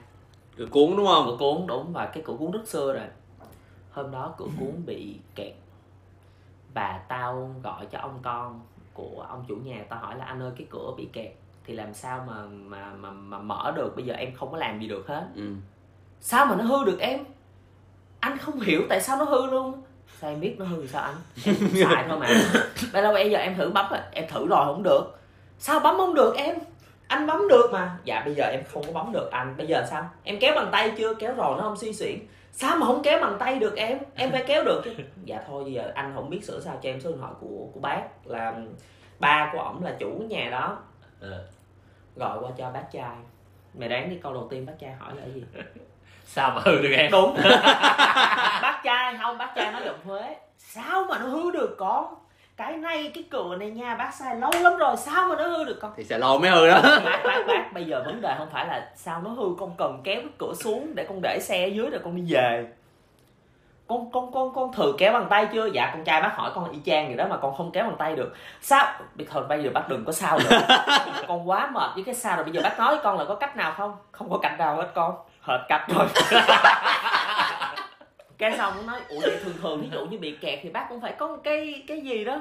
Cửa 0.57 0.67
cuốn 0.67 0.97
đúng 0.97 1.07
không? 1.07 1.27
Cửa 1.27 1.37
cuốn 1.39 1.67
đúng 1.67 1.93
và 1.93 2.07
cái 2.07 2.23
cửa 2.27 2.35
cuốn 2.39 2.51
rất 2.51 2.69
xưa 2.69 2.93
rồi. 2.93 3.07
Hôm 3.91 4.11
đó 4.11 4.35
cửa 4.39 4.49
cuốn 4.61 4.73
bị 4.87 5.19
kẹt. 5.35 5.53
Và 6.75 7.01
tao 7.09 7.55
gọi 7.63 7.87
cho 7.87 7.99
ông 7.99 8.19
con 8.23 8.61
của 8.95 9.27
ông 9.29 9.45
chủ 9.49 9.57
nhà 9.57 9.85
tao 9.89 9.99
hỏi 9.99 10.19
là 10.19 10.25
anh 10.25 10.43
ơi 10.43 10.53
cái 10.57 10.67
cửa 10.71 10.93
bị 10.97 11.09
kẹt 11.13 11.33
thì 11.67 11.75
làm 11.75 11.95
sao 11.95 12.25
mà 12.27 12.35
mà 12.49 12.93
mà, 12.95 13.11
mà 13.11 13.39
mở 13.39 13.73
được? 13.77 13.97
Bây 13.97 14.05
giờ 14.05 14.15
em 14.15 14.35
không 14.35 14.51
có 14.51 14.59
làm 14.59 14.81
gì 14.81 14.89
được 14.89 15.07
hết. 15.07 15.25
Ừ. 15.37 15.43
Sao 16.21 16.47
mà 16.47 16.57
nó 16.57 16.65
hư 16.65 16.85
được 16.85 16.99
em? 17.01 17.25
Anh 18.21 18.39
không 18.39 18.61
hiểu 18.61 18.83
tại 18.89 19.01
sao 19.01 19.17
nó 19.17 19.25
hư 19.25 19.47
luôn. 19.47 19.83
Sao 20.21 20.31
em 20.31 20.41
biết 20.41 20.55
nó 20.59 20.65
hư 20.65 20.87
sao 20.87 21.03
anh? 21.03 21.15
Em 21.45 21.55
xài 21.85 22.05
thôi 22.09 22.19
mà. 22.19 22.27
Bây 22.93 23.03
giờ 23.03 23.13
bây 23.13 23.31
giờ 23.31 23.39
em 23.39 23.57
thử 23.57 23.71
bấm 23.71 23.87
rồi 23.91 24.01
em 24.13 24.25
thử 24.29 24.47
rồi 24.47 24.65
không 24.67 24.83
được. 24.83 25.19
Sao 25.59 25.81
bấm 25.81 25.97
không 25.97 26.15
được 26.15 26.35
em? 26.37 26.57
Anh 27.07 27.27
bấm 27.27 27.49
được 27.49 27.71
mà. 27.73 27.99
Dạ 28.05 28.23
bây 28.25 28.35
giờ 28.35 28.45
em 28.45 28.63
không 28.73 28.83
có 28.87 28.93
bấm 28.93 29.13
được 29.13 29.31
anh. 29.31 29.55
Bây 29.57 29.67
giờ 29.67 29.87
sao? 29.91 30.11
Em 30.23 30.39
kéo 30.41 30.55
bằng 30.55 30.69
tay 30.73 30.93
chưa? 30.99 31.15
Kéo 31.15 31.35
rồi 31.35 31.57
nó 31.57 31.63
không 31.63 31.77
suy 31.77 31.93
xuyển. 31.93 32.19
Sao 32.53 32.77
mà 32.77 32.87
không 32.87 33.03
kéo 33.03 33.21
bằng 33.21 33.37
tay 33.39 33.59
được 33.59 33.77
em? 33.77 33.99
Em 34.15 34.31
phải 34.31 34.45
kéo 34.47 34.65
được 34.65 34.83
chứ. 34.85 34.91
Dạ 35.25 35.43
thôi 35.47 35.65
bây 35.65 35.73
giờ 35.73 35.93
anh 35.95 36.13
không 36.15 36.31
biết 36.31 36.45
sửa 36.45 36.61
sao 36.61 36.79
cho 36.83 36.91
em 36.91 37.01
số 37.01 37.11
điện 37.11 37.21
thoại 37.21 37.33
của 37.41 37.69
của 37.75 37.81
bác. 37.81 38.03
Là 38.25 38.55
ba 39.19 39.51
của 39.53 39.59
ổng 39.59 39.85
là 39.85 39.97
chủ 39.99 40.11
nhà 40.29 40.49
đó. 40.51 40.79
Ờ. 41.21 41.45
gọi 42.17 42.39
qua 42.41 42.51
cho 42.59 42.71
bác 42.71 42.85
trai. 42.93 43.17
Mày 43.75 43.89
đoán 43.89 44.11
đi 44.11 44.17
câu 44.23 44.35
đầu 44.35 44.49
tiên 44.51 44.67
bác 44.67 44.73
trai 44.79 44.93
hỏi 44.99 45.13
là 45.17 45.25
gì? 45.35 45.45
Sao 46.27 46.51
mà 46.51 46.63
hư 46.65 46.83
được 46.83 46.93
em 46.97 47.11
đúng. 47.11 47.37
Bác 48.63 48.81
trai 48.85 49.17
không 49.23 49.39
bác 49.39 49.53
trai 49.57 49.73
nói 49.73 49.83
giọng 49.85 50.01
huế. 50.05 50.37
Sao 50.59 51.05
mà 51.09 51.19
nó 51.19 51.27
hư 51.27 51.51
được 51.51 51.77
con? 51.79 52.15
Cái 52.57 52.77
này 52.77 53.11
cái 53.15 53.25
cửa 53.31 53.57
này 53.57 53.71
nha 53.71 53.95
bác 53.95 54.15
xài 54.15 54.37
lâu 54.37 54.51
lắm 54.63 54.77
rồi 54.77 54.97
sao 54.97 55.29
mà 55.29 55.37
nó 55.37 55.49
hư 55.49 55.65
được 55.65 55.79
con? 55.81 55.93
Thì 55.97 56.05
sẽ 56.05 56.19
lâu 56.19 56.39
mới 56.39 56.51
hư 56.51 56.69
đó. 56.69 56.81
Bác 56.83 57.23
bác 57.25 57.47
bác 57.47 57.73
bây 57.73 57.85
giờ 57.85 58.03
vấn 58.07 58.21
đề 58.21 58.35
không 58.39 58.49
phải 58.53 58.67
là 58.67 58.91
sao 58.97 59.23
nó 59.23 59.31
hư 59.31 59.45
con 59.59 59.75
cần 59.79 60.01
kéo 60.05 60.21
cái 60.21 60.31
cửa 60.39 60.53
xuống 60.55 60.95
để 60.95 61.07
con 61.09 61.21
để 61.23 61.39
xe 61.43 61.65
ở 61.65 61.69
dưới 61.69 61.91
rồi 61.91 62.01
con 62.05 62.17
đi 62.17 62.23
về 62.35 62.67
con 63.89 64.11
con 64.11 64.33
con 64.33 64.55
con 64.55 64.73
thử 64.73 64.95
kéo 64.99 65.13
bằng 65.13 65.27
tay 65.31 65.49
chưa? 65.53 65.67
Dạ 65.67 65.91
con 65.93 66.05
trai 66.05 66.23
bác 66.23 66.37
hỏi 66.37 66.51
con 66.55 66.71
y 66.71 66.79
chang 66.87 67.07
vậy 67.07 67.17
đó 67.17 67.27
mà 67.31 67.37
con 67.37 67.57
không 67.57 67.71
kéo 67.73 67.85
bằng 67.85 67.97
tay 67.99 68.17
được. 68.17 68.35
Sao? 68.61 68.87
Bây 69.15 69.27
thôi 69.31 69.45
bây 69.49 69.63
giờ 69.63 69.71
bác 69.75 69.89
đừng 69.89 70.05
có 70.05 70.13
sao 70.13 70.39
nữa. 70.39 70.61
Con 71.29 71.49
quá 71.49 71.71
mệt 71.73 71.91
với 71.95 72.05
cái 72.05 72.15
sao 72.15 72.37
rồi. 72.37 72.45
Bây 72.45 72.53
giờ 72.53 72.61
bác 72.63 72.79
nói 72.79 72.95
với 72.95 73.05
con 73.05 73.19
là 73.19 73.25
có 73.25 73.35
cách 73.35 73.57
nào 73.57 73.75
không? 73.77 73.97
Không 74.13 74.31
có 74.31 74.39
cách 74.39 74.59
nào 74.59 74.77
hết 74.77 74.89
con. 74.95 75.15
Hết 75.41 75.65
cách 75.69 75.87
rồi. 75.89 76.07
Cái 78.39 78.57
xong 78.57 78.75
nó 78.77 78.83
nói 78.93 79.01
ủa 79.09 79.21
vậy 79.23 79.39
thường 79.45 79.55
thường 79.63 79.81
ví 79.81 79.89
dụ 79.93 80.07
như 80.07 80.19
bị 80.19 80.37
kẹt 80.41 80.59
thì 80.63 80.71
bác 80.71 80.87
cũng 80.89 81.01
phải 81.01 81.13
có 81.13 81.29
một 81.29 81.37
cái 81.45 81.85
cái 81.89 82.01
gì 82.01 82.25
đó. 82.25 82.39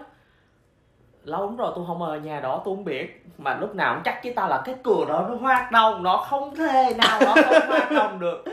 Lâu 1.23 1.45
lắm 1.45 1.57
rồi 1.57 1.71
tôi 1.75 1.85
không 1.87 2.03
ở 2.03 2.17
nhà 2.17 2.39
đó 2.39 2.61
tôi 2.65 2.75
không 2.75 2.85
biết. 2.85 3.25
Mà 3.37 3.57
lúc 3.59 3.75
nào 3.75 3.93
cũng 3.93 4.03
chắc 4.03 4.23
với 4.23 4.33
tao 4.33 4.49
là 4.49 4.61
cái 4.65 4.75
cửa 4.83 5.05
đó 5.07 5.25
nó 5.29 5.35
hoạt 5.35 5.71
động 5.71 6.03
nó 6.03 6.17
không 6.17 6.55
thể 6.55 6.93
nào 6.97 7.19
nó 7.21 7.35
không 7.35 7.67
hoạt 7.67 7.91
động 7.91 8.19
được 8.19 8.43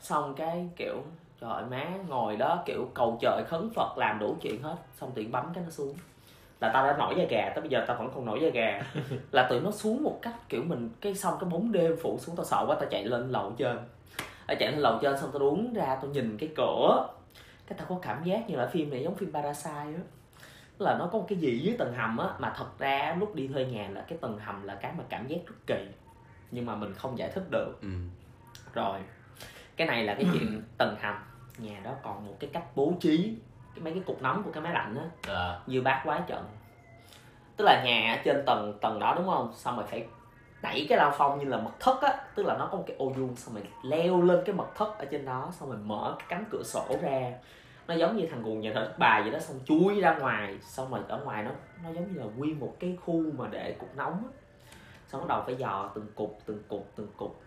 xong 0.00 0.34
cái 0.34 0.68
kiểu 0.76 1.02
trời 1.40 1.64
má 1.70 1.86
ngồi 2.08 2.36
đó 2.36 2.62
kiểu 2.66 2.88
cầu 2.94 3.18
trời 3.20 3.44
khấn 3.46 3.70
phật 3.74 3.98
làm 3.98 4.18
đủ 4.18 4.36
chuyện 4.40 4.62
hết 4.62 4.76
xong 5.00 5.12
tiện 5.14 5.32
bấm 5.32 5.52
cái 5.54 5.64
nó 5.64 5.70
xuống. 5.70 5.94
Là 6.60 6.70
tao 6.74 6.86
đã 6.86 6.96
nổi 6.96 7.14
da 7.18 7.24
gà 7.24 7.52
tới 7.54 7.60
bây 7.60 7.70
giờ 7.70 7.84
tao 7.88 7.96
vẫn 7.96 8.10
còn 8.14 8.24
nổi 8.24 8.40
da 8.42 8.48
gà. 8.48 8.82
Là 9.32 9.46
tụi 9.50 9.60
nó 9.60 9.70
xuống 9.70 10.02
một 10.02 10.18
cách 10.22 10.34
kiểu 10.48 10.62
mình 10.62 10.90
cái 11.00 11.14
xong 11.14 11.34
cái 11.40 11.50
bóng 11.50 11.72
đêm 11.72 11.96
phủ 12.02 12.18
xuống 12.18 12.36
tao 12.36 12.44
sợ 12.44 12.64
quá 12.68 12.76
tao 12.80 12.88
chạy 12.90 13.04
lên 13.04 13.30
lầu 13.30 13.52
trên. 13.56 13.78
Tao 14.46 14.56
chạy 14.60 14.72
lên 14.72 14.80
lầu 14.80 14.98
trên 15.02 15.18
xong 15.18 15.30
tao 15.32 15.40
đứng 15.40 15.74
ra 15.74 15.98
tao 16.02 16.10
nhìn 16.10 16.36
cái 16.38 16.48
cửa. 16.56 17.08
Cái 17.66 17.78
tao 17.78 17.86
có 17.88 17.98
cảm 18.02 18.24
giác 18.24 18.50
như 18.50 18.56
là 18.56 18.66
phim 18.66 18.90
này 18.90 19.02
giống 19.02 19.14
phim 19.14 19.32
Parasite 19.32 19.70
á. 19.70 20.02
Là 20.78 20.96
nó 20.98 21.08
có 21.12 21.18
một 21.18 21.26
cái 21.28 21.38
gì 21.38 21.58
dưới 21.58 21.76
tầng 21.78 21.94
hầm 21.94 22.18
á 22.18 22.28
mà 22.38 22.52
thật 22.56 22.78
ra 22.78 23.16
lúc 23.20 23.34
đi 23.34 23.48
thuê 23.48 23.64
nhà 23.64 23.88
là 23.92 24.04
cái 24.08 24.18
tầng 24.18 24.38
hầm 24.38 24.62
là 24.62 24.74
cái 24.74 24.92
mà 24.98 25.04
cảm 25.08 25.26
giác 25.26 25.38
rất 25.46 25.54
kỳ 25.66 25.86
nhưng 26.50 26.66
mà 26.66 26.74
mình 26.74 26.94
không 26.94 27.18
giải 27.18 27.30
thích 27.34 27.50
được. 27.50 27.78
Ừ. 27.82 27.88
rồi 28.74 28.98
cái 29.80 29.86
này 29.86 30.04
là 30.04 30.14
cái 30.14 30.26
chuyện 30.32 30.62
tầng 30.78 30.96
hầm 31.00 31.14
nhà 31.58 31.80
đó 31.84 31.90
còn 32.02 32.26
một 32.26 32.34
cái 32.40 32.50
cách 32.52 32.64
bố 32.74 32.92
trí 33.00 33.36
cái 33.74 33.84
mấy 33.84 33.92
cái 33.92 34.02
cục 34.06 34.22
nóng 34.22 34.42
của 34.42 34.50
cái 34.52 34.62
máy 34.62 34.72
lạnh 34.72 34.96
á. 34.96 35.04
Ờ. 35.34 35.60
như 35.66 35.82
bát 35.82 36.02
quái 36.04 36.20
trận. 36.26 36.44
Tức 37.56 37.64
là 37.64 37.82
nhà 37.84 38.14
ở 38.14 38.22
trên 38.24 38.42
tầng 38.46 38.78
tầng 38.80 38.98
đó 38.98 39.14
đúng 39.16 39.26
không? 39.26 39.52
Xong 39.54 39.76
rồi 39.76 39.86
phải 39.86 40.06
đẩy 40.62 40.86
cái 40.88 40.98
lao 40.98 41.12
phong 41.18 41.38
như 41.38 41.44
là 41.44 41.58
mật 41.58 41.70
thất 41.80 42.02
á. 42.02 42.16
Tức 42.34 42.46
là 42.46 42.56
nó 42.58 42.68
có 42.70 42.76
một 42.76 42.84
cái 42.86 42.96
ô 42.96 43.08
vuông 43.08 43.36
xong 43.36 43.54
rồi 43.54 43.64
leo 43.82 44.22
lên 44.22 44.42
cái 44.46 44.54
mật 44.54 44.74
thất 44.74 44.98
ở 44.98 45.04
trên 45.04 45.24
đó 45.24 45.52
xong 45.52 45.68
rồi 45.68 45.78
mở 45.78 46.14
cái 46.18 46.26
cánh 46.28 46.44
cửa 46.50 46.62
sổ 46.64 46.96
ra. 47.02 47.32
Nó 47.88 47.94
giống 47.94 48.16
như 48.16 48.26
thằng 48.30 48.42
cuồng 48.42 48.60
nhà 48.60 48.72
thờ 48.74 48.92
bài 48.98 49.22
vậy 49.22 49.30
đó 49.30 49.38
xong 49.38 49.60
chui 49.64 50.00
ra 50.00 50.14
ngoài. 50.14 50.58
Xong 50.62 50.90
rồi 50.90 51.00
ở 51.08 51.24
ngoài 51.24 51.42
nó 51.42 51.50
nó 51.84 51.90
giống 51.90 52.12
như 52.12 52.20
là 52.20 52.26
nguyên 52.36 52.60
một 52.60 52.76
cái 52.80 52.96
khu 53.04 53.24
mà 53.38 53.48
để 53.50 53.72
cục 53.72 53.96
nóng 53.96 54.12
á. 54.12 54.30
Xong 55.08 55.20
bắt 55.20 55.28
đầu 55.28 55.42
phải 55.46 55.54
dò 55.54 55.90
từng 55.94 56.06
cục 56.14 56.38
từng 56.46 56.62
cục 56.68 56.92
từng 56.96 57.08
cục 57.16 57.42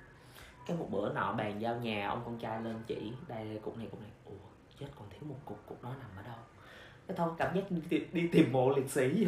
cái 0.68 0.78
một 0.78 0.88
bữa 0.92 1.10
nọ 1.14 1.34
bàn 1.38 1.62
giao 1.62 1.76
nhà 1.76 2.10
ông 2.10 2.22
con 2.26 2.38
trai 2.38 2.62
lên 2.62 2.76
chỉ 2.88 3.12
đây 3.28 3.46
đây 3.46 3.60
cục 3.64 3.78
này 3.78 3.88
cục 3.92 4.02
này. 4.02 4.10
Ủa 4.26 4.32
chết 4.80 4.86
còn 5.00 5.08
thiếu 5.10 5.22
một 5.30 5.36
cục 5.46 5.66
cục 5.66 5.84
đó 5.84 5.90
nằm 6.00 6.10
ở 6.18 6.30
đâu? 6.30 6.38
Cái 7.08 7.18
thôi 7.18 7.30
cảm 7.38 7.56
giác 7.56 7.62
đi, 7.72 7.82
đi, 7.90 8.06
đi 8.12 8.28
tìm 8.28 8.52
mộ 8.52 8.70
liệt 8.70 8.90
sĩ 8.90 9.28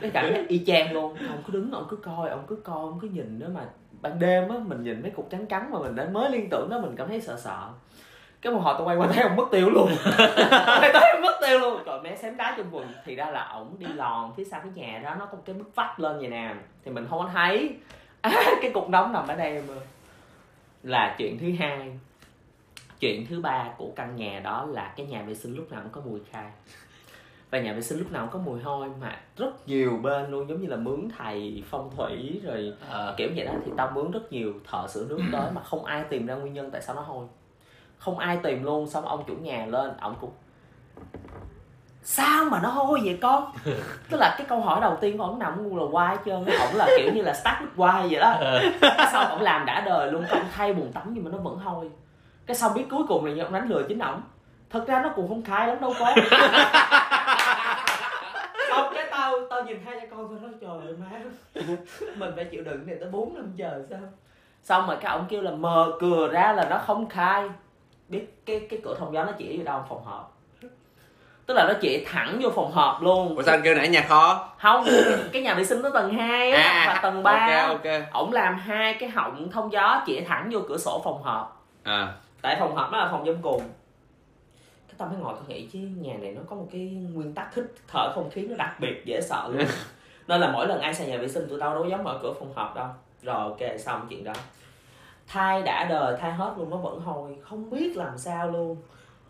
cái 0.00 0.10
cảm 0.14 0.34
giác 0.34 0.48
y 0.48 0.64
chang 0.66 0.92
luôn. 0.92 1.16
Ông 1.28 1.42
cứ 1.46 1.52
đứng 1.52 1.72
ông 1.72 1.86
cứ 1.90 1.96
coi 1.96 2.30
ông 2.30 2.44
cứ 2.48 2.56
coi 2.56 2.76
ông 2.76 2.98
cứ 3.00 3.08
nhìn 3.08 3.38
nữa 3.38 3.50
mà 3.54 3.66
ban 4.02 4.18
đêm 4.18 4.48
á 4.48 4.56
mình 4.66 4.82
nhìn 4.82 5.02
mấy 5.02 5.10
cục 5.10 5.30
trắng 5.30 5.46
trắng 5.46 5.70
mà 5.70 5.78
mình 5.78 5.96
đã 5.96 6.08
mới 6.12 6.30
liên 6.30 6.48
tưởng 6.50 6.68
đó 6.70 6.80
mình 6.80 6.96
cảm 6.96 7.08
thấy 7.08 7.20
sợ 7.20 7.36
sợ. 7.40 7.68
Cái 8.42 8.52
một 8.52 8.60
hồi 8.60 8.74
tôi 8.78 8.86
quay 8.86 8.96
qua 8.96 9.06
thấy 9.12 9.22
ông 9.22 9.36
mất 9.36 9.44
tiêu 9.50 9.70
luôn. 9.70 9.90
Thấy 10.80 10.90
tới 10.92 11.12
ông 11.12 11.22
mất 11.22 11.38
tiêu 11.40 11.58
luôn. 11.58 11.82
Rồi 11.84 12.00
mẹ 12.02 12.16
xém 12.16 12.36
đá 12.36 12.54
trong 12.56 12.66
quần. 12.72 12.86
Thì 13.04 13.14
ra 13.14 13.30
là 13.30 13.48
ổng 13.48 13.76
đi 13.78 13.86
lòn 13.86 14.32
phía 14.36 14.44
sau 14.44 14.60
cái 14.60 14.72
nhà 14.74 15.00
đó 15.04 15.14
nó 15.18 15.26
có 15.26 15.36
một 15.36 15.42
cái 15.46 15.54
bức 15.54 15.74
vách 15.74 16.00
lên 16.00 16.18
vậy 16.18 16.28
nè. 16.28 16.54
Thì 16.84 16.90
mình 16.90 17.06
không 17.10 17.18
có 17.18 17.30
thấy. 17.32 17.76
À, 18.20 18.30
cái 18.62 18.70
cục 18.74 18.88
nóng 18.88 19.12
nằm 19.12 19.28
ở 19.28 19.36
đây 19.36 19.52
em 19.52 19.68
ơi 19.68 19.78
là 20.82 21.14
chuyện 21.18 21.38
thứ 21.38 21.52
hai. 21.58 21.98
Chuyện 23.00 23.26
thứ 23.26 23.40
ba 23.40 23.68
của 23.78 23.88
căn 23.96 24.16
nhà 24.16 24.40
đó 24.44 24.66
là 24.66 24.92
cái 24.96 25.06
nhà 25.06 25.22
vệ 25.22 25.34
sinh 25.34 25.56
lúc 25.56 25.72
nào 25.72 25.80
cũng 25.82 25.92
có 25.92 26.00
mùi 26.10 26.20
khai. 26.30 26.50
Và 27.50 27.60
nhà 27.60 27.72
vệ 27.72 27.80
sinh 27.80 27.98
lúc 27.98 28.12
nào 28.12 28.28
cũng 28.32 28.32
có 28.44 28.50
mùi 28.50 28.60
hôi 28.62 28.88
mà 29.00 29.20
rất 29.36 29.68
nhiều 29.68 29.98
bên 30.02 30.30
luôn 30.30 30.48
giống 30.48 30.60
như 30.60 30.66
là 30.68 30.76
mướn 30.76 31.08
thầy 31.18 31.62
phong 31.70 31.90
thủy 31.96 32.40
rồi 32.44 32.72
Ờ. 32.88 33.14
kiểu 33.18 33.28
vậy 33.36 33.44
đó 33.46 33.52
thì 33.64 33.72
tao 33.76 33.90
mướn 33.94 34.10
rất 34.10 34.32
nhiều 34.32 34.54
thợ 34.70 34.86
sửa 34.88 35.06
nước 35.08 35.20
tới 35.32 35.50
mà 35.54 35.62
không 35.62 35.84
ai 35.84 36.04
tìm 36.10 36.26
ra 36.26 36.34
nguyên 36.34 36.52
nhân 36.52 36.70
tại 36.70 36.82
sao 36.82 36.94
nó 36.96 37.02
hôi. 37.02 37.26
Không 37.98 38.18
ai 38.18 38.38
tìm 38.42 38.62
luôn 38.62 38.86
xong 38.86 39.04
ông 39.04 39.24
chủ 39.26 39.34
nhà 39.34 39.66
lên 39.66 39.90
ông 40.00 40.16
cũng 40.20 40.30
sao 42.02 42.44
mà 42.44 42.60
nó 42.62 42.68
hôi 42.68 43.00
vậy 43.04 43.18
con? 43.22 43.52
Tức 44.10 44.16
là 44.20 44.34
cái 44.38 44.46
câu 44.48 44.60
hỏi 44.60 44.80
đầu 44.80 44.96
tiên 45.00 45.18
của 45.18 45.24
ông 45.24 45.38
nằm 45.38 45.52
ở 45.52 45.62
ngu 45.62 45.78
là 45.78 45.84
quai 45.92 46.16
hết 46.16 46.22
trơn 46.26 46.44
ổng 46.44 46.76
là 46.76 46.88
kiểu 46.98 47.12
như 47.14 47.22
là 47.22 47.34
start 47.34 47.56
with 47.58 47.76
why 47.76 48.08
vậy 48.10 48.20
đó. 48.20 48.36
Cái 48.80 49.06
sau 49.12 49.24
ổng 49.24 49.40
làm 49.40 49.66
đã 49.66 49.80
đời 49.80 50.12
luôn 50.12 50.26
ông 50.26 50.44
thay 50.52 50.72
bồn 50.74 50.92
tắm 50.92 51.04
nhưng 51.06 51.24
mà 51.24 51.30
nó 51.30 51.38
vẫn 51.38 51.58
hôi. 51.58 51.90
Cái 52.46 52.56
sau 52.56 52.70
biết 52.70 52.84
cuối 52.90 53.02
cùng 53.08 53.24
là 53.24 53.32
do 53.32 53.44
ông 53.44 53.52
đánh 53.52 53.68
lừa 53.68 53.82
chính 53.88 53.98
ổng. 53.98 54.22
Thật 54.70 54.84
ra 54.86 55.02
nó 55.02 55.08
cũng 55.08 55.28
không 55.28 55.42
khai 55.42 55.66
lắm 55.66 55.80
đâu 55.80 55.94
con. 55.98 56.14
Xong 58.70 58.92
cái 58.94 59.06
tao 59.10 59.32
tao 59.50 59.64
nhìn 59.64 59.80
hai 59.84 60.00
cha 60.00 60.06
con 60.10 60.28
tao 60.28 60.38
nói 60.40 60.50
trời 60.60 60.70
ơi 60.86 60.94
má 61.00 61.06
mình 62.16 62.32
phải 62.36 62.44
chịu 62.44 62.62
đựng 62.64 62.86
này 62.86 62.96
tới 63.00 63.10
bốn 63.10 63.34
năm 63.34 63.52
giờ 63.54 63.82
sao? 63.90 64.00
Xong 64.62 64.86
rồi 64.86 64.96
cái 65.00 65.12
ông 65.12 65.26
kêu 65.28 65.42
là 65.42 65.50
mờ 65.50 65.92
cửa 66.00 66.28
ra 66.28 66.52
là 66.52 66.66
nó 66.70 66.78
không 66.78 67.08
khai. 67.08 67.48
Biết 68.08 68.42
cái 68.46 68.66
cái 68.70 68.80
cửa 68.84 68.96
thông 68.98 69.14
gió 69.14 69.24
nó 69.24 69.32
chỉ 69.38 69.58
vô 69.58 69.64
đâu 69.64 69.84
phòng 69.88 70.04
họp 70.04 70.39
tức 71.50 71.54
là 71.56 71.66
nó 71.68 71.74
chỉ 71.80 72.04
thẳng 72.04 72.38
vô 72.42 72.50
phòng 72.50 72.72
họp 72.72 73.02
luôn. 73.02 73.36
Ủa 73.36 73.42
sao 73.42 73.54
anh 73.54 73.62
kêu 73.64 73.74
nãy 73.74 73.88
nhà 73.88 74.06
kho? 74.08 74.48
Không 74.58 74.84
cái 75.32 75.42
nhà 75.42 75.54
vệ 75.54 75.64
sinh 75.64 75.82
nó 75.82 75.90
tầng 75.90 76.14
2 76.14 76.52
á 76.52 76.84
và 76.86 77.00
tầng 77.02 77.22
3 77.22 77.66
ok 77.68 77.84
ok. 77.84 78.12
Ổng 78.12 78.32
làm 78.32 78.58
hai 78.58 78.94
cái 78.94 79.08
họng 79.08 79.50
thông 79.50 79.72
gió 79.72 80.02
chỉ 80.06 80.20
thẳng 80.20 80.48
vô 80.52 80.60
cửa 80.68 80.78
sổ 80.78 81.00
phòng 81.04 81.22
họp. 81.22 81.66
À. 81.82 82.14
Tại 82.42 82.56
phòng 82.60 82.76
họp 82.76 82.90
đó 82.92 82.98
là 82.98 83.08
phòng 83.10 83.22
trong 83.26 83.42
cùng 83.42 83.60
cái 84.88 84.94
tao 84.98 85.08
mới 85.08 85.18
ngồi 85.18 85.34
tao 85.34 85.44
nghĩ 85.48 85.66
chứ 85.72 85.78
nhà 85.78 86.14
này 86.20 86.32
nó 86.32 86.40
có 86.50 86.56
một 86.56 86.66
cái 86.72 86.80
nguyên 87.14 87.34
tắc 87.34 87.54
hít 87.54 87.64
thở 87.88 88.12
không 88.14 88.30
khí 88.30 88.42
nó 88.42 88.56
đặc 88.56 88.80
biệt 88.80 89.02
dễ 89.04 89.20
sợ 89.20 89.48
luôn. 89.52 89.66
Nên 90.28 90.40
là 90.40 90.50
mỗi 90.52 90.66
lần 90.66 90.80
ai 90.80 90.94
xài 90.94 91.06
nhà 91.06 91.16
vệ 91.16 91.28
sinh 91.28 91.48
tụi 91.48 91.60
tao 91.60 91.74
đâu 91.74 91.84
dám 91.84 92.04
mở 92.04 92.18
cửa 92.22 92.32
phòng 92.38 92.52
họp 92.54 92.76
đâu. 92.76 92.88
Rồi 93.22 93.36
ok 93.36 93.78
xong 93.78 94.06
chuyện 94.10 94.24
đó. 94.24 94.32
Thai 95.28 95.62
đã 95.62 95.84
đời 95.84 96.16
thai 96.20 96.32
hết 96.32 96.54
luôn 96.58 96.70
nó 96.70 96.76
vẫn 96.76 97.00
hôi 97.00 97.36
không 97.42 97.70
biết 97.70 97.96
làm 97.96 98.18
sao 98.18 98.50
luôn 98.50 98.76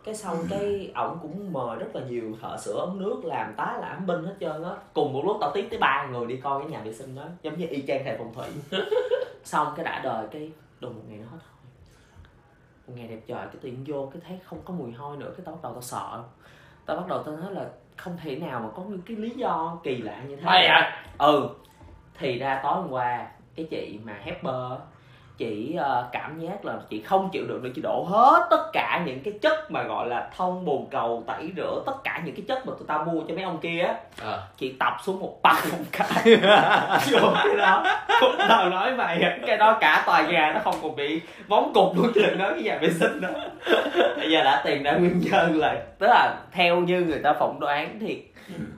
cái 0.04 0.14
xong 0.14 0.36
cái 0.50 0.90
ổng 0.94 1.18
cũng 1.22 1.52
mời 1.52 1.76
rất 1.76 1.96
là 1.96 2.02
nhiều 2.08 2.36
thợ 2.40 2.56
sửa 2.56 2.78
ống 2.78 2.98
nước 2.98 3.24
làm 3.24 3.54
tá 3.56 3.78
làm 3.80 4.06
binh 4.06 4.24
hết 4.24 4.34
trơn 4.40 4.62
á. 4.62 4.70
Cùng 4.94 5.12
một 5.12 5.22
lúc 5.24 5.36
tao 5.40 5.50
tiếp 5.54 5.66
tới 5.70 5.78
ba 5.78 6.08
người 6.10 6.26
đi 6.26 6.36
coi 6.36 6.62
cái 6.62 6.70
nhà 6.70 6.80
vệ 6.84 6.92
sinh 6.92 7.14
đó 7.14 7.22
giống 7.42 7.58
như 7.58 7.66
y 7.66 7.82
chang 7.82 8.02
thầy 8.04 8.16
phong 8.18 8.34
thủy. 8.34 8.46
Xong 9.44 9.72
cái 9.76 9.84
đã 9.84 10.00
đời 10.04 10.26
cái 10.30 10.50
đùng 10.80 10.94
một 10.94 11.02
ngày 11.08 11.18
nó 11.18 11.24
hết 11.24 11.38
hôi 11.40 11.60
một 12.86 12.94
ngày 12.96 13.08
đẹp 13.08 13.20
trời 13.26 13.46
cái 13.52 13.60
nhiên 13.62 13.84
vô 13.86 14.10
cái 14.12 14.22
thấy 14.28 14.38
không 14.44 14.58
có 14.64 14.74
mùi 14.74 14.92
hôi 14.92 15.16
nữa 15.16 15.32
cái 15.36 15.44
tao 15.44 15.54
bắt 15.54 15.60
đầu 15.62 15.72
tao 15.72 15.82
sợ. 15.82 16.22
Tao 16.86 16.96
bắt 16.96 17.06
đầu 17.08 17.22
tao 17.22 17.36
nói 17.36 17.52
là 17.52 17.68
không 17.96 18.16
thể 18.22 18.36
nào 18.36 18.60
mà 18.60 18.68
có 18.74 18.82
những 18.82 19.02
cái 19.02 19.16
lý 19.16 19.30
do 19.30 19.78
kỳ 19.82 19.96
lạ 19.96 20.22
như 20.28 20.36
thế. 20.36 20.42
Hay 20.44 20.66
à? 20.66 21.04
ừ 21.18 21.48
thì 22.20 22.38
ra 22.38 22.60
tối 22.62 22.74
hôm 22.74 22.90
qua 22.90 23.28
cái 23.56 23.66
chị 23.70 23.98
mà 24.04 24.20
hepper 24.24 24.80
chị 25.40 25.74
ờ, 25.78 26.08
cảm 26.12 26.40
giác 26.40 26.64
là 26.64 26.72
chị 26.90 27.02
không 27.02 27.28
chịu 27.32 27.44
được 27.48 27.60
nữa 27.62 27.70
chị 27.74 27.82
đổ 27.82 28.06
hết 28.10 28.46
tất 28.50 28.70
cả 28.72 29.02
những 29.06 29.20
cái 29.24 29.34
chất 29.42 29.70
mà 29.70 29.82
gọi 29.82 30.08
là 30.08 30.28
thông 30.36 30.64
bồn 30.64 30.86
cầu 30.90 31.24
tẩy 31.26 31.50
rửa 31.56 31.82
tất 31.86 31.92
cả 32.04 32.20
những 32.24 32.34
cái 32.34 32.44
chất 32.48 32.66
mà 32.66 32.72
tụi 32.78 32.86
tao 32.88 33.04
mua 33.04 33.20
cho 33.28 33.34
mấy 33.34 33.44
ông 33.44 33.58
kia 33.58 33.80
á 33.80 33.94
Ờ. 34.22 34.42
chị 34.58 34.74
tập 34.78 34.96
xuống 35.02 35.20
một 35.20 35.38
băng 35.42 35.56
một 35.72 35.84
cái 35.92 36.36
vô 37.10 37.28
cái 37.44 37.56
đó 37.56 37.84
cũng 38.20 38.34
tao 38.48 38.68
nói 38.70 38.92
mày 38.92 39.22
cái 39.46 39.56
đó 39.56 39.78
cả 39.80 40.02
tòa 40.06 40.22
nhà 40.22 40.52
nó 40.54 40.60
không 40.64 40.74
còn 40.82 40.96
bị 40.96 41.20
bóng 41.48 41.72
cục 41.74 41.96
luôn 41.96 42.12
chứ 42.14 42.22
đừng 42.26 42.38
nói 42.38 42.50
cái 42.54 42.62
nhà 42.62 42.78
vệ 42.82 42.90
sinh 42.90 43.20
đó 43.20 43.28
bây 44.16 44.30
giờ 44.30 44.44
đã 44.44 44.62
tìm 44.64 44.82
ra 44.82 44.92
nguyên 44.92 45.18
nhân 45.20 45.58
là 45.58 45.76
tức 45.98 46.06
là 46.06 46.36
theo 46.52 46.76
như 46.76 47.00
người 47.00 47.18
ta 47.18 47.32
phỏng 47.32 47.60
đoán 47.60 47.98
thì 48.00 48.22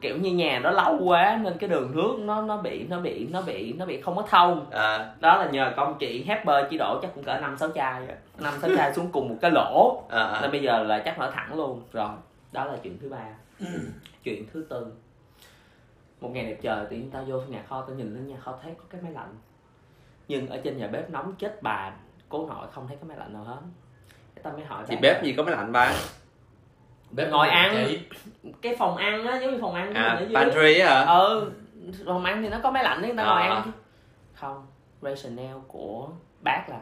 kiểu 0.01 0.17
như 0.17 0.33
nhà 0.33 0.61
nó 0.63 0.71
lâu 0.71 0.99
quá 1.05 1.41
nên 1.43 1.59
cái 1.59 1.69
đường 1.69 1.97
nước 1.97 2.17
nó 2.19 2.43
nó 2.43 2.57
bị 2.57 2.87
nó 2.89 3.01
bị 3.01 3.29
nó 3.31 3.43
bị 3.43 3.73
nó 3.73 3.87
bị 3.87 4.01
không 4.01 4.17
có 4.17 4.23
thông. 4.23 4.71
À, 4.71 5.15
đó 5.21 5.37
là 5.37 5.51
nhờ 5.51 5.73
công 5.77 5.99
chị 5.99 6.25
Hepper 6.27 6.67
chỉ 6.71 6.79
đổ 6.79 6.99
chắc 7.03 7.15
cũng 7.15 7.25
cỡ 7.25 7.39
năm 7.41 7.57
sáu 7.59 7.71
chai 7.75 8.07
năm 8.39 8.55
sáu 8.61 8.71
chai 8.77 8.95
xuống 8.95 9.09
cùng 9.13 9.29
một 9.29 9.37
cái 9.41 9.51
lỗ. 9.51 10.03
À, 10.09 10.25
à. 10.25 10.41
nên 10.43 10.51
bây 10.51 10.63
giờ 10.63 10.83
là 10.83 10.99
chắc 10.99 11.19
mở 11.19 11.31
thẳng 11.35 11.55
luôn. 11.55 11.83
Rồi 11.93 12.09
đó 12.53 12.65
là 12.65 12.77
chuyện 12.83 12.99
thứ 13.03 13.09
ba. 13.09 13.25
Chuyện 14.25 14.47
thứ 14.53 14.67
tư. 14.69 14.87
Một 16.21 16.31
ngày 16.33 16.45
đẹp 16.45 16.59
trời 16.63 16.87
thì 16.91 17.03
tao 17.13 17.25
vô 17.25 17.41
nhà 17.41 17.63
kho 17.69 17.85
tao 17.87 17.97
nhìn 17.97 18.15
lên 18.15 18.29
nhà 18.29 18.37
kho 18.41 18.59
thấy 18.63 18.73
có 18.79 18.85
cái 18.91 19.01
máy 19.03 19.13
lạnh. 19.13 19.35
Nhưng 20.29 20.49
ở 20.49 20.59
trên 20.65 20.79
nhà 20.79 20.87
bếp 20.87 21.11
nóng 21.11 21.35
chết 21.39 21.63
bà 21.63 21.93
cố 22.29 22.47
nội 22.47 22.67
không 22.73 22.89
thấy 22.89 22.97
cái 22.97 23.05
máy 23.09 23.19
lạnh 23.19 23.33
nào 23.33 23.45
hết. 23.45 23.61
Tao 24.43 24.53
mới 24.53 24.65
hỏi 24.65 24.85
thì 24.89 24.97
bếp 25.03 25.17
là, 25.17 25.23
gì 25.23 25.35
có 25.37 25.43
máy 25.43 25.55
lạnh 25.55 25.73
ba 25.73 25.93
bếp 27.12 27.31
Ngồi 27.31 27.48
ăn. 27.48 27.85
Chị, 27.88 27.98
cái 28.62 28.77
phòng 28.79 28.96
ăn 28.96 29.27
á 29.27 29.38
giống 29.40 29.51
như 29.51 29.59
phòng 29.61 29.75
ăn 29.75 29.94
à 29.94 30.20
pantry 30.35 30.79
á 30.79 30.88
hả? 30.88 31.05
Ừ 31.05 31.51
phòng 32.07 32.25
ăn 32.25 32.42
thì 32.42 32.48
nó 32.48 32.59
có 32.62 32.70
máy 32.70 32.85
lạnh 32.85 33.03
đấy 33.03 33.12
tao 33.16 33.27
ngồi 33.27 33.42
À. 33.42 33.48
ăn 33.48 33.62
chứ. 33.64 33.70
Không 34.35 34.66
rationale 35.01 35.61
của 35.68 36.09
bác 36.40 36.68
là 36.68 36.77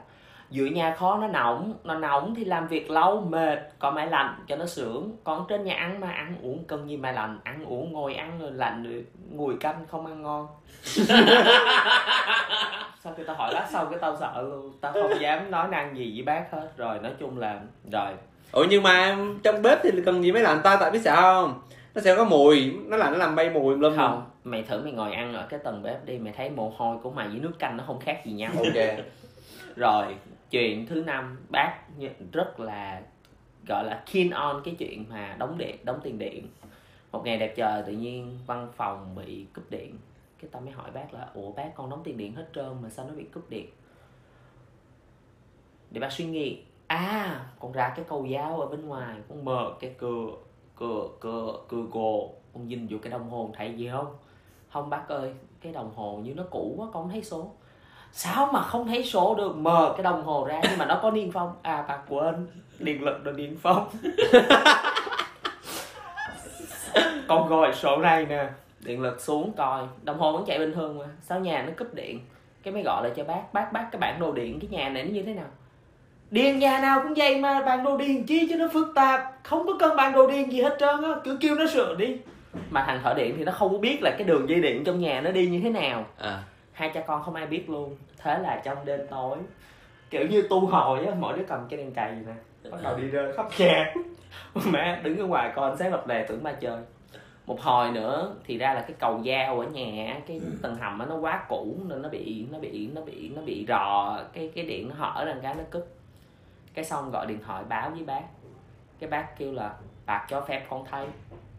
giữa 0.51 0.65
nhà 0.67 0.95
kho 0.95 1.17
nó 1.17 1.27
nóng 1.27 1.75
nó 1.85 1.95
nóng 1.95 2.35
thì 2.35 2.45
làm 2.45 2.69
việc 2.69 2.91
lâu 2.91 3.21
mệt 3.21 3.59
có 3.79 3.91
máy 3.91 4.07
lạnh 4.07 4.45
cho 4.49 4.57
nó 4.57 4.67
sướng. 4.67 5.17
Còn 5.25 5.47
trên 5.49 5.65
nhà 5.65 5.75
ăn 5.75 6.01
mà 6.01 6.11
ăn 6.11 6.37
uống 6.43 6.65
cần 6.65 6.89
gì 6.89 6.97
máy 6.97 7.13
lạnh? 7.13 7.39
Ăn 7.45 7.65
uống 7.65 7.93
ngồi 7.93 8.15
ăn 8.15 8.39
rồi 8.41 8.51
lạnh 8.53 8.85
rồi 8.85 9.05
ngồi 9.31 9.57
canh 9.61 9.87
không 9.91 10.07
ăn 10.07 10.23
ngon. 10.23 10.47
Sau 13.03 13.13
khi 13.17 13.23
tao 13.27 13.37
hỏi 13.37 13.51
bác 13.55 13.67
xong 13.71 13.87
cái 13.91 13.99
tao 13.99 14.17
sợ? 14.21 14.43
Luôn 14.43 14.73
tao 14.81 14.93
không 14.93 15.21
dám 15.21 15.51
nói 15.51 15.69
năng 15.69 15.97
gì 15.97 16.13
với 16.17 16.25
bác 16.25 16.53
hết. 16.53 16.69
Rồi 16.77 16.99
nói 16.99 17.13
chung 17.19 17.39
là 17.39 17.61
rồi 17.93 18.13
ủa 18.53 18.65
nhưng 18.71 18.83
mà 18.83 19.19
trong 19.43 19.63
bếp 19.63 19.79
thì 19.83 19.91
cần 20.05 20.25
gì 20.25 20.33
máy 20.33 20.43
lạnh 20.43 20.61
ta? 20.65 20.77
Tại 20.81 20.91
biết 20.91 21.01
sao 21.05 21.17
không? 21.23 21.63
Nó 21.95 22.01
sẽ 22.01 22.17
có 22.17 22.25
mùi. 22.25 22.75
Nó 22.87 22.97
lạnh 22.97 23.13
nó 23.13 23.19
làm 23.19 23.37
bay 23.37 23.51
mùi 23.51 23.77
lâm 23.77 23.97
không 23.97 24.31
mày 24.45 24.63
thử 24.63 24.83
mày 24.83 24.93
ngồi 24.93 25.13
ăn 25.13 25.35
ở 25.35 25.47
cái 25.47 25.61
tầng 25.65 25.83
bếp 25.83 26.07
đi 26.07 26.19
mày 26.19 26.33
thấy 26.33 26.51
mồ 26.51 26.73
hôi 26.77 26.99
của 27.03 27.11
mày 27.11 27.29
với 27.29 27.41
nước 27.41 27.59
canh 27.59 27.77
nó 27.77 27.85
không 27.87 28.01
khác 28.01 28.23
gì 28.25 28.33
nhau. 28.33 28.53
Ok. 28.57 29.05
Rồi 29.77 30.17
chuyện 30.51 30.87
thứ 30.87 31.03
năm 31.07 31.39
bác 31.49 31.79
rất 32.33 32.61
là 32.61 33.03
gọi 33.69 33.85
là 33.85 34.03
keen 34.13 34.31
on 34.31 34.63
cái 34.65 34.75
chuyện 34.79 35.05
mà 35.11 35.37
đóng 35.39 35.59
điện 35.59 35.77
đóng 35.85 36.01
tiền 36.03 36.19
điện. 36.19 36.49
Một 37.13 37.23
ngày 37.25 37.37
đẹp 37.37 37.55
trời 37.57 37.83
tự 37.87 37.93
nhiên 37.93 38.39
văn 38.47 38.69
phòng 38.77 39.15
bị 39.15 39.47
cúp 39.55 39.71
điện. 39.71 39.99
Cái 40.43 40.49
tao 40.53 40.63
mới 40.63 40.71
hỏi 40.71 40.91
bác 40.91 41.15
là 41.15 41.27
ủa 41.35 41.53
bác 41.53 41.71
con 41.75 41.91
đóng 41.91 42.01
tiền 42.05 42.17
điện 42.17 42.35
hết 42.35 42.47
trơn 42.55 42.83
mà 42.83 42.89
sao 42.89 43.07
nó 43.09 43.15
bị 43.15 43.25
cúp 43.25 43.51
điện? 43.51 43.67
Để 45.91 46.01
bác 46.01 46.13
suy 46.13 46.25
nghĩ 46.25 46.59
à 46.91 47.41
con 47.61 47.73
ra 47.73 47.93
cái 47.97 48.05
cầu 48.09 48.27
dao 48.33 48.61
ở 48.61 48.67
bên 48.67 48.89
ngoài, 48.89 49.17
con 49.29 49.45
mở 49.45 49.73
cái 49.81 49.95
cửa 49.99 50.27
cửa 50.77 51.09
cửa 51.21 51.53
cửa 51.69 51.83
gồ. 51.91 52.35
Con 52.55 52.69
nhìn 52.69 52.87
vô 52.91 52.99
cái 53.03 53.11
đồng 53.11 53.31
hồ 53.31 53.51
thấy 53.57 53.75
gì 53.75 53.89
không? 53.93 54.17
Không, 54.73 54.91
bác 54.91 55.09
ơi, 55.09 55.33
cái 55.61 55.73
đồng 55.73 55.95
hồ 55.95 56.21
như 56.23 56.35
nó 56.35 56.43
cũ 56.51 56.75
quá, 56.79 56.87
con 56.93 57.03
không 57.03 57.13
thấy 57.13 57.23
số. 57.23 57.51
Sao 58.13 58.51
mà 58.53 58.63
không 58.63 58.87
thấy 58.87 59.05
số 59.05 59.35
được? 59.35 59.57
Mở 59.57 59.95
cái 59.97 60.05
đồng 60.05 60.25
hồ 60.25 60.45
ra 60.45 60.61
nhưng 60.63 60.79
mà 60.79 60.87
nó 60.87 60.99
có 61.03 61.11
niên 61.11 61.33
phong. 61.33 61.53
À 61.63 61.85
bà 61.89 61.97
quên. 62.09 62.47
Điện 62.79 63.05
lực 63.05 63.25
rồi 63.25 63.35
niên 63.35 63.57
phong. 63.63 63.89
Con 67.29 67.49
gọi 67.49 67.75
số 67.75 67.97
này 67.97 68.27
nè. 68.27 68.49
Điện 68.81 69.01
lực 69.01 69.21
xuống 69.21 69.53
coi. 69.57 69.83
Đồng 70.03 70.19
hồ 70.19 70.33
vẫn 70.33 70.45
chạy 70.47 70.59
bình 70.59 70.75
thường 70.75 70.99
mà. 70.99 71.05
Sao 71.23 71.41
nhà 71.41 71.63
nó 71.63 71.73
cúp 71.79 71.95
điện? 71.95 72.21
Cái 72.63 72.75
mới 72.75 72.83
gọi 72.83 73.03
lại 73.03 73.13
cho 73.17 73.25
bác. 73.25 73.53
Bác 73.53 73.73
bác, 73.73 73.89
cái 73.93 74.01
bản 74.01 74.21
đồ 74.21 74.33
điện 74.33 74.59
cái 74.61 74.71
nhà 74.71 74.89
này 74.89 75.05
nó 75.05 75.11
như 75.11 75.23
thế 75.23 75.35
nào? 75.35 75.49
Điện 76.31 76.59
nhà 76.59 76.81
nào 76.81 77.01
cũng 77.03 77.15
vậy 77.17 77.41
mà 77.41 77.63
bản 77.63 77.85
đồ 77.85 77.97
điện 77.97 78.27
chi 78.27 78.47
cho 78.51 78.57
nó 78.57 78.69
phức 78.73 78.93
tạp. 78.95 79.21
Không 79.43 79.67
có 79.67 79.73
cần 79.79 79.97
bản 79.97 80.13
đồ 80.13 80.31
điện 80.31 80.53
gì 80.53 80.63
hết 80.63 80.77
trơn 80.81 81.03
á 81.03 81.11
cứ 81.25 81.39
kêu 81.41 81.55
nó 81.55 81.67
sửa 81.67 81.95
đi. 81.95 82.17
Mà 82.71 82.85
thằng 82.87 83.01
thợ 83.03 83.15
điện 83.15 83.35
thì 83.39 83.45
nó 83.45 83.53
không 83.53 83.73
có 83.73 83.79
biết 83.79 83.99
là 84.03 84.11
cái 84.19 84.27
đường 84.27 84.49
dây 84.49 84.61
điện 84.61 84.85
trong 84.85 85.01
nhà 85.01 85.21
nó 85.21 85.31
đi 85.31 85.47
như 85.47 85.61
thế 85.61 85.71
nào. 85.71 86.07
À. 86.19 86.43
Hai 86.73 86.91
cha 86.95 87.01
con 87.01 87.23
không 87.23 87.35
ai 87.35 87.47
biết 87.47 87.71
luôn 87.71 87.97
thế 88.19 88.39
là 88.39 88.61
trong 88.65 88.79
đêm 88.85 89.01
tối 89.11 89.39
kiểu 90.11 90.27
như 90.27 90.43
tu 90.43 90.61
hồi 90.61 91.07
á 91.07 91.15
mỗi 91.19 91.39
đứa 91.39 91.45
cầm 91.49 91.67
cái 91.71 91.79
đèn 91.79 91.93
cày 91.93 92.13
nè 92.27 92.33
bắt 92.71 92.79
đầu 92.83 92.97
đi 92.97 93.07
rơi 93.07 93.33
khắp 93.33 93.47
nhà. 93.59 93.95
Mẹ 94.71 95.01
đứng 95.03 95.19
ở 95.19 95.27
ngoài 95.27 95.53
con 95.57 95.77
sáng 95.77 95.93
lập 95.93 96.09
lè 96.09 96.25
tưởng 96.29 96.43
ba 96.43 96.53
chơi. 96.53 96.79
Một 97.47 97.61
hồi 97.61 97.91
nữa 97.91 98.35
thì 98.45 98.59
ra 98.59 98.75
là 98.75 98.81
cái 98.81 98.93
cầu 98.99 99.23
dao 99.27 99.61
ở 99.61 99.67
nhà 99.67 100.13
á, 100.13 100.21
cái 100.27 100.41
tầng 100.63 100.75
hầm 100.75 100.99
á 100.99 101.07
nó 101.07 101.17
quá 101.17 101.45
cũ 101.49 101.77
nên 101.89 102.03
nó 102.03 102.09
bị 102.09 102.47
nó 102.53 102.59
bị 102.59 102.89
nó 102.95 103.01
bị 103.01 103.31
nó 103.37 103.43
bị 103.43 103.65
rò. 103.69 104.19
Cái 104.33 104.51
cái 104.55 104.65
điện 104.65 104.89
nó 104.89 104.95
hở 104.99 105.25
ra 105.25 105.35
cái 105.43 105.55
nó 105.55 105.63
cúp 105.71 105.89
cái 106.75 106.85
xong 106.85 107.11
gọi 107.11 107.27
điện 107.27 107.41
thoại 107.47 107.65
báo 107.69 107.91
với 107.91 108.05
bác. 108.05 108.23
Cái 108.99 109.11
bác 109.11 109.39
kêu 109.39 109.53
là 109.53 109.71
bác 110.07 110.27
cho 110.29 110.41
phép 110.41 110.67
con 110.71 110.85
thay. 110.91 111.07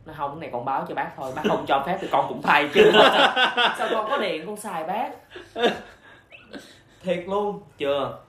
Nó 0.05 0.13
không 0.17 0.31
cái 0.31 0.39
này 0.39 0.49
con 0.53 0.65
báo 0.65 0.85
cho 0.89 0.95
bác 0.95 1.11
thôi 1.17 1.33
bác 1.35 1.41
không 1.47 1.65
cho 1.67 1.83
phép 1.85 1.97
thì 2.01 2.07
con 2.11 2.25
cũng 2.27 2.41
thay 2.41 2.69
chứ. 2.73 2.91
Sao, 2.93 3.33
sao 3.77 3.87
con 3.91 4.09
có 4.09 4.17
điện 4.17 4.45
con 4.45 4.57
xài 4.57 4.83
bác? 4.83 5.09
Thiệt 7.01 7.23
luôn. 7.27 7.61
Chưa. 7.77 8.19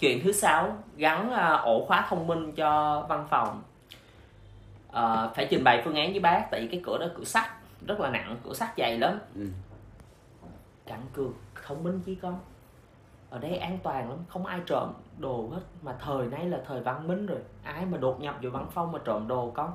Chuyện 0.00 0.20
thứ 0.24 0.32
sáu 0.32 0.76
gắn 0.96 1.32
à, 1.32 1.48
ổ 1.48 1.84
khóa 1.86 2.06
thông 2.08 2.26
minh 2.26 2.52
cho 2.52 3.00
văn 3.08 3.26
phòng. 3.30 3.62
Ờ, 4.92 5.32
phải 5.34 5.46
trình 5.50 5.64
bày 5.64 5.82
phương 5.84 5.94
án 5.94 6.10
với 6.10 6.20
bác 6.20 6.46
tại 6.50 6.60
vì 6.60 6.68
cái 6.68 6.80
cửa 6.84 6.98
đó 6.98 7.06
cửa 7.16 7.24
sắt 7.24 7.44
rất 7.86 8.00
là 8.00 8.10
nặng 8.10 8.36
cửa 8.44 8.54
sắt 8.54 8.68
dày 8.76 8.98
lắm. 8.98 9.18
Ừ. 9.34 9.46
cặn 10.86 11.00
cược 11.12 11.32
thông 11.66 11.84
minh 11.84 12.00
chi 12.06 12.14
con 12.22 12.38
ở 13.30 13.38
đây 13.38 13.56
an 13.56 13.78
toàn 13.82 14.08
lắm 14.08 14.18
không 14.28 14.46
ai 14.46 14.60
trộm 14.66 14.92
đồ 15.18 15.48
hết. 15.52 15.60
Mà 15.82 15.92
thời 16.04 16.26
nay 16.26 16.44
là 16.44 16.58
thời 16.66 16.80
văn 16.80 17.08
minh 17.08 17.26
rồi. 17.26 17.38
Ai 17.64 17.86
mà 17.86 17.98
đột 17.98 18.20
nhập 18.20 18.34
vào 18.42 18.52
văn 18.52 18.66
phòng 18.74 18.92
mà 18.92 18.98
trộm 19.04 19.28
đồ 19.28 19.52
con 19.54 19.72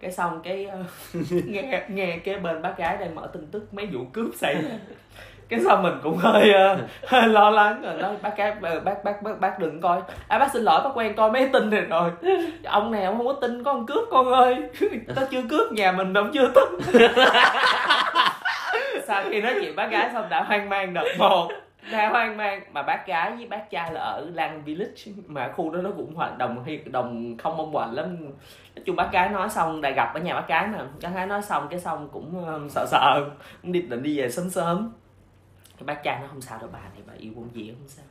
cái 0.00 0.12
xong 0.12 0.40
cái 0.42 0.66
ờ, 0.66 0.78
nghe 1.46 1.82
nghe 1.88 2.18
cái 2.24 2.38
bên 2.38 2.62
bác 2.62 2.76
gái 2.76 2.96
đang 2.96 3.14
mở 3.14 3.28
tin 3.32 3.46
tức 3.52 3.74
mấy 3.74 3.86
vụ 3.86 4.00
cướp 4.12 4.34
xảy 4.34 4.54
ra. 4.54 4.70
Cái 5.48 5.60
xong 5.60 5.82
mình 5.82 5.94
cũng 6.02 6.16
hơi 6.16 6.52
uh, 6.74 6.80
hơi 7.06 7.28
lo 7.28 7.50
lắng 7.50 7.82
rồi 7.82 7.94
nói 7.94 8.16
bác 8.22 8.36
gái 8.36 8.54
ờ, 8.62 8.80
bác 8.80 9.04
bác 9.04 9.22
bác 9.22 9.40
bác 9.40 9.58
đừng 9.58 9.80
coi. 9.80 10.00
À 10.28 10.38
bác 10.38 10.52
xin 10.52 10.62
lỗi 10.62 10.80
bác 10.84 10.90
quen 10.94 11.16
coi 11.16 11.30
mấy 11.30 11.48
tin 11.52 11.70
này 11.70 11.80
rồi. 11.80 12.10
Ông 12.64 12.90
này 12.90 13.04
ông 13.04 13.16
không 13.16 13.26
có 13.26 13.32
tin 13.32 13.64
con 13.64 13.86
cướp 13.86 14.04
con 14.10 14.32
ơi. 14.32 14.56
Tao 15.16 15.24
chưa 15.30 15.42
cướp 15.50 15.72
nhà 15.72 15.92
mình 15.92 16.12
đâu 16.12 16.24
chưa 16.34 16.50
tin. 16.54 17.00
Sau 19.06 19.22
khi 19.30 19.40
nói 19.40 19.54
chuyện 19.60 19.76
bác 19.76 19.90
gái 19.90 20.10
xong 20.12 20.28
đã 20.28 20.42
hoang 20.42 20.68
mang 20.68 20.94
đợt 20.94 21.04
một 21.18 21.48
ra 21.90 22.08
hoang 22.08 22.36
mang. 22.36 22.62
Mà 22.72 22.82
bác 22.82 23.06
gái 23.06 23.32
với 23.36 23.46
bác 23.46 23.70
trai 23.70 23.92
là 23.92 24.00
ở 24.00 24.30
Lan 24.34 24.62
Village. 24.64 25.12
Mà 25.26 25.52
khu 25.56 25.70
đó 25.70 25.80
nó 25.82 25.90
cũng 25.96 26.14
hoạt 26.14 26.38
động 26.38 26.64
đồng 26.64 26.92
đồng 26.92 27.36
không 27.38 27.56
mong 27.56 27.72
hoành 27.72 27.92
lắm. 27.92 28.24
Nói 28.76 28.82
chung 28.86 28.96
bác 28.96 29.12
gái 29.12 29.28
nói 29.28 29.48
xong 29.48 29.80
đã 29.80 29.90
gặp 29.90 30.14
ở 30.14 30.20
nhà 30.20 30.34
bác 30.34 30.48
gái 30.48 30.68
nè 30.68 30.78
bác 31.02 31.14
gái 31.14 31.26
nói 31.26 31.42
xong 31.42 31.68
cái 31.70 31.80
xong 31.80 32.08
cũng 32.12 32.44
um, 32.46 32.68
sợ 32.68 32.86
sợ. 32.90 33.30
Cũng 33.62 33.72
đi 33.72 33.82
định 33.82 34.02
đi 34.02 34.18
về 34.18 34.30
sớm 34.30 34.50
sớm. 34.50 34.92
Cái 35.78 35.84
bác 35.84 36.02
trai 36.02 36.18
nó 36.20 36.26
không 36.28 36.40
sao 36.40 36.58
đâu 36.58 36.68
bà 36.72 36.78
này 36.78 37.02
bà 37.06 37.12
yêu 37.18 37.32
con 37.36 37.54
gì 37.54 37.74
không 37.78 37.88
sao. 37.88 38.04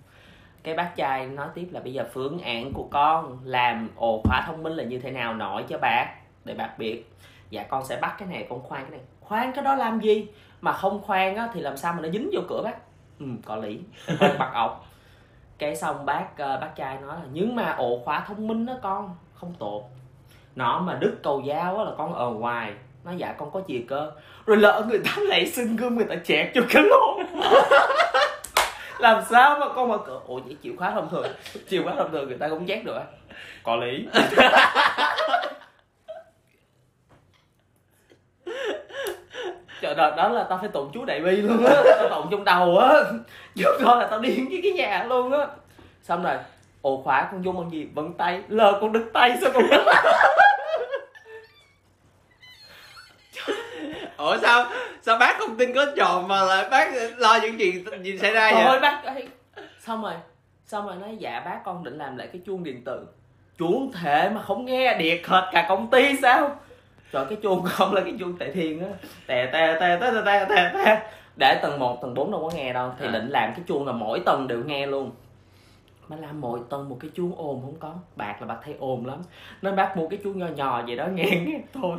Cái 0.64 0.76
bác 0.76 0.96
trai 0.96 1.28
nói 1.28 1.48
tiếp 1.54 1.68
là 1.72 1.80
bây 1.80 1.94
giờ 1.94 2.06
phương 2.14 2.40
án 2.40 2.74
của 2.74 2.88
con 2.92 3.40
làm 3.44 3.90
ồ 3.96 4.22
khóa 4.24 4.44
thông 4.48 4.64
minh 4.64 4.74
là 4.74 4.84
như 4.84 5.00
thế 5.00 5.12
nào 5.12 5.34
nói 5.34 5.66
cho 5.70 5.78
bác 5.78 6.06
để 6.46 6.54
bác 6.54 6.78
biết. 6.78 7.04
Dạ 7.50 7.64
con 7.64 7.86
sẽ 7.86 7.98
bắt 8.02 8.16
cái 8.20 8.28
này 8.28 8.48
con 8.50 8.62
khoan 8.62 8.82
cái 8.82 8.92
này. 8.92 9.00
Khoan 9.22 9.52
cái 9.52 9.64
đó 9.64 9.76
làm 9.76 10.00
gì? 10.00 10.28
Mà 10.62 10.74
không 10.74 11.02
khoan 11.02 11.36
á 11.36 11.50
thì 11.54 11.62
làm 11.62 11.78
sao 11.78 11.94
mà 11.94 12.02
nó 12.02 12.10
dính 12.10 12.30
vô 12.34 12.42
cửa 12.50 12.62
bác? 12.64 12.76
Ừ 13.20 13.26
có 13.46 13.56
lý. 13.56 13.80
Bắt 14.20 14.52
ốc. 14.54 14.86
Cái 15.58 15.76
xong 15.76 16.06
bác 16.06 16.38
ờ, 16.38 16.58
bác 16.62 16.76
trai 16.76 16.98
nói 17.02 17.16
là 17.16 17.26
nhưng 17.32 17.56
mà 17.56 17.76
ổ 17.78 18.02
khóa 18.06 18.26
thông 18.28 18.48
minh 18.48 18.66
đó 18.66 18.74
con 18.82 19.16
không 19.34 19.54
tốt 19.60 19.90
nó 20.56 20.80
mà 20.80 20.94
đứt 20.94 21.16
cầu 21.24 21.44
dao 21.48 21.78
á 21.78 21.84
là 21.84 21.92
con 21.98 22.14
ở 22.14 22.30
ngoài 22.30 22.74
nó 23.04 23.12
dạ 23.12 23.34
con 23.38 23.52
có 23.52 23.62
chìa 23.68 23.82
cơ. 23.88 24.12
Rồi 24.46 24.58
lỡ 24.58 24.86
người 24.90 25.00
ta 25.00 25.12
lại 25.18 25.46
xin 25.46 25.76
gươm 25.76 25.96
người 25.96 26.06
ta 26.06 26.16
chẹt 26.26 26.52
cho 26.56 26.62
cái 26.70 26.84
lỗ. 26.84 27.20
Làm 29.00 29.24
sao 29.30 29.60
mà 29.60 29.66
con 29.76 30.04
cửa 30.06 30.20
ủa 30.28 30.40
vậy 30.40 30.58
chịu 30.62 30.74
khóa 30.78 30.92
thông 30.92 31.10
thường 31.10 31.28
chịu 31.70 31.84
khóa 31.84 31.94
thông 31.96 32.12
thường 32.12 32.28
người 32.28 32.38
ta 32.38 32.50
cũng 32.50 32.66
chét 32.68 32.86
được 32.86 33.02
có 33.64 33.76
lý 33.76 34.08
Trời 39.82 39.96
đợt 39.96 40.14
đó 40.18 40.30
là 40.30 40.44
tao 40.44 40.58
phải 40.58 40.70
tụng 40.70 40.92
chú 40.94 41.06
Đại 41.06 41.20
Bi 41.20 41.32
luôn 41.32 41.66
á. 41.66 41.76
Tao 41.86 42.10
tụng 42.10 42.28
trong 42.32 42.44
đầu 42.44 42.78
á. 42.78 43.00
Chứ 43.56 43.78
coi 43.86 44.00
là 44.00 44.08
tao 44.08 44.20
điên 44.20 44.48
với 44.50 44.60
cái 44.64 44.72
nhà 44.72 45.04
luôn 45.04 45.32
á. 45.32 45.48
Xong 46.04 46.24
rồi 46.24 46.36
Ồ 46.82 47.02
khóa 47.04 47.30
con 47.32 47.42
vô 47.42 47.52
bằng 47.52 47.72
gì? 47.72 47.88
Bằng 47.94 48.14
tay. 48.14 48.42
Lờ 48.48 48.78
con 48.82 48.92
đứt 48.92 49.06
tay 49.14 49.38
sao 49.42 49.52
con 49.54 49.64
ủa 54.18 54.38
sao 54.42 54.66
sao 55.02 55.18
bác 55.18 55.40
không 55.40 55.58
tin 55.58 55.74
có 55.74 55.86
tròn 55.98 56.28
mà 56.28 56.44
lại 56.44 56.70
bác 56.72 56.90
lo 57.18 57.40
những 57.42 57.58
chuyện 57.58 58.04
gì 58.04 58.18
xảy 58.18 58.32
ra 58.32 58.52
vậy? 58.54 58.64
Ơi 58.64 58.80
bác 58.80 59.02
ơi. 59.04 59.28
Xong 59.80 60.04
rồi 60.04 60.14
Xong 60.66 60.86
rồi 60.86 60.96
nói 60.96 61.16
dạ 61.20 61.42
bác 61.46 61.60
con 61.66 61.84
định 61.84 61.98
làm 61.98 62.18
lại 62.18 62.28
cái 62.34 62.42
chuông 62.46 62.64
điện 62.64 62.84
tử. 62.84 63.08
Chuông 63.60 63.92
thể 63.92 64.30
mà 64.30 64.42
không 64.42 64.66
nghe 64.66 64.98
điệt 64.98 65.22
hệt 65.28 65.44
cả 65.52 65.66
công 65.70 65.90
ty 65.90 66.18
sao 66.22 66.60
rồi 67.12 67.26
cái 67.30 67.38
chuông 67.44 67.64
không 67.64 67.94
là 67.94 68.02
cái 68.02 68.14
chuông 68.20 68.38
tại 68.40 68.52
thiên 68.54 68.80
á. 68.80 68.88
Tè 69.28 69.50
tè 69.54 69.78
tè 69.80 69.98
tè 70.02 70.12
tè 70.26 70.46
tè 70.50 70.72
tè 70.74 71.12
để 71.40 71.60
tầng 71.62 71.80
1, 71.80 72.02
tầng 72.02 72.14
4 72.14 72.32
đâu 72.32 72.48
có 72.50 72.56
nghe 72.56 72.74
đâu. 72.74 72.94
Thì 73.00 73.06
à. 73.08 73.12
định 73.12 73.30
làm 73.30 73.52
cái 73.56 73.62
chuông 73.68 73.88
là 73.88 73.94
mỗi 73.94 74.22
tầng 74.26 74.48
đều 74.48 74.64
nghe 74.64 74.88
luôn. 74.88 75.12
Mà 76.08 76.18
làm 76.22 76.42
mỗi 76.42 76.60
tầng 76.70 76.90
một 76.90 76.98
cái 77.00 77.12
chuông 77.16 77.36
ồn 77.38 77.62
không 77.62 77.76
có. 77.80 77.94
Bạc 78.16 78.36
là 78.40 78.48
bạc 78.48 78.58
thấy 78.64 78.76
ồn 78.80 79.06
lắm. 79.06 79.20
Nên 79.62 79.76
bác 79.76 79.98
mua 79.98 80.08
cái 80.08 80.20
chuông 80.24 80.38
nho 80.40 80.48
nhỏ 80.48 80.82
vậy 80.88 80.96
đó 80.96 81.06
nghe 81.14 81.24
nghe 81.24 81.60
thôi. 81.74 81.98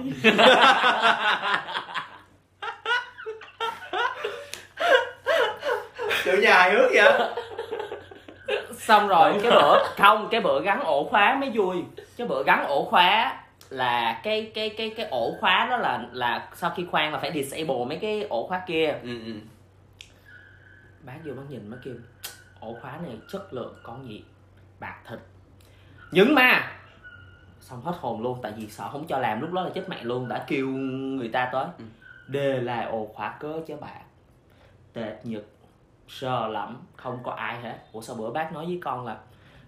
Tự 6.24 6.40
nhà 6.42 6.54
hài 6.54 6.70
hước 6.70 6.90
vậy 6.94 7.12
xong 8.78 9.08
rồi 9.08 9.32
cái 9.42 9.52
bữa 9.52 9.84
không 9.96 10.28
cái 10.30 10.40
bữa 10.40 10.60
gắn 10.60 10.80
ổ 10.84 11.04
khóa 11.04 11.36
mới 11.40 11.50
vui. 11.54 11.76
Cái 12.16 12.26
bữa 12.26 12.42
gắn 12.42 12.66
ổ 12.66 12.84
khóa 12.84 13.36
là 13.70 14.20
cái 14.22 14.52
cái 14.54 14.70
cái 14.70 14.94
cái 14.96 15.06
ổ 15.06 15.36
khóa 15.40 15.66
đó 15.70 15.76
là 15.76 16.08
là 16.12 16.48
sau 16.54 16.72
khi 16.76 16.86
khoan 16.90 17.12
là 17.12 17.18
phải 17.18 17.32
disable 17.32 17.84
mấy 17.88 17.98
cái 17.98 18.22
ổ 18.22 18.46
khóa 18.46 18.62
kia. 18.66 18.98
Ừ, 19.02 19.24
ừ. 19.24 19.32
bác 21.00 21.16
vô 21.24 21.34
bác 21.34 21.42
nhìn 21.48 21.70
bác 21.70 21.76
kêu 21.84 21.94
ổ 22.60 22.76
khóa 22.82 22.98
này 23.02 23.18
chất 23.32 23.52
lượng 23.52 23.74
con 23.82 24.08
gì? 24.08 24.24
Bạc 24.80 24.96
thịt 25.08 25.18
nhưng 26.10 26.34
mà 26.34 26.72
xong 27.60 27.82
hết 27.82 27.94
hồn 28.00 28.22
luôn 28.22 28.38
tại 28.42 28.52
vì 28.56 28.66
sợ 28.66 28.88
không 28.92 29.06
cho 29.06 29.18
làm 29.18 29.40
lúc 29.40 29.52
đó 29.52 29.62
là 29.62 29.70
chết 29.74 29.88
mẹ 29.88 30.04
luôn 30.04 30.28
đã 30.28 30.44
kêu 30.48 30.68
người 30.68 31.28
ta 31.28 31.48
tới. 31.52 31.66
Ừ. 31.78 31.84
đề 32.28 32.60
là 32.60 32.84
ổ 32.84 33.10
khóa 33.14 33.36
cớ 33.40 33.60
chứ 33.66 33.76
bạc. 33.76 34.00
Tệ 34.92 35.16
nhật 35.24 35.42
sờ 36.08 36.48
lắm 36.48 36.76
không 36.96 37.18
có 37.22 37.32
ai 37.32 37.60
hết. 37.60 37.78
Ủa 37.92 38.00
sao 38.00 38.16
bữa 38.16 38.30
bác 38.30 38.52
nói 38.52 38.66
với 38.66 38.80
con 38.82 39.06
là 39.06 39.16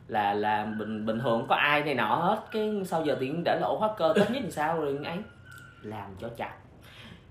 là 0.08 0.34
là 0.34 0.66
bình 0.78 1.06
bình 1.06 1.20
thường 1.20 1.46
có 1.48 1.54
ai 1.54 1.82
này 1.82 1.94
nọ 1.94 2.14
hết. 2.14 2.38
Cái 2.52 2.72
sau 2.84 3.04
giờ 3.04 3.16
tiện 3.20 3.42
để 3.44 3.58
là 3.60 3.66
ổ 3.66 3.78
khóa 3.78 3.88
cơ 3.96 4.12
tốt 4.16 4.24
nhất 4.30 4.42
thì 4.44 4.50
sao 4.50 4.80
rồi 4.80 4.98
ấy. 5.04 5.18
Làm 5.82 6.10
cho 6.20 6.28
chặt. 6.36 6.50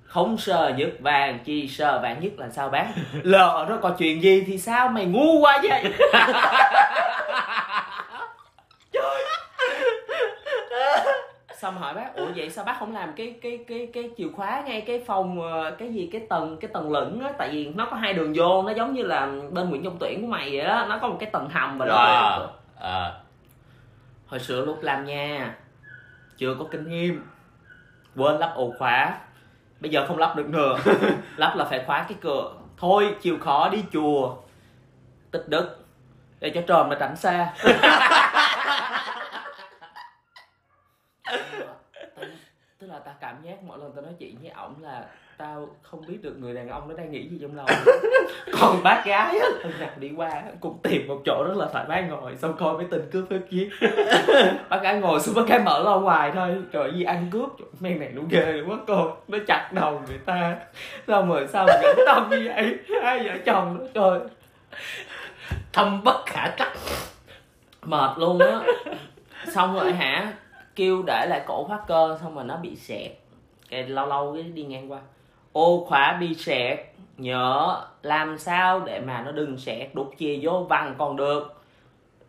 Không 0.04 0.38
sờ 0.38 0.70
nhất 0.78 0.90
vàng 1.00 1.40
chi 1.44 1.68
sờ 1.68 2.00
vàng 2.00 2.20
nhất 2.20 2.32
là 2.38 2.50
sao 2.50 2.70
bác 2.70 2.86
lỡ 3.24 3.66
nó 3.70 3.78
có 3.78 3.90
chuyện 3.98 4.22
gì 4.22 4.44
thì 4.48 4.58
sao 4.58 4.90
mày 4.90 5.06
ngu 5.06 5.40
quá 5.40 5.62
vậy? 5.64 5.84
Xong 11.58 11.78
hỏi 11.78 11.94
bác 11.94 12.16
ủa 12.16 12.28
vậy 12.36 12.50
sao 12.50 12.66
bác 12.66 12.80
không 12.80 12.94
làm 12.94 13.14
cái 13.14 13.36
cái 13.42 13.60
cái 13.68 13.88
cái 13.94 14.10
chìa 14.18 14.28
khóa 14.36 14.64
ngay 14.66 14.82
cái 14.82 15.04
phòng 15.08 15.42
ờ, 15.42 15.72
cái 15.72 15.94
gì 15.94 16.10
cái 16.12 16.22
tầng 16.30 16.58
cái 16.62 16.72
tầng 16.74 16.92
lửng 16.92 17.20
á? 17.24 17.32
Tại 17.38 17.50
vì 17.52 17.72
nó 17.76 17.86
có 17.86 17.98
hai 17.98 18.14
đường 18.14 18.34
vô 18.36 18.64
nó 18.64 18.72
giống 18.72 18.94
như 18.94 19.04
là 19.04 19.28
bên 19.52 19.70
Nguyễn 19.70 19.84
Trung 19.84 19.98
Tuyển 20.00 20.22
của 20.22 20.28
mày 20.28 20.50
vậy 20.50 20.60
á 20.60 20.86
nó 20.90 20.98
có 21.02 21.08
một 21.08 21.18
cái 21.20 21.30
tầng 21.30 21.50
hầm 21.50 21.78
và 21.78 21.86
nó 21.86 22.48
à, 22.80 23.14
hồi 24.28 24.40
xưa 24.40 24.66
lúc 24.66 24.82
làm 24.82 25.06
nha 25.06 25.56
chưa 26.38 26.56
có 26.60 26.66
kinh 26.72 26.90
nghiệm 26.90 27.28
quên 28.16 28.38
lắp 28.38 28.54
ổ 28.56 28.74
khóa. 28.80 29.20
Bây 29.80 29.92
giờ 29.92 30.06
không 30.08 30.18
lắp 30.18 30.36
được 30.36 30.50
nữa. 30.50 30.78
Lắp 31.38 31.56
là 31.56 31.66
phải 31.66 31.84
khóa 31.86 32.06
cái 32.10 32.18
cửa. 32.22 32.54
Thôi 32.78 33.16
chịu 33.22 33.40
khó 33.40 33.70
đi 33.70 33.84
chùa. 33.94 34.36
Tích 35.32 35.44
đức 35.48 35.86
để 36.40 36.52
cho 36.56 36.62
trời 36.68 36.84
mà 36.84 36.96
tránh 37.00 37.16
xa. 37.16 37.54
Tức 42.80 42.88
là 42.88 43.00
ta 43.00 43.14
cảm 43.20 43.42
giác 43.44 43.64
mỗi 43.64 43.80
lần 43.80 43.96
ta 43.96 44.02
nói 44.02 44.14
chuyện 44.20 44.38
với 44.42 44.52
ổng 44.52 44.84
là 44.84 45.06
tao 45.38 45.70
không 45.82 46.02
biết 46.08 46.18
được 46.22 46.38
người 46.38 46.54
đàn 46.54 46.70
ông 46.70 46.90
nó 46.90 46.96
đang 46.96 47.12
nghĩ 47.12 47.28
gì 47.30 47.38
trong 47.42 47.56
lòng. 47.56 47.70
Còn 48.62 48.84
bác 48.84 49.04
gái 49.06 49.40
á 49.40 49.48
lần 49.64 49.80
nào 49.80 49.90
đi 49.98 50.12
qua 50.16 50.44
cũng 50.60 50.80
tìm 50.84 51.08
một 51.08 51.22
chỗ 51.26 51.44
rất 51.48 51.58
là 51.58 51.68
thoải 51.74 51.86
mái 51.90 52.04
ngồi 52.04 52.36
xong 52.36 52.58
coi 52.58 52.74
mấy 52.74 52.86
tình 52.92 53.10
cướp 53.12 53.30
phép 53.30 53.40
giết. 53.50 53.70
Bác 54.70 54.82
gái 54.82 55.00
ngồi 55.00 55.20
xuống 55.20 55.36
bác 55.36 55.48
gái 55.48 55.60
mở 55.60 55.80
lo 55.84 56.00
ngoài 56.00 56.32
thôi. 56.36 56.56
Trời 56.72 56.92
gì 56.96 57.04
ăn 57.04 57.30
cướp 57.32 57.50
men 57.80 58.00
này 58.00 58.10
nó 58.14 58.22
ghê 58.30 58.62
quá 58.68 58.78
cô. 58.88 59.12
Nó 59.28 59.38
chặt 59.48 59.70
đầu 59.74 60.02
người 60.08 60.18
ta. 60.18 60.56
Xong 61.08 61.30
rồi 61.30 61.48
sao 61.48 61.66
mà 61.68 61.74
nhẫn 61.82 61.96
tâm 62.06 62.30
như 62.30 62.52
vậy? 62.56 62.78
Hai 63.04 63.28
vợ 63.28 63.34
chồng 63.46 63.78
nó 63.80 63.86
trời. 63.94 64.20
Thâm 65.74 66.04
bất 66.04 66.26
khả 66.26 66.56
trắc. 66.58 66.72
Mệt 67.82 68.12
luôn 68.18 68.40
á. 68.40 68.62
Xong 69.54 69.76
rồi 69.76 69.94
hả 69.94 70.34
kêu 70.76 71.04
để 71.08 71.26
lại 71.30 71.42
cổ 71.48 71.64
khóa 71.64 71.80
cơ 71.88 72.18
xong 72.22 72.36
rồi 72.36 72.44
nó 72.44 72.58
bị 72.58 72.76
sẹt 72.76 73.12
cái 73.70 73.84
lâu 73.84 74.08
lâu 74.08 74.34
cái 74.34 74.44
đi 74.44 74.64
ngang 74.64 74.92
qua 74.92 75.00
ô 75.58 75.86
khóa 75.88 76.18
bị 76.20 76.34
sẹt 76.34 76.80
nhớ 77.18 77.78
làm 78.02 78.38
sao 78.38 78.80
để 78.86 79.00
mà 79.00 79.24
nó 79.24 79.32
đừng 79.32 79.58
sẹt 79.58 79.96
đục 79.96 80.12
chìa 80.20 80.40
vô 80.42 80.66
văng 80.70 80.96
còn 80.98 81.16
được. 81.16 81.54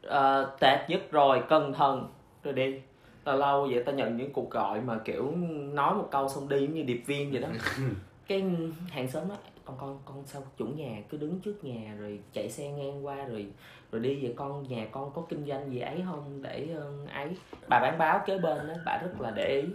Ờ, 0.02 0.56
tệ 0.60 0.86
nhất 0.88 1.00
rồi 1.10 1.42
cẩn 1.48 1.72
thận. 1.72 2.08
Rồi 2.42 2.54
đi. 2.54 2.80
Lâu 3.24 3.36
lâu 3.36 3.68
vậy 3.70 3.82
ta 3.82 3.92
nhận 3.92 4.16
những 4.16 4.32
cuộc 4.32 4.50
gọi 4.50 4.80
mà 4.80 4.98
kiểu 5.04 5.32
nói 5.72 5.94
một 5.94 6.08
câu 6.10 6.28
xong 6.28 6.48
đi 6.48 6.60
giống 6.60 6.74
như 6.74 6.82
điệp 6.82 7.02
viên 7.06 7.32
vậy 7.32 7.40
đó. 7.40 7.48
Cái 8.28 8.44
hàng 8.90 9.08
xóm 9.08 9.28
nói 9.28 9.38
con 9.64 9.76
con 9.80 9.98
con 10.04 10.22
sao 10.26 10.42
chủ 10.58 10.64
nhà 10.64 11.02
cứ 11.08 11.18
đứng 11.18 11.40
trước 11.40 11.64
nhà 11.64 11.94
rồi 11.98 12.20
chạy 12.32 12.50
xe 12.50 12.68
ngang 12.68 13.06
qua 13.06 13.24
rồi 13.24 13.46
rồi 13.92 14.02
đi 14.02 14.14
về 14.26 14.34
con 14.36 14.68
nhà 14.68 14.86
con 14.92 15.10
có 15.14 15.22
kinh 15.28 15.46
doanh 15.46 15.72
gì 15.72 15.80
ấy 15.80 16.02
không 16.06 16.42
để 16.42 16.68
ờ, 16.76 16.92
ấy. 17.12 17.28
Bà 17.68 17.80
bán 17.80 17.98
báo 17.98 18.20
kế 18.26 18.38
bên 18.38 18.68
đó 18.68 18.74
bà 18.86 18.98
rất 19.02 19.20
là 19.20 19.30
để 19.30 19.60
ý. 19.62 19.68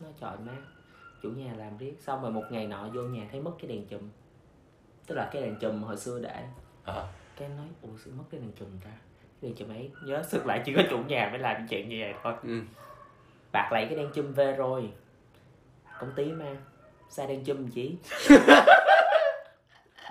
Nói 0.00 0.12
trời 0.20 0.32
má 0.46 0.52
chủ 1.22 1.28
nhà 1.30 1.52
làm 1.56 1.78
riết 1.78 1.94
xong 2.00 2.22
rồi 2.22 2.30
một 2.30 2.44
ngày 2.50 2.66
nọ 2.66 2.88
vô 2.94 3.02
nhà 3.02 3.28
thấy 3.30 3.40
mất 3.40 3.50
cái 3.58 3.68
đèn 3.68 3.86
chùm. 3.86 4.00
Tức 5.06 5.14
là 5.14 5.28
cái 5.32 5.42
đèn 5.42 5.56
chùm 5.60 5.82
hồi 5.82 5.96
xưa 5.96 6.18
để 6.22 6.42
Ờ. 6.84 7.06
cái 7.36 7.48
nói 7.48 7.66
ủa 7.82 7.88
sao 8.04 8.12
mất 8.16 8.24
cái 8.30 8.40
đèn 8.40 8.52
chùm 8.58 8.68
ta? 8.84 8.90
Cái 9.42 9.50
đèn 9.50 9.54
chùm 9.54 9.68
ấy 9.70 9.90
nhớ 10.04 10.22
sức 10.28 10.46
lại 10.46 10.62
chỉ 10.64 10.74
có 10.76 10.82
chủ 10.90 10.98
nhà 10.98 11.28
mới 11.30 11.38
làm 11.38 11.66
chuyện 11.70 11.88
như 11.88 11.96
vậy 12.00 12.14
thôi. 12.22 12.32
Ừ. 12.42 12.60
bạc 13.52 13.68
lấy 13.72 13.86
cái 13.86 13.94
đèn 13.96 14.10
chùm 14.14 14.32
về 14.32 14.52
rồi. 14.52 14.90
Công 16.00 16.12
ty 16.16 16.24
mà 16.24 16.46
sai 17.10 17.26
đèn 17.26 17.44
chùm 17.44 17.68
chí 17.70 17.96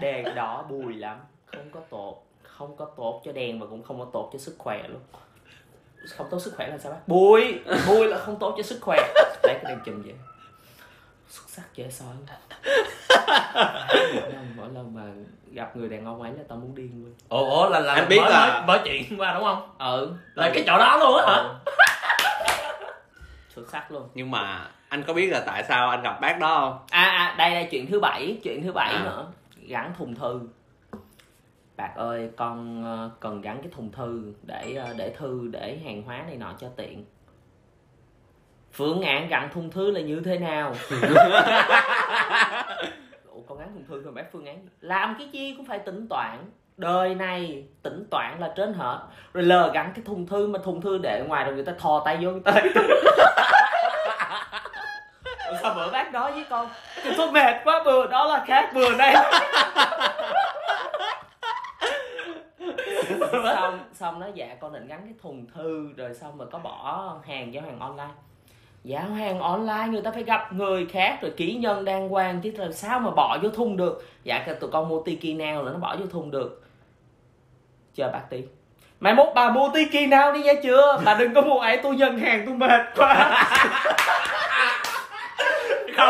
đèn 0.02 0.36
đỏ 0.36 0.66
bùi 0.70 0.94
lắm 0.94 1.20
không 1.46 1.70
có 1.72 1.80
tốt 1.90 2.24
không 2.44 2.76
có 2.78 2.86
tốt 2.86 3.22
cho 3.26 3.32
đèn 3.32 3.60
và 3.60 3.68
cũng 3.70 3.84
không 3.84 4.00
có 4.00 4.06
tốt 4.14 4.30
cho 4.34 4.40
sức 4.40 4.56
khỏe 4.58 4.88
luôn. 4.88 5.02
Không 6.18 6.28
tốt 6.32 6.40
sức 6.40 6.54
khỏe 6.58 6.68
là 6.68 6.78
sao 6.78 6.92
bác? 6.92 7.08
Bùi. 7.08 7.60
Bùi 7.88 8.08
là 8.08 8.18
không 8.20 8.40
tốt 8.40 8.54
cho 8.58 8.64
sức 8.64 8.80
khỏe. 8.82 9.14
Lấy 9.44 9.60
cái 9.64 9.64
đèn 9.76 9.80
chùm 9.86 10.02
vậy 10.02 10.14
xuất 11.30 11.50
sắc 11.50 11.64
dễ 11.76 11.90
sợ 11.90 12.06
mỗi 14.16 14.32
lần 14.32 14.54
mỗi 14.58 14.68
lần 14.74 14.94
mà 14.94 15.02
gặp 15.52 15.76
người 15.76 15.90
đàn 15.90 16.06
ông 16.06 16.22
ấy 16.22 16.32
là 16.34 16.44
tao 16.50 16.58
muốn 16.58 16.76
điên 16.76 16.92
luôn. 17.04 17.14
Ủa 17.30 17.50
ủa 17.50 17.70
là 17.70 17.80
là 17.80 17.94
Anh 17.94 18.08
biết 18.10 18.20
mới, 18.22 18.32
là- 18.32 18.64
mới, 18.68 18.78
mới 18.78 18.80
chuyện 18.86 19.20
qua 19.20 19.34
đúng 19.34 19.44
không? 19.44 19.70
Ừ. 19.80 20.14
Là 20.36 20.52
cái 20.54 20.64
chỗ 20.68 20.78
đó 20.78 20.98
luôn 20.98 21.18
á 21.18 21.26
hả? 21.28 21.36
Ừ. 21.36 21.56
xuất 23.56 23.70
sắc 23.72 23.92
luôn. 23.92 24.10
Nhưng 24.14 24.32
mà 24.32 24.68
anh 24.90 25.04
có 25.04 25.14
biết 25.14 25.28
là 25.32 25.44
tại 25.46 25.64
sao 25.68 25.90
anh 25.90 26.02
gặp 26.02 26.18
bác 26.22 26.40
đó 26.40 26.56
không? 26.60 26.80
À, 26.90 27.04
à 27.04 27.36
đây 27.38 27.52
đây 27.54 27.68
chuyện 27.72 27.88
thứ 27.92 28.00
bảy 28.00 28.38
chuyện 28.44 28.64
thứ 28.64 28.72
bảy 28.72 28.94
À. 28.94 29.04
nữa. 29.04 29.28
Gắn 29.68 29.94
thùng 29.98 30.16
thư. 30.16 30.40
Bạc 31.78 31.92
ơi 31.96 32.30
con 32.38 32.84
ờ, 32.86 33.10
cần 33.20 33.42
gắn 33.42 33.62
cái 33.62 33.72
thùng 33.76 33.92
thư 33.92 34.34
để 34.44 34.74
ờ, 34.76 34.94
để 34.98 35.14
thư 35.18 35.48
để 35.52 35.80
hàng 35.86 36.02
hóa 36.04 36.24
này 36.28 36.36
nọ 36.38 36.54
cho 36.60 36.68
tiện 36.76 37.06
phương 38.72 39.02
án 39.02 39.28
gắn 39.28 39.50
thùng 39.54 39.72
thư 39.72 39.92
là 39.92 40.02
như 40.02 40.22
thế 40.26 40.38
nào? 40.38 40.74
Ủa, 43.28 43.42
con 43.48 43.58
gắn 43.60 43.74
thùng 43.74 43.86
thư 43.88 44.02
rồi 44.02 44.14
bác 44.14 44.32
phương 44.32 44.46
án 44.46 44.68
làm 44.82 45.16
cái 45.20 45.30
gì 45.30 45.54
cũng 45.58 45.66
phải 45.66 45.80
tính 45.80 46.08
toán. 46.10 46.52
Đời 46.78 47.16
này 47.16 47.64
tính 47.84 48.08
toán 48.12 48.40
là 48.40 48.54
trên 48.56 48.74
hết. 48.74 49.00
Rồi 49.34 49.44
lờ 49.44 49.72
gắn 49.74 49.92
cái 49.96 50.06
thùng 50.06 50.28
thư 50.28 50.48
mà 50.48 50.60
thùng 50.64 50.82
thư 50.82 50.98
để 50.98 51.24
ngoài 51.28 51.46
rồi 51.46 51.56
người 51.56 51.66
ta 51.66 51.74
thò 51.80 52.02
tay 52.06 52.18
vô 52.22 52.32
người 52.32 52.42
ta 52.42 52.62
sao 55.62 55.74
bữa 55.76 55.92
bác 55.92 56.14
nói 56.14 56.32
với 56.32 56.46
con 56.50 56.70
Thì 57.04 57.12
tôi 57.18 57.32
mệt 57.32 57.56
quá 57.64 57.84
bữa 57.86 58.08
đó 58.08 58.28
là 58.28 58.44
khác 58.48 58.72
bữa 58.74 58.96
này 58.96 59.16
xong 63.44 63.80
xong 63.94 64.20
nó 64.20 64.28
dạ 64.34 64.56
con 64.60 64.74
định 64.74 64.88
gắn 64.88 65.02
cái 65.04 65.14
thùng 65.22 65.46
thư 65.56 65.94
rồi 65.98 66.14
xong 66.14 66.38
rồi 66.38 66.48
có 66.52 66.60
bỏ 66.60 67.16
hàng 67.26 67.54
giao 67.54 67.64
hàng 67.64 67.80
online 67.80 68.14
giao 68.88 69.10
hàng 69.10 69.40
online 69.40 69.88
người 69.90 70.02
ta 70.02 70.12
phải 70.12 70.24
gặp 70.24 70.54
người 70.54 70.86
khác 70.86 71.18
rồi 71.22 71.32
kỹ 71.38 71.54
nhân 71.56 71.86
đàng 71.86 72.10
hoàng 72.10 72.42
chứ 72.42 72.52
làm 72.58 72.74
sao 72.74 73.00
mà 73.00 73.12
bỏ 73.12 73.38
vô 73.44 73.50
thùng 73.50 73.78
được. 73.78 74.06
Dạ 74.24 74.44
cái 74.46 74.56
tụi 74.56 74.70
con 74.72 74.90
mua 74.90 75.02
tiki 75.04 75.38
nào 75.38 75.64
là 75.64 75.72
nó 75.72 75.78
bỏ 75.80 75.96
vô 76.00 76.06
thùng 76.06 76.32
được. 76.32 76.64
Chờ 77.96 78.10
bác 78.14 78.22
tí. 78.30 78.44
Mai 79.00 79.14
mốt 79.14 79.28
bà 79.36 79.50
mua 79.52 79.70
tiki 79.74 80.10
nào 80.10 80.34
đi 80.34 80.44
nha 80.44 80.54
chưa? 80.64 81.02
Bà 81.06 81.14
đừng 81.20 81.34
có 81.34 81.42
mua 81.42 81.60
ấy 81.60 81.80
tôi 81.84 81.96
nhận 81.96 82.20
hàng 82.20 82.44
tôi 82.46 82.56
mệt 82.56 82.82
quá. 82.96 83.44
Không 85.98 86.10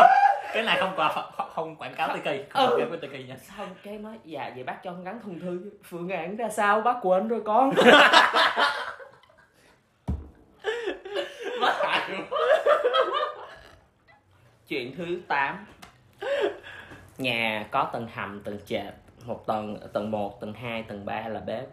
cái 0.54 0.62
này 0.62 0.80
không 0.80 0.92
qua 0.96 1.12
không, 1.54 1.76
quảng 1.76 1.94
cáo 1.94 2.08
tiki 2.16 2.44
không 2.50 2.66
Ừ. 2.70 2.76
quảng 2.76 2.90
cáo 2.90 2.98
tiki 3.00 3.28
nha. 3.28 3.36
Xong 3.58 3.68
cái 3.84 3.98
nói 3.98 4.14
dạ 4.24 4.50
vậy 4.54 4.64
bác 4.64 4.82
cho 4.82 4.90
con 4.90 5.04
gắn 5.04 5.20
thùng 5.24 5.40
thư. 5.40 5.60
Phương 5.84 6.08
án 6.08 6.36
ra 6.36 6.48
sao 6.48 6.80
bác 6.80 6.94
quên 7.02 7.28
rồi 7.28 7.40
con 7.44 7.72
nó 11.60 11.72
hại 11.82 12.00
chuyện 14.68 14.96
thứ 14.96 15.20
8 15.28 15.66
nhà 17.18 17.68
có 17.70 17.90
tầng 17.92 18.08
hầm 18.12 18.40
tầng 18.42 18.58
trệt 18.66 18.94
một 19.28 19.46
tầng 19.46 19.78
tầng 19.92 20.10
1, 20.10 20.40
tầng 20.40 20.52
2, 20.52 20.82
tầng 20.82 21.04
3 21.04 21.28
là 21.28 21.40
bếp. 21.40 21.68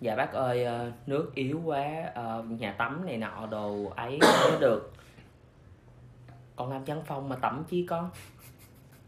Dạ 0.00 0.16
bác 0.16 0.32
ơi 0.32 0.64
ờ, 0.64 0.92
nước 1.06 1.34
yếu 1.34 1.62
quá. 1.64 2.10
Ờ, 2.14 2.42
nhà 2.48 2.72
tắm 2.72 3.06
này 3.06 3.16
nọ 3.16 3.46
đồ 3.50 3.92
ấy 3.96 4.18
không 4.20 4.50
có 4.52 4.58
được. 4.60 4.92
Con 6.56 6.70
làm 6.70 6.84
văn 6.84 7.02
phòng 7.06 7.28
mà 7.28 7.36
tắm 7.36 7.64
chi 7.68 7.86
con? 7.88 8.10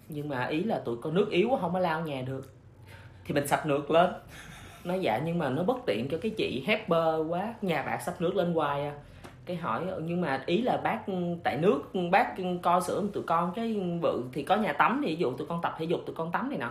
Nhưng 0.09 0.29
mà 0.29 0.45
ý 0.47 0.65
là 0.65 0.79
tụi 0.79 0.97
con 1.03 1.15
nước 1.15 1.31
yếu 1.31 1.49
quá 1.51 1.59
không 1.61 1.73
có 1.73 1.79
lao 1.79 2.01
nhà 2.01 2.23
được. 2.23 2.53
Thì 3.25 3.35
mình 3.35 3.47
sạch 3.47 3.67
nước 3.67 3.91
lên. 3.91 4.11
Nó 4.85 4.95
dạ 4.95 5.21
nhưng 5.25 5.39
mà 5.39 5.51
nó 5.51 5.63
bất 5.63 5.77
tiện 5.87 6.09
cho 6.11 6.19
cái 6.23 6.31
chị 6.37 6.65
helper 6.67 7.29
quá. 7.29 7.55
Nhà 7.63 7.83
bạn 7.83 8.01
sắp 8.07 8.21
nước 8.21 8.37
lên 8.37 8.55
hoài 8.55 8.83
à 8.83 8.95
cái 9.47 9.57
hỏi 9.57 9.83
nhưng 10.05 10.21
mà 10.21 10.43
ý 10.47 10.63
là 10.63 10.77
bác 10.77 10.99
tại 11.45 11.57
nước 11.57 11.81
bác 12.11 12.27
coi 12.63 12.81
sữa 12.81 13.03
tụi 13.13 13.23
con 13.23 13.53
cái 13.57 13.81
bự 14.01 14.23
thì 14.33 14.43
có 14.43 14.57
nhà 14.57 14.73
tắm 14.73 15.01
thì 15.05 15.09
ví 15.09 15.17
dụ 15.17 15.33
tụi 15.33 15.47
con 15.47 15.63
tập 15.63 15.75
thể 15.79 15.85
dục 15.85 16.01
tụi 16.07 16.17
con 16.17 16.33
tắm 16.33 16.49
này 16.49 16.59
nọ. 16.59 16.71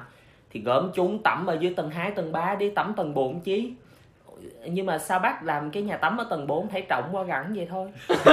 Thì 0.50 0.62
gom 0.62 0.92
chúng 0.94 1.24
tắm 1.24 1.46
ở 1.46 1.58
dưới 1.60 1.74
tầng 1.74 1.90
2, 1.90 2.12
tầng 2.12 2.32
3 2.32 2.56
đi 2.56 2.70
tắm 2.70 2.94
tầng 2.98 3.14
4 3.14 3.40
chí 3.40 3.74
nhưng 4.66 4.86
mà 4.86 4.98
sao 4.98 5.20
bác 5.20 5.44
làm 5.44 5.72
cái 5.72 5.84
nhà 5.84 5.98
tắm 5.98 6.18
ở 6.18 6.28
tầng 6.30 6.48
4 6.48 6.68
thấy 6.68 6.82
trọng 6.82 7.10
quá 7.12 7.24
gắn 7.24 7.54
vậy 7.56 7.68
thôi? 7.70 7.92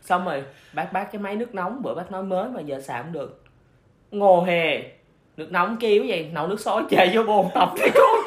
Xong 0.00 0.24
rồi 0.24 0.44
bác 0.72 0.92
bác 0.92 1.12
cái 1.12 1.20
máy 1.20 1.36
nước 1.36 1.54
nóng 1.54 1.82
bữa 1.82 1.94
bác 1.94 2.12
nói 2.12 2.22
mới 2.22 2.48
mà 2.48 2.60
giờ 2.60 2.80
xài 2.80 3.02
không 3.02 3.12
được. 3.12 3.42
Ngô 4.10 4.42
hề 4.42 4.90
nước 5.36 5.52
nóng 5.52 5.76
kêu 5.80 6.04
vậy 6.08 6.30
nấu 6.32 6.46
nước 6.46 6.60
sôi 6.60 6.82
chạy 6.90 7.16
vô 7.16 7.22
bồn 7.22 7.46
tập 7.54 7.72
thì 7.76 7.90
con 7.94 8.21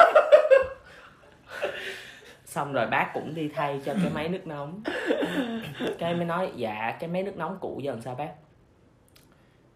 xong 2.55 2.73
rồi 2.73 2.87
bác 2.87 3.13
cũng 3.13 3.35
đi 3.35 3.49
thay 3.55 3.81
cho 3.85 3.93
cái 4.01 4.11
máy 4.13 4.29
nước 4.29 4.47
nóng. 4.47 4.81
Cái 5.99 6.15
mới 6.15 6.25
nói 6.25 6.51
dạ 6.55 6.97
cái 6.99 7.09
máy 7.09 7.23
nước 7.23 7.37
nóng 7.37 7.57
cũ 7.61 7.79
giờ 7.83 7.91
làm 7.91 8.01
sao 8.01 8.15
bác? 8.15 8.29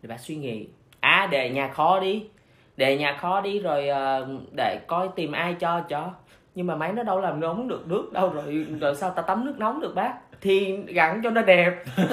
Thì 0.01 0.09
bác 0.09 0.19
suy 0.19 0.35
nghĩ 0.35 0.67
à 0.99 1.27
đề 1.31 1.49
nhà 1.49 1.67
kho 1.67 1.99
đi 1.99 2.27
đề 2.77 2.97
nhà 2.97 3.17
kho 3.21 3.41
đi 3.41 3.59
rồi 3.59 3.87
ờ, 3.87 4.27
để 4.57 4.79
coi 4.87 5.09
tìm 5.15 5.31
ai 5.31 5.53
cho 5.53 5.81
cho. 5.89 6.11
Nhưng 6.55 6.67
mà 6.67 6.75
máy 6.75 6.93
nó 6.93 7.03
đâu 7.03 7.21
làm 7.21 7.39
nóng 7.39 7.67
được 7.67 7.87
nước 7.87 8.09
đâu 8.13 8.29
rồi 8.29 8.65
rồi 8.81 8.95
sao 8.95 9.09
ta 9.09 9.21
tắm 9.21 9.45
nước 9.45 9.55
nóng 9.57 9.81
được 9.81 9.95
bác? 9.95 10.13
Thì 10.41 10.77
gặn 10.87 11.21
cho 11.23 11.29
nó 11.29 11.41
đẹp. 11.41 11.83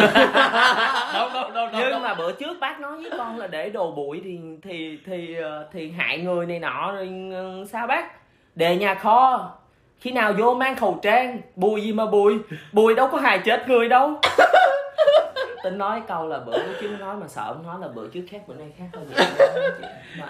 Đâu 1.14 1.28
đâu 1.34 1.50
đâu 1.50 1.68
đâu 1.72 1.82
nhưng 1.90 2.02
mà 2.02 2.14
bữa 2.14 2.32
trước 2.32 2.60
bác 2.60 2.80
nói 2.80 3.02
với 3.02 3.10
con 3.18 3.38
là 3.38 3.46
để 3.46 3.70
đồ 3.70 3.92
bụi 3.92 4.20
thì 4.24 4.38
thì 4.62 4.98
thì 5.06 5.34
ờ, 5.34 5.68
thì 5.72 5.90
hại 5.90 6.18
người 6.18 6.46
này 6.46 6.58
nọ 6.58 6.92
rồi 6.92 7.10
ờ, 7.32 7.64
sao 7.64 7.86
bác? 7.86 8.04
Đề 8.54 8.76
nhà 8.76 8.94
kho 8.94 9.52
khi 10.00 10.10
nào 10.12 10.32
vô 10.32 10.54
mang 10.54 10.76
khẩu 10.76 10.98
trang 11.02 11.40
bùi 11.56 11.82
gì 11.82 11.92
mà 11.92 12.06
bùi? 12.06 12.38
Bùi 12.72 12.94
đâu 12.94 13.08
có 13.12 13.18
hại 13.18 13.38
chết 13.44 13.68
người 13.68 13.88
đâu. 13.88 14.20
Tính 15.64 15.78
nói 15.78 16.02
câu 16.08 16.28
là 16.28 16.38
bữa 16.38 16.58
trước 16.80 16.96
nói 17.00 17.16
mà 17.16 17.28
sợ 17.28 17.42
ông 17.46 17.62
nói 17.66 17.76
là 17.80 17.88
bữa 17.88 18.08
trước 18.08 18.22
khác 18.30 18.38
bữa 18.46 18.54
nay 18.54 18.72
khác 18.78 18.84
thôi. 18.92 19.04
Mà- 20.18 20.28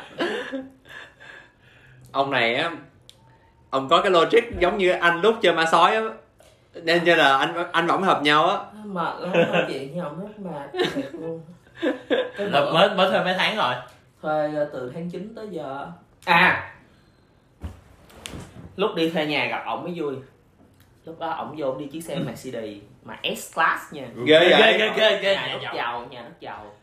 ông 2.12 2.30
này 2.30 2.54
á 2.54 2.70
ông 3.70 3.88
có 3.88 4.00
cái 4.02 4.10
logic 4.10 4.60
giống 4.60 4.78
như 4.78 4.90
anh 4.92 5.20
lúc 5.20 5.34
chơi 5.42 5.52
ma 5.54 5.64
sói 5.72 5.94
á. 5.94 6.02
Nên 6.74 7.04
như 7.04 7.14
là 7.14 7.36
anh 7.36 7.54
anh 7.72 7.86
vẫn 7.86 8.02
hợp 8.02 8.22
nhau 8.22 8.48
á. 8.48 8.56
Mệt 8.84 9.14
lắm 9.20 9.32
nói 9.52 9.64
chuyện 9.68 9.92
với 9.94 10.00
ông 10.04 10.20
rất 10.20 10.38
mệt 10.38 10.84
luôn. 11.12 11.42
Là 12.36 12.60
mới 12.72 12.90
mới 12.90 13.10
thuê 13.10 13.24
mấy 13.24 13.34
tháng 13.38 13.56
rồi. 13.56 13.74
Thuê 14.22 14.50
ờ, 14.56 14.70
từ 14.72 14.90
tháng 14.94 15.10
9 15.10 15.32
tới 15.36 15.48
giờ. 15.50 15.86
À 16.24 16.72
lúc 18.76 18.94
đi 18.94 19.10
thuê 19.10 19.26
nhà 19.26 19.46
gặp 19.46 19.62
ổng 19.66 19.84
mới 19.84 19.92
vui. 19.96 20.14
Lúc 21.04 21.18
đó 21.18 21.30
ổng 21.30 21.54
vô 21.58 21.74
đi 21.74 21.86
chiếc 21.86 22.04
xe 22.04 22.18
Mercedes 22.18 22.82
mà 23.02 23.18
S 23.36 23.54
class 23.54 23.92
nha. 23.92 24.08
Ghê 24.26 24.48
ghê 24.48 24.56
vậy? 24.60 24.78
Ghê 24.78 24.90
ghê 24.96 25.18
ghê 25.22 25.34
nhà 25.34 25.58
rất 25.62 25.70
giàu 25.74 26.06
nhà 26.10 26.22
rất 26.22 26.40
giàu. 26.40 26.74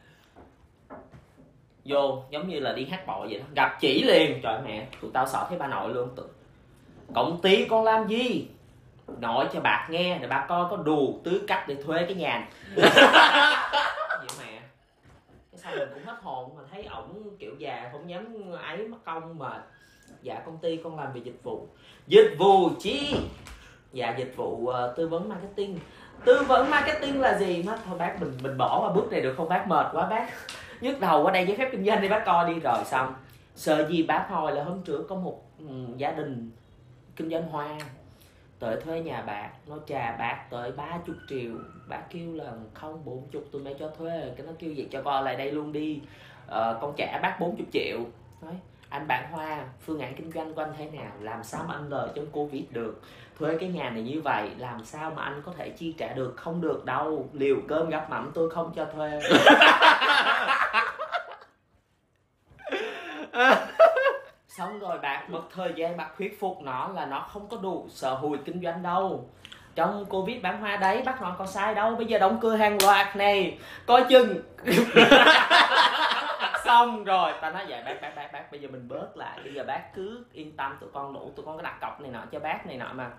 Vô 1.86 2.24
giống 2.30 2.48
như 2.48 2.60
là 2.60 2.74
đi 2.74 2.86
hát 2.86 3.08
bội 3.08 3.28
vậy 3.28 3.40
đó. 3.40 3.46
Gặp 3.56 3.78
chỉ 3.80 4.04
liền. 4.04 4.42
Trời 4.44 4.60
mẹ 4.66 4.88
tụi 5.02 5.12
tao 5.14 5.28
sợ 5.28 5.46
thấy 5.50 5.58
bà 5.58 5.68
nội 5.68 5.94
luôn. 5.94 6.10
Tự 6.16 6.28
công 7.16 7.42
ty 7.42 7.66
con 7.66 7.84
làm 7.84 8.08
gì? 8.08 8.48
Nội 9.20 9.46
cho 9.54 9.60
bạc 9.60 9.88
nghe 9.90 10.18
để 10.22 10.28
bà 10.28 10.46
coi 10.48 10.66
có 10.70 10.78
đủ 10.78 11.22
tư 11.24 11.42
cách 11.48 11.66
để 11.68 11.76
thuê 11.76 12.06
cái 12.06 12.16
nhà 12.16 12.40
này. 12.40 12.50
vậy 14.10 14.28
mẹ. 14.40 14.60
Cái 15.52 15.58
xong 15.58 15.74
mình 15.78 15.90
cũng 15.94 16.06
hết 16.06 16.18
hồn 16.22 16.56
mình 16.56 16.66
thấy 16.72 16.84
ổng 16.84 17.38
kiểu 17.40 17.56
già 17.58 17.90
không 17.92 18.10
dám 18.10 18.52
ấy 18.62 18.88
mất 18.88 18.98
công 19.06 19.40
mà 19.40 19.62
dạ 20.24 20.42
công 20.46 20.58
ty 20.58 20.78
con 20.84 21.00
làm 21.00 21.14
về 21.14 21.22
dịch 21.24 21.40
vụ. 21.44 21.68
Dịch 22.08 22.36
vụ 22.40 22.70
chi? 22.80 23.16
Dạ 23.94 24.16
dịch 24.18 24.34
vụ 24.36 24.52
uh, 24.52 24.76
tư 24.98 25.08
vấn 25.08 25.30
marketing. 25.30 25.80
Tư 26.26 26.44
vấn 26.48 26.70
marketing 26.70 27.22
là 27.22 27.38
gì? 27.38 27.64
Nó 27.64 27.78
thôi 27.86 27.98
bác 27.98 28.22
mình 28.22 28.32
mình 28.44 28.58
bỏ 28.58 28.80
qua 28.82 28.94
bước 28.94 29.12
này 29.12 29.22
được 29.22 29.34
không? 29.38 29.50
Bác 29.50 29.68
mệt 29.68 29.88
quá 29.94 30.10
bác. 30.10 30.30
Nhức 30.82 31.00
đầu 31.00 31.24
qua 31.24 31.32
đây 31.32 31.48
giấy 31.48 31.58
phép 31.58 31.70
kinh 31.72 31.86
doanh 31.86 32.02
đi 32.02 32.10
bác 32.10 32.26
coi 32.26 32.54
đi. 32.54 32.60
Rồi 32.60 32.84
xong. 32.86 33.14
Sợ 33.56 33.88
gì 33.90 34.04
bác 34.04 34.26
hồi 34.30 34.52
là 34.52 34.64
hôm 34.64 34.82
trước 34.82 35.06
có 35.10 35.16
một 35.16 35.42
um, 35.60 35.98
gia 35.98 36.12
đình 36.12 36.52
kinh 37.16 37.30
doanh 37.30 37.50
hoa 37.50 37.78
tới 38.60 38.82
thuê 38.82 39.02
nhà 39.02 39.22
bạc 39.22 39.50
nó 39.68 39.78
trả 39.88 40.18
bạc 40.18 40.46
tới 40.50 40.72
ba 40.72 40.98
chục 41.06 41.16
triệu. 41.30 41.52
Bác 41.88 42.02
kêu 42.10 42.34
là 42.34 42.54
không 42.74 43.06
bốn 43.06 43.28
chục 43.32 43.46
tôi 43.52 43.62
mới 43.62 43.76
cho 43.80 43.90
thuê. 43.98 44.32
Cái 44.38 44.48
nó 44.48 44.54
kêu 44.60 44.74
vậy 44.78 44.88
cho 44.92 45.02
con 45.02 45.24
lại 45.24 45.36
đây 45.36 45.52
luôn 45.52 45.72
đi. 45.72 46.02
Ờ, 46.48 46.78
con 46.82 46.94
trả 46.98 47.20
bác 47.22 47.38
40 47.40 47.66
triệu. 47.74 47.98
Nói 48.42 48.54
anh 48.94 49.08
bán 49.08 49.32
hoa 49.32 49.58
phương 49.86 50.00
án 50.00 50.16
kinh 50.16 50.32
doanh 50.32 50.54
của 50.54 50.62
anh 50.62 50.74
thế 50.78 50.86
nào? 50.86 51.12
Làm 51.20 51.44
sao 51.44 51.64
mà 51.68 51.74
anh 51.74 51.90
lời 51.90 52.10
trong 52.16 52.26
covid 52.32 52.64
được? 52.72 53.02
Thuê 53.40 53.58
cái 53.60 53.70
nhà 53.70 53.90
này 53.90 54.04
như 54.04 54.22
vậy 54.22 54.50
làm 54.58 54.86
sao 54.86 55.12
mà 55.16 55.24
anh 55.24 55.42
có 55.46 55.52
thể 55.58 55.70
chi 55.70 55.96
trả 55.98 56.14
được? 56.14 56.34
Không 56.38 56.62
được 56.62 56.86
đâu. 56.86 57.30
Liều 57.34 57.56
cơm 57.68 57.90
gắp 57.90 58.10
mắm 58.10 58.32
tôi 58.34 58.50
không 58.50 58.74
cho 58.76 58.86
thuê. 58.86 59.20
Xong 64.48 64.80
rồi 64.80 65.00
bạc 65.00 65.26
mất 65.30 65.42
thời 65.56 65.74
gian 65.76 65.98
bạc 65.98 66.10
thuyết 66.18 66.40
phục 66.40 66.62
nó 66.62 66.88
là 66.88 67.06
nó 67.06 67.20
không 67.20 67.48
có 67.50 67.58
đủ 67.58 67.88
sở 67.90 68.16
hữu 68.16 68.38
kinh 68.46 68.64
doanh 68.64 68.84
đâu. 68.84 69.30
Trong 69.76 70.06
covid 70.06 70.42
bán 70.42 70.62
hoa 70.62 70.78
đấy 70.78 71.02
bác 71.06 71.22
nói 71.22 71.32
có 71.38 71.46
sai 71.46 71.76
đâu. 71.76 71.96
Bây 71.96 72.06
giờ 72.06 72.20
đóng 72.20 72.40
cửa 72.42 72.56
hàng 72.56 72.78
loạt 72.84 73.16
này. 73.16 73.58
Coi 73.86 74.06
chừng 74.10 74.42
xong 76.74 77.04
rồi. 77.04 77.32
Ta 77.42 77.50
nói 77.50 77.66
vậy 77.68 77.82
bác 77.86 78.02
bác 78.02 78.16
bác 78.16 78.34
bác 78.34 78.52
bây 78.52 78.62
giờ 78.62 78.68
mình 78.72 78.88
bớt 78.88 79.18
lại 79.18 79.40
bây 79.44 79.54
giờ 79.54 79.64
bác 79.68 79.94
cứ 79.96 80.26
yên 80.34 80.58
tâm 80.58 80.78
tụi 80.82 80.90
con 80.94 81.14
đủ 81.14 81.32
tụi 81.36 81.46
con 81.46 81.58
có 81.58 81.64
đặt 81.64 81.78
cọc 81.82 82.02
này 82.02 82.12
nọ 82.12 82.20
cho 82.32 82.40
bác 82.40 82.66
này 82.66 82.78
nọ 82.78 82.94
mà. 82.94 83.10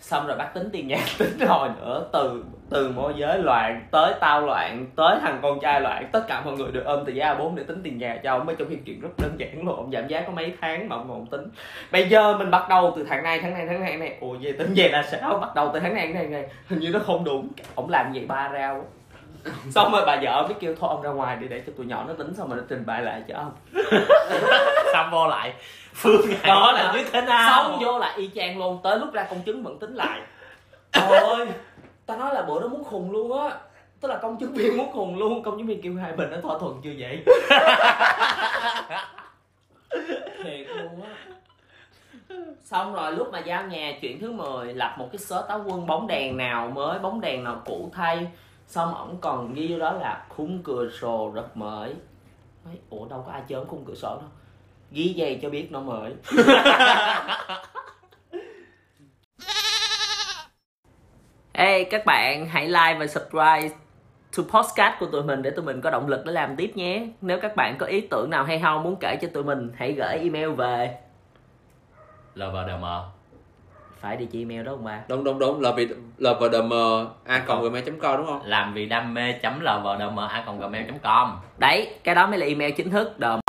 Xong 0.00 0.26
rồi 0.26 0.36
bác 0.36 0.54
tính 0.54 0.68
tiền 0.72 0.88
nhà 0.88 0.98
tính 1.18 1.38
rồi 1.48 1.68
nữa 1.80 2.08
từ 2.12 2.44
từ 2.70 2.90
môi 2.90 3.14
giới 3.16 3.38
loạn 3.38 3.86
tới 3.90 4.14
tao 4.20 4.40
loạn 4.40 4.86
tới 4.96 5.18
thằng 5.20 5.38
con 5.42 5.60
trai 5.60 5.80
loạn 5.80 6.08
tất 6.12 6.24
cả 6.28 6.40
mọi 6.44 6.54
người 6.54 6.72
được 6.72 6.84
ôm 6.84 7.02
từ 7.06 7.12
giá 7.12 7.34
bốn 7.34 7.56
để 7.56 7.62
tính 7.62 7.80
tiền 7.82 7.98
nhà 7.98 8.20
cho 8.24 8.32
ông. 8.32 8.46
Mới 8.46 8.56
trong 8.58 8.68
khi 8.68 8.76
chuyện 8.86 9.00
rất 9.00 9.08
đơn 9.18 9.32
giản 9.38 9.66
luôn 9.66 9.76
ông 9.76 9.90
giảm 9.92 10.08
giá 10.08 10.20
có 10.20 10.32
mấy 10.32 10.54
tháng 10.60 10.88
mà 10.88 10.96
ông 10.96 11.08
còn 11.08 11.26
tính. 11.26 11.50
Bây 11.92 12.08
giờ 12.08 12.36
mình 12.38 12.50
bắt 12.50 12.68
đầu 12.68 12.92
từ 12.96 13.04
tháng 13.08 13.22
này 13.22 13.38
tháng 13.42 13.54
này 13.54 13.66
tháng 13.68 13.80
này 13.80 13.96
này. 13.96 14.16
Ủa 14.20 14.36
về 14.40 14.52
tính 14.52 14.72
về 14.76 14.88
là 14.88 15.02
sao 15.02 15.38
bắt 15.38 15.54
đầu 15.54 15.70
từ 15.74 15.80
tháng 15.80 15.94
này 15.94 16.06
tháng 16.06 16.14
này, 16.14 16.26
này. 16.26 16.50
hình 16.68 16.80
như 16.80 16.90
nó 16.92 16.98
không 16.98 17.24
đúng. 17.24 17.48
Ông 17.74 17.90
làm 17.90 18.12
gì 18.12 18.26
ba 18.26 18.50
rau 18.52 18.84
xong 19.70 19.92
rồi 19.92 20.02
bà 20.06 20.20
vợ 20.22 20.42
mới 20.42 20.54
kêu 20.60 20.74
thôi 20.80 20.90
ông 20.90 21.02
ra 21.02 21.10
ngoài 21.10 21.36
đi 21.36 21.48
để 21.48 21.62
cho 21.66 21.72
tụi 21.76 21.86
nhỏ 21.86 22.04
nó 22.08 22.14
tính 22.14 22.34
xong 22.34 22.48
rồi 22.48 22.58
nó 22.58 22.64
trình 22.68 22.86
bày 22.86 23.02
lại 23.02 23.22
cho 23.28 23.34
ông. 23.36 23.52
Xong 24.92 25.10
vô 25.10 25.28
lại 25.28 25.54
phương 25.94 26.20
án 26.22 26.46
Đó. 26.46 26.72
là 26.72 26.92
như 26.96 27.04
thế 27.12 27.20
nào? 27.20 27.64
Xong 27.64 27.78
vô 27.84 27.98
lại 27.98 28.12
y 28.16 28.30
chang 28.34 28.58
luôn 28.58 28.80
tới 28.82 28.98
lúc 28.98 29.12
ra 29.12 29.26
công 29.30 29.42
chứng 29.42 29.62
vẫn 29.62 29.78
tính 29.78 29.94
lại. 29.94 30.20
Trời 30.92 31.18
ơi 31.18 31.46
tao 32.06 32.18
nói 32.18 32.34
là 32.34 32.42
bữa 32.42 32.60
đó 32.60 32.68
muốn 32.68 32.84
khùng 32.84 33.10
luôn 33.10 33.48
á. 33.48 33.56
Tức 34.00 34.08
là 34.08 34.16
công 34.16 34.36
chứng 34.36 34.52
viên 34.52 34.76
muốn 34.76 34.92
khùng 34.92 35.18
luôn 35.18 35.42
công 35.42 35.58
chứng 35.58 35.66
viên 35.66 35.82
kêu 35.82 35.96
hai 36.02 36.12
bên 36.12 36.30
nó 36.30 36.36
thỏa 36.42 36.58
thuận 36.58 36.80
chưa 36.84 36.92
vậy? 36.98 37.24
Thiệt 40.44 40.66
luôn 40.68 41.02
á. 41.02 41.14
Xong 42.64 42.94
rồi 42.94 43.12
lúc 43.12 43.28
mà 43.32 43.38
giao 43.38 43.62
nhà 43.66 43.92
chuyện 44.00 44.20
thứ 44.20 44.32
10 44.32 44.74
lập 44.74 44.94
một 44.98 45.08
cái 45.12 45.18
số 45.18 45.42
táo 45.42 45.64
quân 45.66 45.86
bóng 45.86 46.06
đèn 46.06 46.36
nào 46.36 46.70
mới 46.74 46.98
bóng 46.98 47.20
đèn 47.20 47.44
nào 47.44 47.62
cũ 47.64 47.90
thay 47.94 48.26
xong 48.70 48.94
ổng 48.94 49.16
còn 49.20 49.54
ghi 49.54 49.72
vô 49.72 49.78
đó 49.78 49.92
là 49.92 50.26
khung 50.28 50.62
cửa 50.62 50.88
sổ 51.00 51.32
rất 51.34 51.56
mới 51.56 51.94
Nói, 52.64 52.78
ủa 52.90 53.08
đâu 53.08 53.22
có 53.26 53.32
ai 53.32 53.42
chớm 53.48 53.66
khung 53.66 53.84
cửa 53.84 53.94
sổ 53.94 54.16
đâu 54.20 54.28
ghi 54.90 55.14
vậy 55.16 55.38
cho 55.42 55.50
biết 55.50 55.72
nó 55.72 55.80
mới 55.80 56.14
Hey 61.54 61.84
các 61.84 62.06
bạn 62.06 62.46
hãy 62.46 62.68
like 62.68 62.96
và 62.98 63.06
subscribe 63.06 63.68
to 64.36 64.42
podcast 64.48 64.94
của 65.00 65.06
tụi 65.06 65.22
mình 65.22 65.42
để 65.42 65.50
tụi 65.50 65.64
mình 65.64 65.80
có 65.80 65.90
động 65.90 66.08
lực 66.08 66.22
để 66.26 66.32
làm 66.32 66.56
tiếp 66.56 66.72
nhé. 66.74 67.06
Nếu 67.20 67.38
các 67.40 67.56
bạn 67.56 67.78
có 67.78 67.86
ý 67.86 68.00
tưởng 68.00 68.30
nào 68.30 68.44
hay 68.44 68.58
ho 68.58 68.78
muốn 68.78 68.96
kể 68.96 69.16
cho 69.22 69.28
tụi 69.34 69.44
mình 69.44 69.72
hãy 69.76 69.92
gửi 69.92 70.18
email 70.18 70.48
về. 70.48 70.98
LVDM 72.34 72.84
phải 74.00 74.16
địa 74.16 74.26
chỉ 74.32 74.38
email 74.38 74.62
đó 74.62 74.72
không 74.72 74.84
ba? 74.84 75.00
đúng 75.08 75.24
đúng 75.24 75.38
đúng. 75.38 75.60
Là 75.60 75.72
vì 75.72 75.88
là 76.18 76.34
vdm 76.34 76.72
a 77.24 77.38
còn 77.46 77.62
gmail 77.62 77.84
com 78.00 78.16
đúng 78.16 78.26
không? 78.26 78.42
Làm 78.44 78.74
vì 78.74 78.86
đam 78.86 79.14
mê 79.14 79.32
chấm 79.32 79.60
lvdm 79.60 80.20
a 80.20 80.44
gmail 80.60 80.90
com. 81.02 81.36
Đấy, 81.58 81.94
cái 82.04 82.14
đó 82.14 82.26
mới 82.26 82.38
là 82.38 82.46
email 82.46 82.72
chính 82.72 82.90
thức. 82.90 83.18
Đờm 83.18 83.40